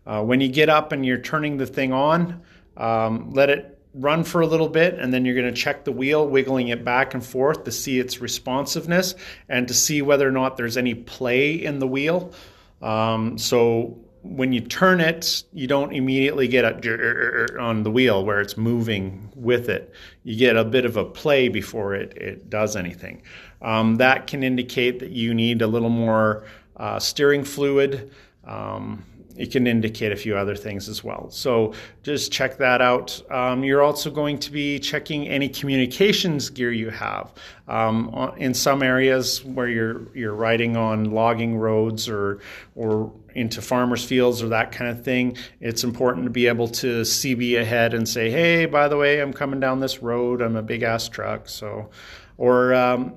Uh, 0.05 0.23
when 0.23 0.39
you 0.39 0.47
get 0.47 0.69
up 0.69 0.91
and 0.91 1.05
you're 1.05 1.17
turning 1.17 1.57
the 1.57 1.65
thing 1.65 1.91
on, 1.91 2.41
um, 2.77 3.31
let 3.31 3.49
it 3.49 3.74
run 3.95 4.23
for 4.23 4.41
a 4.41 4.47
little 4.47 4.67
bit 4.67 4.95
and 4.95 5.13
then 5.13 5.25
you're 5.25 5.35
going 5.35 5.53
to 5.53 5.61
check 5.61 5.85
the 5.85 5.91
wheel 5.91 6.27
wiggling 6.27 6.67
it 6.67 6.83
back 6.83 7.13
and 7.13 7.25
forth 7.25 7.63
to 7.63 7.71
see 7.71 7.99
its 7.99 8.19
responsiveness 8.19 9.15
and 9.47 9.67
to 9.67 9.73
see 9.73 10.01
whether 10.01 10.27
or 10.27 10.31
not 10.31 10.57
there's 10.57 10.77
any 10.77 10.93
play 10.93 11.53
in 11.53 11.79
the 11.79 11.87
wheel. 11.87 12.33
Um, 12.81 13.37
so 13.37 13.97
when 14.21 14.51
you 14.51 14.59
turn 14.59 14.99
it 14.99 15.43
you 15.53 15.67
don't 15.67 15.93
immediately 15.93 16.47
get 16.47 16.65
a 16.65 17.57
on 17.59 17.83
the 17.83 17.91
wheel 17.91 18.25
where 18.25 18.41
it's 18.41 18.57
moving 18.57 19.31
with 19.35 19.69
it. 19.69 19.93
You 20.23 20.35
get 20.35 20.57
a 20.57 20.65
bit 20.65 20.83
of 20.85 20.97
a 20.97 21.05
play 21.05 21.47
before 21.47 21.93
it, 21.93 22.17
it 22.17 22.49
does 22.49 22.75
anything. 22.75 23.21
Um, 23.61 23.95
that 23.97 24.27
can 24.27 24.43
indicate 24.43 24.99
that 24.99 25.11
you 25.11 25.33
need 25.33 25.61
a 25.61 25.67
little 25.67 25.89
more 25.89 26.45
uh, 26.77 26.99
steering 26.99 27.43
fluid. 27.43 28.11
Um, 28.45 29.05
it 29.37 29.51
can 29.51 29.67
indicate 29.67 30.11
a 30.11 30.15
few 30.15 30.35
other 30.37 30.55
things 30.55 30.87
as 30.87 31.03
well. 31.03 31.29
So 31.29 31.73
just 32.03 32.31
check 32.31 32.57
that 32.57 32.81
out. 32.81 33.21
Um, 33.29 33.63
you're 33.63 33.81
also 33.81 34.09
going 34.09 34.39
to 34.39 34.51
be 34.51 34.79
checking 34.79 35.27
any 35.27 35.49
communications 35.49 36.49
gear 36.49 36.71
you 36.71 36.89
have. 36.89 37.33
Um, 37.67 38.33
in 38.37 38.53
some 38.53 38.83
areas 38.83 39.43
where 39.43 39.67
you're 39.67 40.15
you're 40.15 40.33
riding 40.33 40.77
on 40.77 41.05
logging 41.11 41.57
roads 41.57 42.07
or 42.07 42.39
or 42.75 43.11
into 43.33 43.61
farmers 43.61 44.05
fields 44.05 44.41
or 44.41 44.49
that 44.49 44.71
kind 44.71 44.91
of 44.91 45.03
thing, 45.03 45.35
it's 45.59 45.83
important 45.83 46.25
to 46.25 46.29
be 46.29 46.47
able 46.47 46.67
to 46.67 47.01
CB 47.01 47.59
ahead 47.59 47.93
and 47.93 48.07
say, 48.07 48.29
"Hey, 48.29 48.65
by 48.67 48.87
the 48.87 48.97
way, 48.97 49.19
I'm 49.19 49.33
coming 49.33 49.59
down 49.59 49.79
this 49.79 50.01
road. 50.01 50.41
I'm 50.41 50.55
a 50.55 50.63
big 50.63 50.83
ass 50.83 51.09
truck." 51.09 51.49
So, 51.49 51.89
or 52.37 52.73
um, 52.75 53.15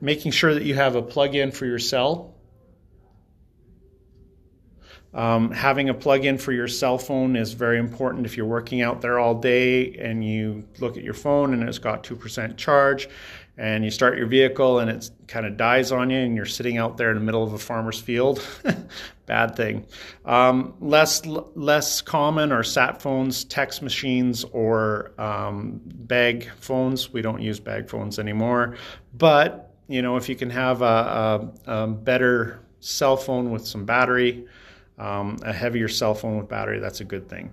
making 0.00 0.32
sure 0.32 0.52
that 0.52 0.64
you 0.64 0.74
have 0.74 0.94
a 0.94 1.02
plug-in 1.02 1.50
for 1.50 1.64
your 1.64 1.78
cell 1.78 2.34
um, 5.12 5.50
having 5.50 5.88
a 5.88 5.94
plug-in 5.94 6.38
for 6.38 6.52
your 6.52 6.68
cell 6.68 6.96
phone 6.96 7.34
is 7.34 7.52
very 7.52 7.78
important 7.78 8.26
if 8.26 8.36
you're 8.36 8.46
working 8.46 8.80
out 8.80 9.00
there 9.00 9.18
all 9.18 9.34
day 9.34 9.94
and 9.94 10.24
you 10.24 10.64
look 10.78 10.96
at 10.96 11.02
your 11.02 11.14
phone 11.14 11.52
and 11.52 11.68
it's 11.68 11.78
got 11.78 12.04
2% 12.04 12.56
charge 12.56 13.08
and 13.60 13.84
you 13.84 13.90
start 13.90 14.16
your 14.16 14.26
vehicle 14.26 14.78
and 14.78 14.90
it 14.90 15.10
kind 15.26 15.44
of 15.44 15.56
dies 15.56 15.92
on 15.92 16.10
you 16.10 16.18
and 16.18 16.36
you're 16.36 16.46
sitting 16.46 16.78
out 16.78 16.96
there 16.96 17.10
in 17.10 17.16
the 17.16 17.22
middle 17.22 17.42
of 17.42 17.52
a 17.52 17.58
farmer's 17.58 18.00
field. 18.00 18.42
Bad 19.26 19.54
thing. 19.54 19.86
Um, 20.24 20.74
less 20.80 21.24
less 21.26 22.00
common 22.00 22.52
are 22.52 22.64
sat 22.64 23.02
phones, 23.02 23.44
text 23.44 23.82
machines, 23.82 24.44
or 24.44 25.12
um, 25.18 25.80
bag 25.84 26.50
phones. 26.58 27.12
We 27.12 27.22
don't 27.22 27.42
use 27.42 27.60
bag 27.60 27.88
phones 27.88 28.18
anymore. 28.18 28.76
But 29.16 29.72
you 29.88 30.02
know, 30.02 30.16
if 30.16 30.28
you 30.28 30.36
can 30.36 30.50
have 30.50 30.82
a, 30.82 31.50
a, 31.66 31.82
a 31.82 31.86
better 31.86 32.60
cell 32.80 33.16
phone 33.16 33.50
with 33.50 33.66
some 33.66 33.84
battery, 33.84 34.46
um, 35.00 35.38
a 35.42 35.52
heavier 35.52 35.88
cell 35.88 36.14
phone 36.14 36.36
with 36.36 36.48
battery, 36.48 36.78
that's 36.78 37.00
a 37.00 37.04
good 37.04 37.28
thing. 37.28 37.52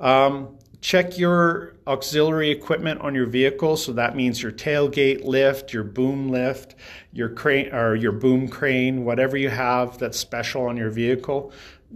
Um, 0.00 0.56
check 0.80 1.18
your 1.18 1.76
auxiliary 1.86 2.50
equipment 2.50 3.00
on 3.00 3.14
your 3.14 3.26
vehicle. 3.26 3.76
So 3.76 3.92
that 3.92 4.16
means 4.16 4.42
your 4.42 4.52
tailgate 4.52 5.24
lift, 5.24 5.72
your 5.72 5.84
boom 5.84 6.30
lift, 6.30 6.74
your 7.12 7.28
crane 7.28 7.72
or 7.74 7.94
your 7.94 8.12
boom 8.12 8.48
crane, 8.48 9.04
whatever 9.04 9.36
you 9.36 9.50
have 9.50 9.98
that's 9.98 10.18
special 10.18 10.66
on 10.66 10.76
your 10.76 10.90
vehicle. 10.90 11.52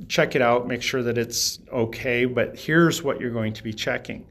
Check 0.09 0.37
it 0.37 0.43
out, 0.43 0.69
make 0.69 0.83
sure 0.83 1.03
that 1.03 1.19
it's 1.19 1.59
okay. 1.73 2.25
But 2.27 2.59
here's 2.59 3.03
what 3.03 3.21
you're 3.21 3.31
going 3.31 3.55
to 3.55 3.63
be 3.63 3.73
checking. 3.73 4.27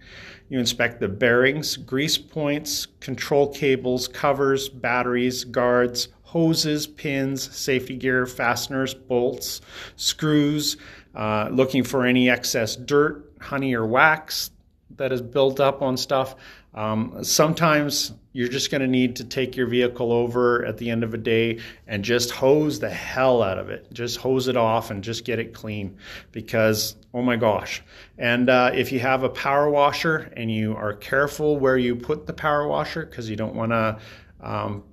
You 0.49 0.57
inspect 0.57 0.99
the 0.99 1.07
bearings, 1.07 1.78
grease 1.78 2.17
points, 2.17 2.88
control 2.99 3.53
cables, 3.53 4.07
covers, 4.07 4.67
batteries, 4.67 5.43
guards, 5.43 6.09
hoses, 6.30 6.86
pins, 6.86 7.55
safety 7.55 7.95
gear, 7.95 8.27
fasteners, 8.27 8.93
bolts, 8.93 9.61
screws, 9.95 10.77
uh, 11.15 11.49
looking 11.51 11.84
for 11.84 12.05
any 12.05 12.30
excess 12.30 12.75
dirt, 12.75 13.34
honey, 13.41 13.73
or 13.73 13.84
wax 13.84 14.51
that 14.97 15.11
is 15.11 15.23
built 15.23 15.59
up 15.59 15.82
on 15.82 15.97
stuff. 15.97 16.36
Um, 16.75 17.23
sometimes 17.23 18.13
you're 18.32 18.47
just 18.47 18.69
going 18.69 18.82
to 18.82 18.88
need 18.88 19.15
to 19.15 19.23
take 19.23 19.57
your 19.57 19.65
vehicle 19.65 20.11
over 20.11 20.63
at 20.63 20.77
the 20.77 20.91
end 20.91 21.03
of 21.03 21.15
a 21.15 21.17
day 21.17 21.61
and 21.88 22.03
just 22.03 22.30
hose 22.30 22.80
the 22.80 22.91
hell 22.91 23.41
out 23.41 23.57
of 23.57 23.71
it. 23.71 23.91
Just 23.91 24.17
hose 24.17 24.47
it 24.47 24.55
off 24.55 24.91
and 24.91 25.03
just 25.03 25.25
get 25.25 25.39
it 25.39 25.55
clean 25.55 25.97
because, 26.32 26.95
oh 27.11 27.23
my 27.23 27.38
gosh. 27.38 27.82
And 28.19 28.51
uh, 28.51 28.69
if 28.75 28.91
you 28.91 28.99
have 28.99 29.23
a 29.23 29.30
power 29.30 29.67
washer 29.67 30.32
and 30.38 30.51
you 30.51 30.75
are 30.75 30.93
careful 30.93 31.57
where 31.57 31.77
you 31.77 31.95
put 31.95 32.27
the 32.27 32.34
power 32.34 32.67
washer 32.67 33.03
because 33.03 33.27
you 33.27 33.36
don't 33.36 33.55
want 33.55 33.71
to 33.71 33.97
um, 34.41 34.84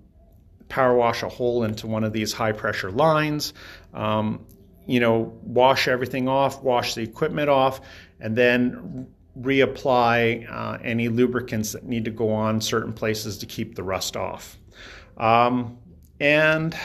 power 0.68 0.94
wash 0.94 1.22
a 1.22 1.28
hole 1.28 1.64
into 1.64 1.86
one 1.86 2.04
of 2.04 2.12
these 2.12 2.32
high 2.32 2.52
pressure 2.52 2.90
lines. 2.90 3.52
Um, 3.94 4.46
you 4.86 5.00
know, 5.00 5.36
wash 5.42 5.88
everything 5.88 6.28
off, 6.28 6.62
wash 6.62 6.94
the 6.94 7.02
equipment 7.02 7.48
off, 7.48 7.80
and 8.20 8.36
then 8.36 9.08
reapply 9.38 10.50
uh, 10.50 10.78
any 10.82 11.08
lubricants 11.08 11.72
that 11.72 11.84
need 11.84 12.04
to 12.04 12.10
go 12.10 12.32
on 12.32 12.60
certain 12.60 12.92
places 12.92 13.38
to 13.38 13.46
keep 13.46 13.74
the 13.74 13.82
rust 13.82 14.16
off. 14.16 14.56
Um, 15.16 15.78
and 16.20 16.76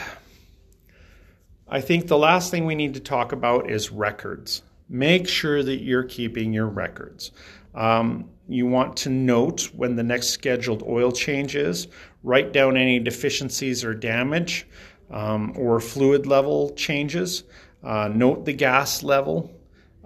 I 1.68 1.80
think 1.80 2.08
the 2.08 2.18
last 2.18 2.50
thing 2.50 2.66
we 2.66 2.74
need 2.74 2.94
to 2.94 3.00
talk 3.00 3.32
about 3.32 3.70
is 3.70 3.90
records. 3.90 4.62
Make 4.88 5.28
sure 5.28 5.62
that 5.62 5.76
you're 5.76 6.04
keeping 6.04 6.52
your 6.52 6.66
records. 6.66 7.30
Um, 7.74 8.28
you 8.52 8.66
want 8.66 8.96
to 8.98 9.10
note 9.10 9.70
when 9.74 9.96
the 9.96 10.02
next 10.02 10.28
scheduled 10.28 10.82
oil 10.82 11.12
change 11.12 11.56
is, 11.56 11.88
write 12.22 12.52
down 12.52 12.76
any 12.76 12.98
deficiencies 12.98 13.84
or 13.84 13.94
damage 13.94 14.66
um, 15.10 15.52
or 15.56 15.80
fluid 15.80 16.26
level 16.26 16.70
changes. 16.74 17.44
uh, 17.82 18.08
note 18.08 18.44
the 18.44 18.52
gas 18.52 19.02
level, 19.02 19.50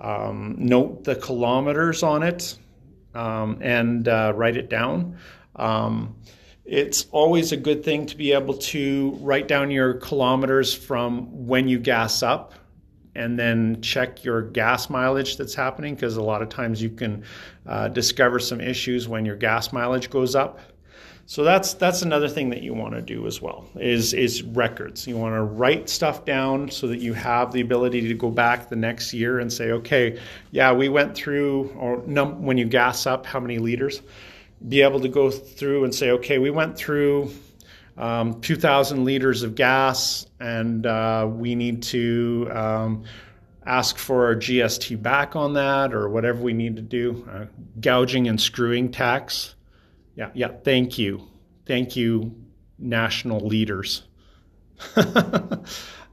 um, 0.00 0.56
note 0.58 1.04
the 1.04 1.14
kilometers 1.14 2.02
on 2.02 2.22
it, 2.22 2.58
um, 3.14 3.58
and 3.60 4.08
uh, 4.08 4.32
write 4.34 4.56
it 4.56 4.70
down. 4.70 5.16
Um, 5.56 6.16
it's 6.64 7.06
always 7.12 7.52
a 7.52 7.56
good 7.56 7.84
thing 7.84 8.06
to 8.06 8.16
be 8.16 8.32
able 8.32 8.54
to 8.54 9.16
write 9.20 9.46
down 9.46 9.70
your 9.70 9.94
kilometers 9.94 10.74
from 10.74 11.46
when 11.46 11.68
you 11.68 11.78
gas 11.78 12.22
up 12.22 12.54
and 13.16 13.38
then 13.38 13.80
check 13.80 14.24
your 14.24 14.42
gas 14.42 14.90
mileage 14.90 15.36
that's 15.36 15.54
happening 15.54 15.94
because 15.94 16.16
a 16.16 16.22
lot 16.22 16.42
of 16.42 16.48
times 16.48 16.80
you 16.80 16.90
can 16.90 17.24
uh, 17.66 17.88
discover 17.88 18.38
some 18.38 18.60
issues 18.60 19.08
when 19.08 19.24
your 19.24 19.36
gas 19.36 19.72
mileage 19.72 20.10
goes 20.10 20.34
up. 20.34 20.60
So 21.28 21.42
that's 21.42 21.74
that's 21.74 22.02
another 22.02 22.28
thing 22.28 22.50
that 22.50 22.62
you 22.62 22.72
want 22.72 22.94
to 22.94 23.02
do 23.02 23.26
as 23.26 23.42
well 23.42 23.68
is 23.74 24.14
is 24.14 24.44
records. 24.44 25.08
You 25.08 25.16
want 25.16 25.34
to 25.34 25.42
write 25.42 25.88
stuff 25.88 26.24
down 26.24 26.70
so 26.70 26.86
that 26.86 27.00
you 27.00 27.14
have 27.14 27.52
the 27.52 27.60
ability 27.60 28.06
to 28.06 28.14
go 28.14 28.30
back 28.30 28.68
the 28.68 28.76
next 28.76 29.12
year 29.12 29.40
and 29.40 29.52
say, 29.52 29.72
okay, 29.72 30.20
yeah, 30.52 30.72
we 30.72 30.88
went 30.88 31.16
through 31.16 31.74
or 31.76 32.00
num- 32.06 32.44
when 32.44 32.58
you 32.58 32.66
gas 32.66 33.06
up, 33.06 33.26
how 33.26 33.40
many 33.40 33.58
liters? 33.58 34.02
Be 34.68 34.82
able 34.82 35.00
to 35.00 35.08
go 35.08 35.30
through 35.30 35.82
and 35.82 35.92
say, 35.92 36.12
okay, 36.12 36.38
we 36.38 36.50
went 36.50 36.78
through 36.78 37.32
um, 37.96 38.40
2,000 38.40 39.04
liters 39.04 39.42
of 39.42 39.54
gas, 39.54 40.26
and 40.40 40.86
uh, 40.86 41.28
we 41.30 41.54
need 41.54 41.82
to 41.84 42.48
um, 42.52 43.04
ask 43.64 43.96
for 43.98 44.26
our 44.26 44.36
GST 44.36 45.02
back 45.02 45.36
on 45.36 45.54
that 45.54 45.94
or 45.94 46.08
whatever 46.08 46.40
we 46.42 46.52
need 46.52 46.76
to 46.76 46.82
do. 46.82 47.26
Uh, 47.30 47.46
gouging 47.80 48.28
and 48.28 48.40
screwing 48.40 48.90
tax 48.90 49.56
yeah, 50.16 50.30
yeah. 50.34 50.48
Thank 50.48 50.98
you. 50.98 51.22
Thank 51.66 51.94
you, 51.94 52.34
national 52.78 53.46
leaders. 53.46 54.02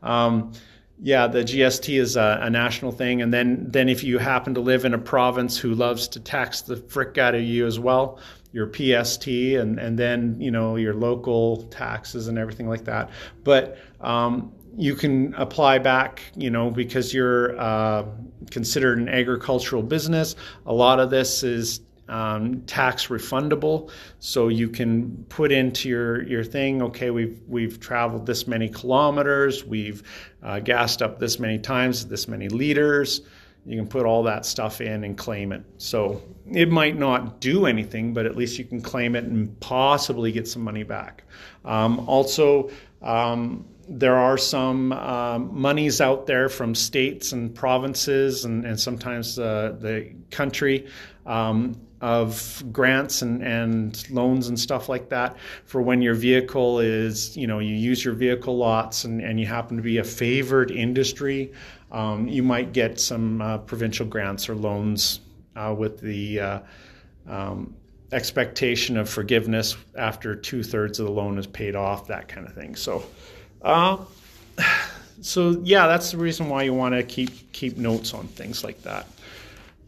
um, 0.03 0.51
yeah, 0.99 1.27
the 1.27 1.39
GST 1.43 1.99
is 1.99 2.15
a, 2.17 2.39
a, 2.43 2.49
national 2.49 2.91
thing, 2.91 3.21
and 3.21 3.34
then 3.34 3.71
then 3.71 3.89
if 3.89 4.03
you 4.03 4.19
happen 4.19 4.53
to 4.55 4.61
live 4.61 4.86
in 4.86 4.93
a 4.93 4.97
province 4.97 5.57
who 5.57 5.73
loves 5.73 6.07
to 6.09 6.19
tax 6.19 6.61
the 6.61 6.77
frick 6.77 7.17
out 7.17 7.34
of 7.34 7.41
you 7.41 7.65
as 7.65 7.79
well, 7.79 8.19
your 8.54 8.72
PST, 8.72 9.28
and 9.28 9.78
and 9.78 9.99
then 9.99 10.39
you 10.39 10.51
know 10.51 10.78
your 10.78 10.93
local 10.93 11.64
taxes 11.64 12.30
and 12.30 12.38
everything 12.38 12.70
like 12.70 12.86
that. 12.86 13.10
But 13.43 13.78
um, 13.99 14.54
you 14.78 14.95
can 14.95 15.34
apply 15.36 15.80
back, 15.80 16.22
you 16.36 16.49
know, 16.49 16.72
because 16.72 17.14
you're 17.14 17.60
uh, 17.60 18.06
considered 18.51 18.97
an 18.97 19.10
agricultural 19.10 19.84
business. 19.84 20.36
A 20.66 20.74
lot 20.74 20.99
of 20.99 21.10
this 21.10 21.43
is 21.43 21.82
um, 22.10 22.62
tax 22.62 23.08
refundable. 23.08 23.89
So 24.20 24.47
you 24.47 24.70
can 24.70 25.26
put 25.30 25.51
into 25.51 25.89
your, 25.89 26.24
your 26.24 26.43
thing, 26.43 26.82
okay, 26.82 27.12
we've, 27.12 27.39
we've 27.47 27.80
traveled 27.80 28.26
this 28.26 28.47
many 28.47 28.70
kilometers, 28.70 29.64
we've 29.64 30.04
uh, 30.41 30.60
gassed 30.60 31.01
up 31.01 31.20
this 31.20 31.39
many 31.39 31.60
times, 31.60 32.08
this 32.08 32.28
many 32.28 32.49
liters. 32.49 33.22
You 33.66 33.78
can 33.78 33.88
put 33.88 34.05
all 34.05 34.24
that 34.24 34.45
stuff 34.45 34.82
in 34.82 35.03
and 35.03 35.18
claim 35.18 35.51
it. 35.51 35.64
So 35.78 36.22
it 36.51 36.70
might 36.70 36.97
not 36.97 37.39
do 37.39 37.66
anything, 37.66 38.14
but 38.14 38.26
at 38.26 38.36
least 38.36 38.57
you 38.59 38.66
can 38.66 38.82
claim 38.82 39.16
it 39.16 39.24
and 39.24 39.57
possibly 39.59 40.32
get 40.32 40.47
some 40.47 40.64
money 40.64 40.84
back. 40.84 41.24
Um, 41.64 42.07
also, 42.09 42.70
um, 43.01 43.66
there 43.88 44.16
are 44.16 44.38
some 44.38 44.91
uh, 44.91 45.39
monies 45.39 46.01
out 46.01 46.26
there 46.26 46.49
from 46.49 46.76
states 46.76 47.32
and 47.32 47.53
provinces 47.53 48.45
and, 48.45 48.66
and 48.66 48.80
sometimes 48.80 49.38
uh, 49.38 49.76
the 49.80 50.14
country 50.32 50.88
um, 51.26 51.80
of 52.01 52.64
grants 52.72 53.22
and, 53.22 53.41
and 53.41 54.09
loans 54.09 54.49
and 54.49 54.59
stuff 54.59 54.89
like 54.89 55.09
that 55.09 55.38
for 55.66 55.82
when 55.82 56.01
your 56.01 56.14
vehicle 56.14 56.80
is, 56.80 57.36
you 57.38 57.47
know, 57.47 57.59
you 57.59 57.76
use 57.76 58.03
your 58.03 58.14
vehicle 58.14 58.57
lots 58.57 59.05
and, 59.05 59.22
and 59.22 59.39
you 59.39 59.45
happen 59.45 59.78
to 59.78 59.84
be 59.84 59.97
a 59.97 60.03
favored 60.03 60.70
industry, 60.70 61.51
um, 61.94 62.28
you 62.28 62.41
might 62.41 62.74
get 62.74 63.00
some 63.00 63.41
uh, 63.41 63.60
provincial 63.60 64.06
grants 64.06 64.50
or 64.50 64.56
loans 64.56 65.22
uh, 65.56 65.74
with 65.78 66.02
the 66.02 66.39
uh, 66.39 66.60
um, 67.28 67.76
expectation 68.12 68.98
of 68.98 69.08
forgiveness 69.08 69.78
after 69.96 70.36
two 70.36 70.64
thirds 70.64 71.00
of 71.00 71.06
the 71.06 71.12
loan 71.12 71.38
is 71.38 71.48
paid 71.48 71.76
off, 71.76 72.08
that 72.08 72.28
kind 72.28 72.48
of 72.48 72.54
thing. 72.54 72.76
So, 72.76 73.04
uh, 73.62 73.98
so 75.22 75.52
yeah, 75.64 75.88
that's 75.88 76.12
the 76.12 76.18
reason 76.18 76.50
why 76.50 76.64
you 76.64 76.74
want 76.74 76.96
to 76.96 77.04
keep 77.04 77.52
keep 77.54 77.78
notes 77.78 78.14
on 78.14 78.28
things 78.28 78.64
like 78.64 78.82
that. 78.82 79.08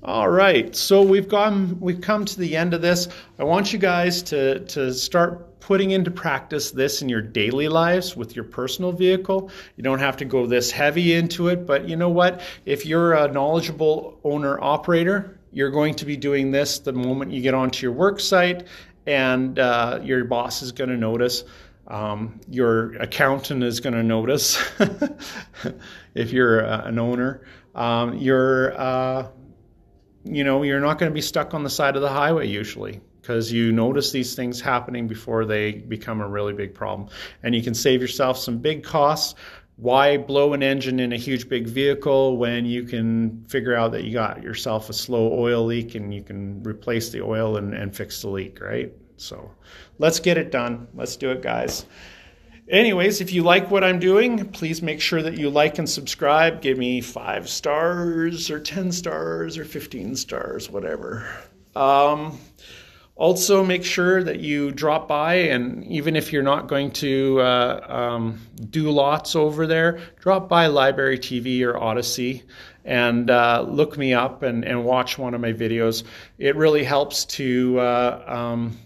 All 0.03 0.29
right, 0.29 0.75
so 0.75 1.01
we've 1.01 1.27
gone, 1.27 1.79
we've 1.79 1.99
come 1.99 2.25
to 2.25 2.39
the 2.39 2.55
end 2.55 2.75
of 2.75 2.83
this. 2.83 3.07
I 3.39 3.43
want 3.43 3.73
you 3.73 3.79
guys 3.79 4.21
to 4.23 4.59
to 4.59 4.93
start 4.93 5.54
putting 5.65 5.89
into 5.89 6.11
practice 6.11 6.69
this 6.69 7.01
in 7.01 7.09
your 7.09 7.23
daily 7.23 7.67
lives 7.67 8.15
with 8.15 8.35
your 8.35 8.45
personal 8.45 8.91
vehicle. 8.91 9.49
You 9.75 9.83
don't 9.83 9.97
have 9.97 10.17
to 10.17 10.25
go 10.25 10.45
this 10.45 10.69
heavy 10.69 11.13
into 11.13 11.47
it, 11.47 11.65
but 11.65 11.89
you 11.89 11.95
know 11.95 12.09
what? 12.09 12.41
If 12.67 12.85
you're 12.85 13.13
a 13.13 13.31
knowledgeable 13.31 14.19
owner 14.23 14.61
operator, 14.61 15.39
you're 15.51 15.71
going 15.71 15.95
to 15.95 16.05
be 16.05 16.17
doing 16.17 16.51
this 16.51 16.77
the 16.77 16.93
moment 16.93 17.31
you 17.31 17.41
get 17.41 17.55
onto 17.55 17.83
your 17.83 17.93
work 17.93 18.19
site, 18.19 18.67
and 19.07 19.57
uh, 19.57 20.01
your 20.03 20.23
boss 20.25 20.61
is 20.61 20.71
going 20.71 20.91
to 20.91 20.97
notice. 20.97 21.43
Um, 21.87 22.39
your 22.47 22.93
accountant 22.97 23.63
is 23.63 23.79
going 23.79 23.93
to 23.93 24.03
notice 24.03 24.63
if 26.13 26.31
you're 26.31 26.63
uh, 26.63 26.85
an 26.85 26.99
owner. 26.99 27.41
Um, 27.73 28.17
your 28.17 28.79
uh, 28.79 29.27
you 30.25 30.43
know, 30.43 30.61
you're 30.61 30.79
not 30.79 30.99
going 30.99 31.11
to 31.11 31.13
be 31.13 31.21
stuck 31.21 31.55
on 31.55 31.63
the 31.63 31.71
side 31.71 31.95
of 31.95 32.03
the 32.03 32.09
highway 32.09 32.47
usually 32.47 33.01
because 33.25 33.51
you 33.51 33.71
notice 33.71 34.11
these 34.11 34.35
things 34.35 34.61
happening 34.61 35.07
before 35.07 35.45
they 35.45 35.71
become 35.71 36.21
a 36.21 36.27
really 36.27 36.53
big 36.53 36.75
problem. 36.75 37.09
And 37.41 37.55
you 37.55 37.63
can 37.63 37.73
save 37.73 37.99
yourself 37.99 38.37
some 38.37 38.59
big 38.59 38.83
costs. 38.83 39.33
Why 39.77 40.17
blow 40.17 40.53
an 40.53 40.61
engine 40.61 40.99
in 40.99 41.11
a 41.11 41.17
huge 41.17 41.49
big 41.49 41.65
vehicle 41.65 42.37
when 42.37 42.67
you 42.67 42.83
can 42.83 43.43
figure 43.47 43.73
out 43.73 43.93
that 43.93 44.03
you 44.03 44.13
got 44.13 44.43
yourself 44.43 44.91
a 44.91 44.93
slow 44.93 45.33
oil 45.33 45.65
leak 45.65 45.95
and 45.95 46.13
you 46.13 46.21
can 46.21 46.61
replace 46.61 47.09
the 47.09 47.23
oil 47.23 47.57
and, 47.57 47.73
and 47.73 47.95
fix 47.95 48.21
the 48.21 48.29
leak, 48.29 48.61
right? 48.61 48.93
So 49.17 49.51
let's 49.97 50.19
get 50.19 50.37
it 50.37 50.51
done. 50.51 50.87
Let's 50.93 51.15
do 51.15 51.31
it, 51.31 51.41
guys. 51.41 51.87
Anyways, 52.69 53.21
if 53.21 53.33
you 53.33 53.41
like 53.41 53.71
what 53.71 53.83
I'm 53.83 53.97
doing, 53.97 54.49
please 54.49 54.83
make 54.83 55.01
sure 55.01 55.23
that 55.23 55.35
you 55.35 55.49
like 55.49 55.79
and 55.79 55.89
subscribe. 55.89 56.61
Give 56.61 56.77
me 56.77 57.01
five 57.01 57.49
stars 57.49 58.51
or 58.51 58.59
10 58.59 58.91
stars 58.91 59.57
or 59.57 59.65
15 59.65 60.15
stars, 60.15 60.69
whatever. 60.69 61.27
Um, 61.75 62.37
also, 63.17 63.63
make 63.63 63.85
sure 63.85 64.21
that 64.21 64.41
you 64.41 64.71
drop 64.71 65.07
by, 65.07 65.35
and 65.35 65.85
even 65.85 66.17
if 66.17 66.33
you're 66.33 66.43
not 66.43 66.67
going 66.67 66.91
to 66.91 67.39
uh, 67.39 67.85
um, 67.87 68.41
do 68.69 68.91
lots 68.91 69.37
over 69.37 69.67
there, 69.67 69.99
drop 70.19 70.49
by 70.49 70.67
LBRY 70.67 71.19
TV 71.19 71.61
or 71.65 71.81
Odysee 71.81 72.43
and 72.83 73.29
uh, 73.29 73.65
look 73.67 73.97
me 73.97 74.13
up 74.13 74.43
and, 74.43 74.65
and 74.65 74.83
watch 74.83 75.17
one 75.17 75.33
of 75.33 75.39
my 75.39 75.53
videos. 75.53 76.03
It 76.37 76.57
really 76.57 76.83
helps 76.83 77.23
to 77.25 77.79
uh, 77.79 78.23
um, 78.27 78.77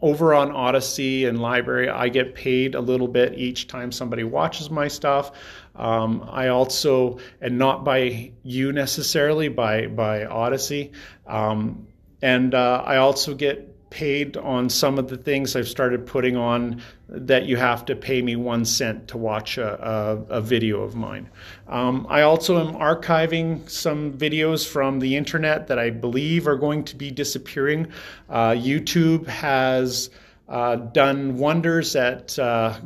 over 0.00 0.34
on 0.34 0.50
Odysee 0.50 1.26
and 1.26 1.38
LBRY, 1.38 1.92
I 1.92 2.08
get 2.08 2.34
paid 2.34 2.74
a 2.74 2.80
little 2.80 3.08
bit 3.08 3.38
each 3.38 3.68
time 3.68 3.92
somebody 3.92 4.24
watches 4.24 4.68
my 4.68 4.88
stuff. 4.88 5.32
Um, 5.76 6.28
I 6.30 6.48
also, 6.48 7.18
and 7.40 7.56
not 7.56 7.84
by 7.84 8.32
you 8.42 8.72
necessarily, 8.72 9.48
by 9.48 9.86
by 9.86 10.24
Odysee. 10.26 10.92
um, 11.26 11.86
and 12.22 12.54
uh, 12.54 12.82
I 12.86 12.96
also 12.96 13.34
get 13.34 13.90
paid 13.92 14.38
on 14.38 14.70
some 14.70 14.98
of 14.98 15.08
the 15.08 15.18
things 15.18 15.54
I've 15.54 15.68
started 15.68 16.06
putting 16.06 16.34
on 16.34 16.80
that 17.08 17.44
you 17.44 17.58
have 17.58 17.84
to 17.84 17.94
pay 17.94 18.22
me 18.22 18.36
one 18.36 18.64
cent 18.64 19.08
to 19.08 19.18
watch 19.18 19.58
a, 19.58 20.24
a, 20.30 20.38
a 20.38 20.40
video 20.40 20.80
of 20.80 20.94
mine. 20.94 21.28
Um, 21.68 22.06
I 22.08 22.22
also 22.22 22.58
am 22.58 22.74
archiving 22.76 23.68
some 23.68 24.14
videos 24.14 24.66
from 24.66 24.98
the 24.98 25.14
internet 25.16 25.66
that 25.66 25.78
I 25.78 25.90
believe 25.90 26.48
are 26.48 26.56
going 26.56 26.84
to 26.84 26.96
be 26.96 27.10
disappearing. 27.10 27.88
Uh, 28.30 28.52
YouTube 28.52 29.26
has 29.26 30.08
uh, 30.48 30.76
done 30.76 31.36
wonders 31.36 31.94
at 31.94 32.38
uh, 32.38 32.78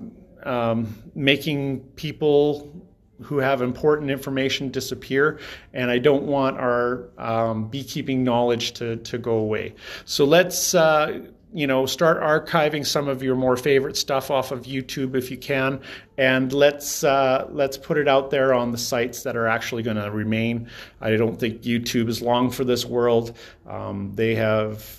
um, 0.43 1.03
making 1.15 1.81
people 1.95 2.76
who 3.23 3.39
have 3.39 3.63
important 3.63 4.11
information 4.11 4.71
disappear, 4.71 5.39
and 5.73 5.91
I 5.91 5.99
don't 5.99 6.25
want 6.25 6.59
our 6.59 7.09
um, 7.19 7.69
beekeeping 7.69 8.25
knowledge 8.25 8.73
to, 8.75 8.97
to 8.97 9.19
go 9.19 9.33
away. 9.37 9.75
So 10.05 10.25
let's 10.25 10.75
uh, 10.75 11.21
you 11.53 11.67
know 11.67 11.87
start 11.87 12.21
archiving 12.21 12.85
some 12.85 13.09
of 13.09 13.23
your 13.23 13.35
more 13.35 13.57
favorite 13.57 13.97
stuff 13.97 14.31
off 14.31 14.53
of 14.53 14.65
YouTube 14.65 15.15
if 15.15 15.31
you 15.31 15.39
can, 15.39 15.81
and 16.19 16.53
let's 16.53 17.03
uh, 17.05 17.47
let's 17.51 17.79
put 17.79 17.97
it 17.97 18.09
out 18.09 18.31
there 18.31 18.53
on 18.53 18.73
the 18.73 18.79
sites 18.79 19.23
that 19.23 19.37
are 19.37 19.47
actually 19.47 19.83
going 19.83 19.97
to 19.97 20.11
remain. 20.11 20.69
I 21.01 21.17
don't 21.17 21.39
think 21.39 21.63
YouTube 21.63 22.09
is 22.09 22.21
long 22.21 22.51
for 22.51 22.65
this 22.65 22.85
world. 22.85 23.37
Um, 23.67 24.13
they 24.15 24.35
have 24.35 24.99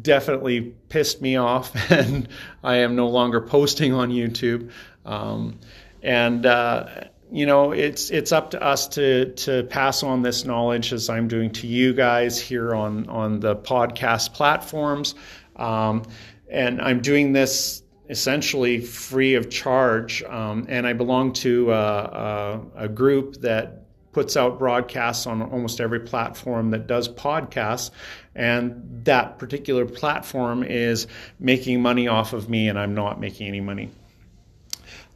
definitely 0.00 0.72
pissed 0.88 1.20
me 1.20 1.36
off, 1.36 1.72
and 1.90 2.28
I 2.64 2.76
am 2.76 2.96
no 2.96 3.08
longer 3.08 3.40
posting 3.40 3.92
on 3.92 4.10
YouTube. 4.10 4.70
Um, 5.04 5.58
and 6.02 6.46
uh, 6.46 7.04
you 7.30 7.46
know, 7.46 7.72
it's 7.72 8.10
it's 8.10 8.32
up 8.32 8.52
to 8.52 8.62
us 8.62 8.88
to 8.88 9.32
to 9.34 9.64
pass 9.64 10.02
on 10.02 10.22
this 10.22 10.44
knowledge 10.44 10.92
as 10.92 11.08
I'm 11.08 11.28
doing 11.28 11.50
to 11.52 11.66
you 11.66 11.92
guys 11.92 12.40
here 12.40 12.74
on 12.74 13.08
on 13.08 13.40
the 13.40 13.56
podcast 13.56 14.32
platforms, 14.34 15.14
um, 15.56 16.04
and 16.50 16.80
I'm 16.80 17.00
doing 17.00 17.32
this 17.32 17.82
essentially 18.08 18.80
free 18.80 19.34
of 19.34 19.50
charge. 19.50 20.22
Um, 20.22 20.66
and 20.68 20.86
I 20.86 20.94
belong 20.94 21.34
to 21.34 21.72
a, 21.72 21.76
a, 21.76 22.60
a 22.84 22.88
group 22.88 23.36
that 23.42 23.82
puts 24.12 24.36
out 24.36 24.58
broadcasts 24.58 25.26
on 25.26 25.42
almost 25.42 25.80
every 25.80 26.00
platform 26.00 26.70
that 26.70 26.86
does 26.86 27.08
podcasts. 27.08 27.90
And 28.34 29.04
that 29.04 29.38
particular 29.38 29.84
platform 29.84 30.62
is 30.62 31.06
making 31.38 31.82
money 31.82 32.08
off 32.08 32.32
of 32.32 32.48
me, 32.48 32.68
and 32.68 32.78
I'm 32.78 32.94
not 32.94 33.20
making 33.20 33.48
any 33.48 33.60
money. 33.60 33.90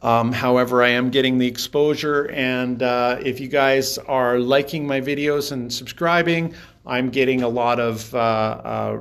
Um, 0.03 0.33
however, 0.33 0.83
I 0.83 0.89
am 0.89 1.09
getting 1.11 1.37
the 1.37 1.47
exposure, 1.47 2.29
and 2.31 2.83
uh, 2.83 3.19
if 3.23 3.39
you 3.39 3.47
guys 3.47 3.97
are 3.97 4.37
liking 4.37 4.85
my 4.85 4.99
videos 4.99 5.53
and 5.53 5.71
subscribing, 5.71 6.53
I'm 6.85 7.09
getting 7.09 7.41
a 7.41 7.47
lot 7.47 7.79
of 7.79 8.13
uh, 8.13 8.17
uh, 8.17 8.97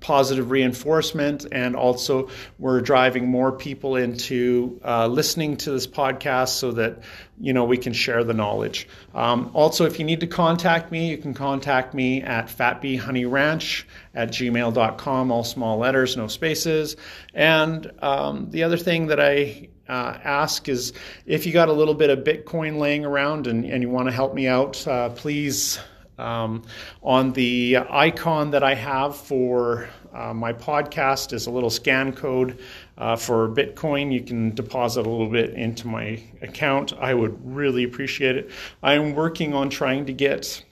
positive 0.00 0.50
reinforcement, 0.50 1.46
and 1.52 1.76
also 1.76 2.28
we're 2.58 2.80
driving 2.80 3.28
more 3.28 3.52
people 3.52 3.96
into 3.96 4.80
uh, 4.84 5.06
listening 5.06 5.56
to 5.58 5.70
this 5.70 5.86
podcast 5.86 6.48
so 6.48 6.72
that 6.72 7.00
you 7.38 7.52
know 7.52 7.64
we 7.64 7.76
can 7.76 7.92
share 7.92 8.24
the 8.24 8.34
knowledge. 8.34 8.88
Um, 9.14 9.50
also, 9.54 9.84
if 9.86 9.98
you 9.98 10.04
need 10.04 10.20
to 10.20 10.26
contact 10.26 10.90
me, 10.90 11.10
you 11.10 11.18
can 11.18 11.34
contact 11.34 11.94
me 11.94 12.22
at 12.22 12.46
fatbeehoneyranch 12.46 13.84
at 14.14 14.30
gmail.com, 14.30 15.30
all 15.30 15.44
small 15.44 15.78
letters, 15.78 16.16
no 16.16 16.26
spaces. 16.26 16.96
And 17.34 17.90
um, 18.02 18.50
the 18.50 18.64
other 18.64 18.76
thing 18.76 19.08
that 19.08 19.20
I 19.20 19.68
uh, 19.88 20.18
ask 20.22 20.68
is 20.68 20.92
if 21.26 21.46
you 21.46 21.52
got 21.52 21.68
a 21.68 21.72
little 21.72 21.94
bit 21.94 22.10
of 22.10 22.20
Bitcoin 22.20 22.78
laying 22.78 23.04
around 23.04 23.46
and, 23.46 23.64
and 23.64 23.82
you 23.82 23.90
want 23.90 24.08
to 24.08 24.12
help 24.12 24.34
me 24.34 24.46
out, 24.46 24.86
uh, 24.86 25.10
please 25.10 25.78
um, 26.20 26.62
on 27.02 27.32
the 27.32 27.78
icon 27.88 28.50
that 28.52 28.62
I 28.62 28.74
have 28.74 29.16
for 29.16 29.88
uh, 30.12 30.34
my 30.34 30.52
podcast 30.52 31.32
is 31.32 31.46
a 31.46 31.50
little 31.50 31.70
scan 31.70 32.12
code 32.12 32.58
uh, 32.98 33.16
for 33.16 33.48
Bitcoin. 33.48 34.12
You 34.12 34.22
can 34.22 34.54
deposit 34.54 35.06
a 35.06 35.10
little 35.10 35.28
bit 35.28 35.50
into 35.50 35.86
my 35.86 36.22
account. 36.42 36.92
I 36.98 37.14
would 37.14 37.38
really 37.44 37.84
appreciate 37.84 38.36
it. 38.36 38.50
I'm 38.82 39.14
working 39.14 39.54
on 39.54 39.70
trying 39.70 40.06
to 40.06 40.12
get 40.12 40.64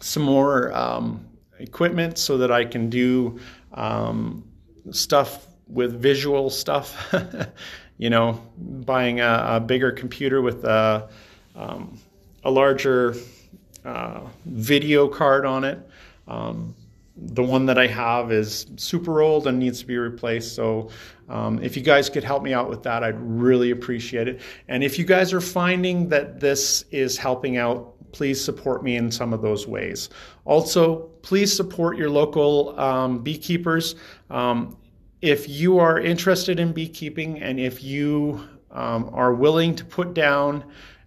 some 0.00 0.22
more 0.22 0.72
um, 0.72 1.26
equipment 1.58 2.18
so 2.18 2.38
that 2.38 2.50
I 2.50 2.64
can 2.64 2.88
do 2.88 3.40
um, 3.72 4.44
stuff 4.90 5.46
with 5.66 6.00
visual 6.00 6.50
stuff. 6.50 7.14
you 7.98 8.10
know, 8.10 8.40
buying 8.58 9.20
a, 9.20 9.44
a 9.48 9.60
bigger 9.60 9.92
computer 9.92 10.40
with 10.40 10.64
a, 10.64 11.08
um, 11.54 11.98
a 12.44 12.50
larger 12.50 13.14
uh, 13.84 14.20
video 14.46 15.08
card 15.08 15.44
on 15.44 15.64
it. 15.64 15.78
Um, 16.28 16.74
the 17.16 17.42
one 17.42 17.66
that 17.66 17.78
I 17.78 17.86
have 17.88 18.32
is 18.32 18.66
super 18.76 19.20
old 19.20 19.46
and 19.46 19.58
needs 19.58 19.80
to 19.80 19.86
be 19.86 19.96
replaced. 19.98 20.54
So, 20.54 20.90
um, 21.28 21.62
if 21.62 21.76
you 21.76 21.82
guys 21.82 22.08
could 22.08 22.24
help 22.24 22.42
me 22.42 22.52
out 22.52 22.68
with 22.68 22.82
that, 22.84 23.04
I'd 23.04 23.20
really 23.20 23.70
appreciate 23.70 24.28
it. 24.28 24.40
And 24.68 24.82
if 24.82 24.98
you 24.98 25.04
guys 25.04 25.32
are 25.32 25.40
finding 25.40 26.08
that 26.08 26.40
this 26.40 26.84
is 26.90 27.16
helping 27.16 27.56
out, 27.58 27.94
please 28.12 28.42
support 28.42 28.82
me 28.82 28.96
in 28.96 29.10
some 29.10 29.32
of 29.32 29.42
those 29.42 29.66
ways. 29.66 30.10
Also, 30.44 31.10
please 31.22 31.54
support 31.54 31.96
your 31.96 32.10
local 32.10 32.78
um, 32.78 33.22
beekeepers. 33.22 33.94
Um, 34.30 34.76
if 35.20 35.48
you 35.48 35.78
are 35.78 35.98
interested 36.00 36.58
in 36.58 36.72
beekeeping 36.72 37.40
and 37.40 37.60
if 37.60 37.82
you 37.82 38.46
um, 38.72 39.10
are 39.12 39.32
willing 39.32 39.74
to 39.76 39.84
put 39.84 40.14
down 40.14 40.64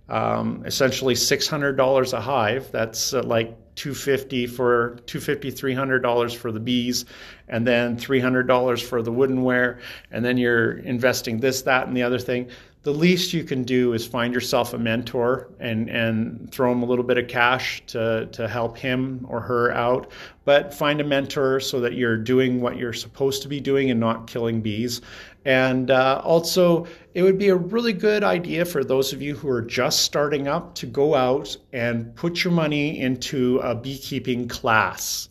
um, 0.10 0.64
essentially 0.66 1.14
$600 1.14 2.14
a 2.14 2.22
hive. 2.22 2.72
That's 2.72 3.14
uh, 3.14 3.24
like 3.24 3.58
250 3.76 4.48
for 4.48 5.00
250 5.06 5.52
$300 5.52 6.36
for 6.36 6.52
the 6.52 6.60
bees 6.60 7.06
and 7.50 7.68
then 7.68 7.98
$300 7.98 8.82
for 8.82 9.02
the 9.02 9.12
woodenware 9.12 9.80
and 10.12 10.24
then 10.24 10.38
you're 10.38 10.78
investing 10.78 11.42
this 11.42 11.64
that 11.64 11.86
and 11.86 11.98
the 11.98 12.04
other 12.04 12.18
thing 12.18 12.50
the 12.86 12.92
least 12.92 13.34
you 13.34 13.44
can 13.44 13.64
do 13.64 13.94
is 13.94 14.06
find 14.06 14.32
yourself 14.32 14.76
a 14.76 14.78
mentor 14.78 15.50
and, 15.60 15.90
and 15.90 16.52
throw 16.52 16.72
him 16.72 16.84
a 16.84 16.86
little 16.86 17.04
bit 17.04 17.18
of 17.18 17.28
cash 17.28 17.82
to, 17.88 18.28
to 18.28 18.48
help 18.48 18.78
him 18.78 19.26
or 19.28 19.42
her 19.42 19.72
out. 19.74 20.12
But 20.46 20.72
find 20.72 21.02
a 21.02 21.04
mentor 21.04 21.60
so 21.60 21.80
that 21.80 21.94
you're 21.94 22.16
doing 22.16 22.62
what 22.62 22.78
you're 22.78 22.94
supposed 22.94 23.42
to 23.42 23.48
be 23.48 23.60
doing 23.60 23.90
and 23.90 24.00
not 24.00 24.28
killing 24.28 24.62
bees. 24.62 25.02
And 25.46 25.92
uh, 25.92 26.22
also, 26.24 26.88
it 27.14 27.22
would 27.22 27.38
be 27.38 27.50
a 27.50 27.56
really 27.56 27.94
good 27.94 28.24
idea 28.24 28.66
for 28.66 28.84
those 28.84 29.14
of 29.14 29.22
you 29.22 29.36
who 29.36 29.48
are 29.50 29.62
just 29.62 30.02
starting 30.02 30.48
up 30.48 30.76
to 30.76 30.88
go 30.88 31.14
out 31.14 31.56
and 31.72 32.16
put 32.16 32.44
your 32.44 32.52
money 32.52 33.00
into 33.00 33.60
a 33.60 33.76
beekeeping 33.76 34.48
class 34.48 35.30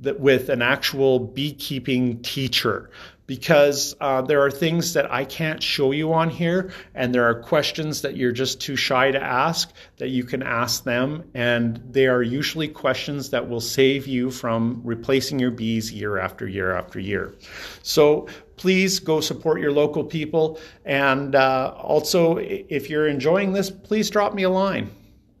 that 0.00 0.20
with 0.20 0.48
an 0.48 0.62
actual 0.62 1.18
beekeeping 1.18 2.22
teacher 2.22 2.90
because 3.30 3.94
uh, 4.00 4.20
there 4.22 4.44
are 4.44 4.50
things 4.50 4.94
that 4.94 5.08
I 5.08 5.24
can't 5.24 5.62
show 5.62 5.92
you 5.92 6.12
on 6.14 6.30
here, 6.30 6.72
and 6.96 7.14
there 7.14 7.26
are 7.26 7.40
questions 7.40 8.02
that 8.02 8.16
you're 8.16 8.32
just 8.32 8.60
too 8.60 8.74
shy 8.74 9.12
to 9.12 9.22
ask 9.22 9.72
that 9.98 10.08
you 10.08 10.24
can 10.24 10.42
ask 10.42 10.82
them. 10.82 11.30
And 11.32 11.80
they 11.92 12.08
are 12.08 12.24
usually 12.24 12.66
questions 12.66 13.30
that 13.30 13.48
will 13.48 13.60
save 13.60 14.08
you 14.08 14.32
from 14.32 14.80
replacing 14.82 15.38
your 15.38 15.52
bees 15.52 15.92
year 15.92 16.18
after 16.18 16.48
year 16.48 16.74
after 16.74 16.98
year. 16.98 17.32
So 17.84 18.26
please 18.60 19.00
go 19.00 19.22
support 19.22 19.58
your 19.58 19.72
local 19.72 20.04
people. 20.04 20.60
And 20.84 21.34
uh, 21.34 21.74
also, 21.78 22.36
if 22.36 22.90
you're 22.90 23.08
enjoying 23.08 23.54
this, 23.54 23.70
please 23.70 24.10
drop 24.10 24.34
me 24.34 24.42
a 24.42 24.50
line 24.50 24.90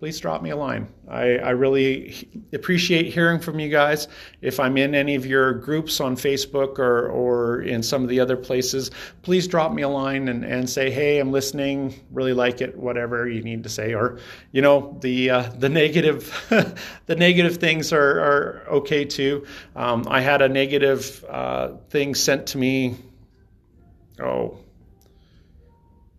please 0.00 0.18
drop 0.18 0.40
me 0.40 0.48
a 0.48 0.56
line. 0.56 0.88
I, 1.10 1.36
I, 1.36 1.50
really 1.50 2.26
appreciate 2.54 3.12
hearing 3.12 3.38
from 3.38 3.60
you 3.60 3.68
guys. 3.68 4.08
If 4.40 4.58
I'm 4.58 4.78
in 4.78 4.94
any 4.94 5.14
of 5.14 5.26
your 5.26 5.52
groups 5.52 6.00
on 6.00 6.16
Facebook 6.16 6.78
or, 6.78 7.08
or 7.08 7.60
in 7.60 7.82
some 7.82 8.02
of 8.02 8.08
the 8.08 8.18
other 8.18 8.38
places, 8.38 8.90
please 9.20 9.46
drop 9.46 9.74
me 9.74 9.82
a 9.82 9.90
line 9.90 10.28
and, 10.28 10.42
and 10.42 10.70
say, 10.70 10.90
hey, 10.90 11.18
I'm 11.18 11.32
listening, 11.32 11.94
really 12.10 12.32
like 12.32 12.62
it, 12.62 12.78
whatever 12.78 13.28
you 13.28 13.42
need 13.42 13.62
to 13.64 13.68
say. 13.68 13.92
Or, 13.92 14.18
you 14.52 14.62
know, 14.62 14.96
the 15.02 15.28
uh, 15.28 15.42
the 15.58 15.68
negative 15.68 16.32
the 17.04 17.16
negative 17.16 17.58
things 17.58 17.92
are, 17.92 18.20
are 18.20 18.66
okay 18.70 19.04
too. 19.04 19.44
Um, 19.76 20.06
I 20.08 20.22
had 20.22 20.40
a 20.40 20.48
negative 20.48 21.22
uh, 21.28 21.72
thing 21.90 22.14
sent 22.14 22.46
to 22.48 22.58
me, 22.58 22.96
oh, 24.22 24.58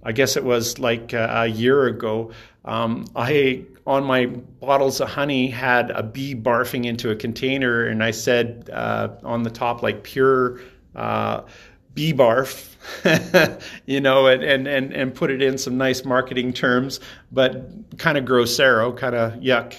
I 0.03 0.11
guess 0.11 0.35
it 0.37 0.43
was 0.43 0.79
like 0.79 1.13
a, 1.13 1.43
a 1.43 1.47
year 1.47 1.85
ago. 1.85 2.31
Um, 2.65 3.05
I 3.15 3.65
on 3.87 4.03
my 4.03 4.27
bottles 4.27 5.01
of 5.01 5.09
honey 5.09 5.47
had 5.47 5.89
a 5.91 6.03
bee 6.03 6.35
barfing 6.35 6.85
into 6.85 7.09
a 7.11 7.15
container, 7.15 7.85
and 7.85 8.03
I 8.03 8.11
said 8.11 8.69
uh, 8.71 9.09
on 9.23 9.43
the 9.43 9.49
top 9.49 9.81
like 9.83 10.03
pure 10.03 10.61
uh, 10.95 11.41
bee 11.93 12.13
barf, 12.13 12.69
you 13.85 14.01
know, 14.01 14.27
and, 14.27 14.43
and 14.43 14.67
and 14.67 14.93
and 14.93 15.13
put 15.13 15.31
it 15.31 15.41
in 15.41 15.57
some 15.57 15.77
nice 15.77 16.05
marketing 16.05 16.53
terms, 16.53 16.99
but 17.31 17.97
kind 17.97 18.17
of 18.17 18.25
grossero, 18.25 18.95
kind 18.95 19.15
of 19.15 19.33
yuck 19.33 19.75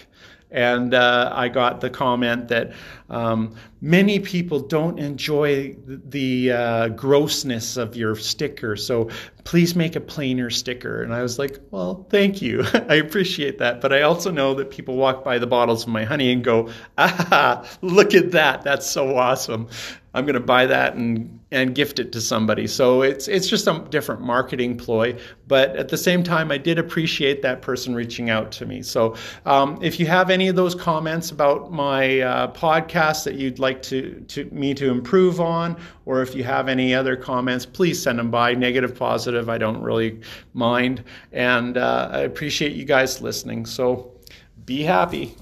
and 0.52 0.92
uh, 0.92 1.32
I 1.34 1.48
got 1.48 1.80
the 1.80 1.90
comment 1.90 2.48
that 2.48 2.72
um, 3.08 3.56
many 3.82 4.20
people 4.20 4.60
don't 4.60 5.00
enjoy 5.00 5.76
the 5.86 6.52
uh, 6.52 6.88
grossness 6.90 7.76
of 7.76 7.96
your 7.96 8.14
sticker, 8.14 8.76
so 8.76 9.10
please 9.44 9.74
make 9.74 9.96
a 9.96 10.00
plainer 10.00 10.48
sticker. 10.48 11.02
And 11.02 11.12
I 11.12 11.20
was 11.20 11.38
like, 11.38 11.58
well, 11.72 12.06
thank 12.08 12.40
you. 12.40 12.64
I 12.88 12.94
appreciate 12.94 13.58
that. 13.58 13.80
But 13.80 13.92
I 13.92 14.02
also 14.02 14.30
know 14.30 14.54
that 14.54 14.70
people 14.70 14.96
walk 14.96 15.24
by 15.24 15.38
the 15.38 15.48
bottles 15.48 15.82
of 15.82 15.88
my 15.88 16.04
honey 16.04 16.32
and 16.32 16.44
go, 16.44 16.70
ah, 16.96 17.68
look 17.82 18.14
at 18.14 18.30
that. 18.30 18.62
That's 18.62 18.88
so 18.88 19.16
awesome. 19.16 19.68
I'm 20.14 20.26
going 20.26 20.34
to 20.34 20.40
buy 20.40 20.66
that 20.66 20.94
and 20.94 21.40
and 21.50 21.74
gift 21.74 21.98
it 21.98 22.12
to 22.12 22.20
somebody. 22.20 22.66
So 22.66 23.02
it's 23.02 23.28
it's 23.28 23.48
just 23.48 23.66
a 23.66 23.78
different 23.90 24.20
marketing 24.20 24.76
ploy. 24.76 25.18
But 25.48 25.74
at 25.76 25.88
the 25.88 25.96
same 25.96 26.22
time, 26.22 26.50
I 26.50 26.58
did 26.58 26.78
appreciate 26.78 27.42
that 27.42 27.62
person 27.62 27.94
reaching 27.94 28.28
out 28.28 28.52
to 28.52 28.66
me. 28.66 28.82
So 28.82 29.16
um, 29.46 29.78
if 29.82 29.98
you 29.98 30.06
have 30.06 30.28
any 30.28 30.48
of 30.48 30.56
those 30.56 30.74
comments 30.74 31.30
about 31.30 31.72
my 31.72 32.20
uh, 32.20 32.52
podcast 32.52 33.24
that 33.24 33.36
you'd 33.36 33.58
like 33.72 33.82
to, 33.82 34.20
to 34.28 34.44
me 34.46 34.74
to 34.74 34.90
improve 34.90 35.40
on, 35.40 35.76
or 36.04 36.20
if 36.20 36.34
you 36.34 36.44
have 36.44 36.68
any 36.68 36.94
other 36.94 37.16
comments, 37.16 37.64
please 37.64 38.02
send 38.02 38.18
them 38.18 38.30
by. 38.30 38.54
Negative, 38.54 38.94
positive, 38.94 39.48
I 39.48 39.58
don't 39.58 39.80
really 39.80 40.20
mind. 40.52 41.04
And 41.32 41.78
uh, 41.78 42.10
I 42.12 42.18
appreciate 42.20 42.72
you 42.72 42.84
guys 42.84 43.22
listening. 43.22 43.64
So 43.64 44.12
be 44.66 44.82
happy. 44.82 45.34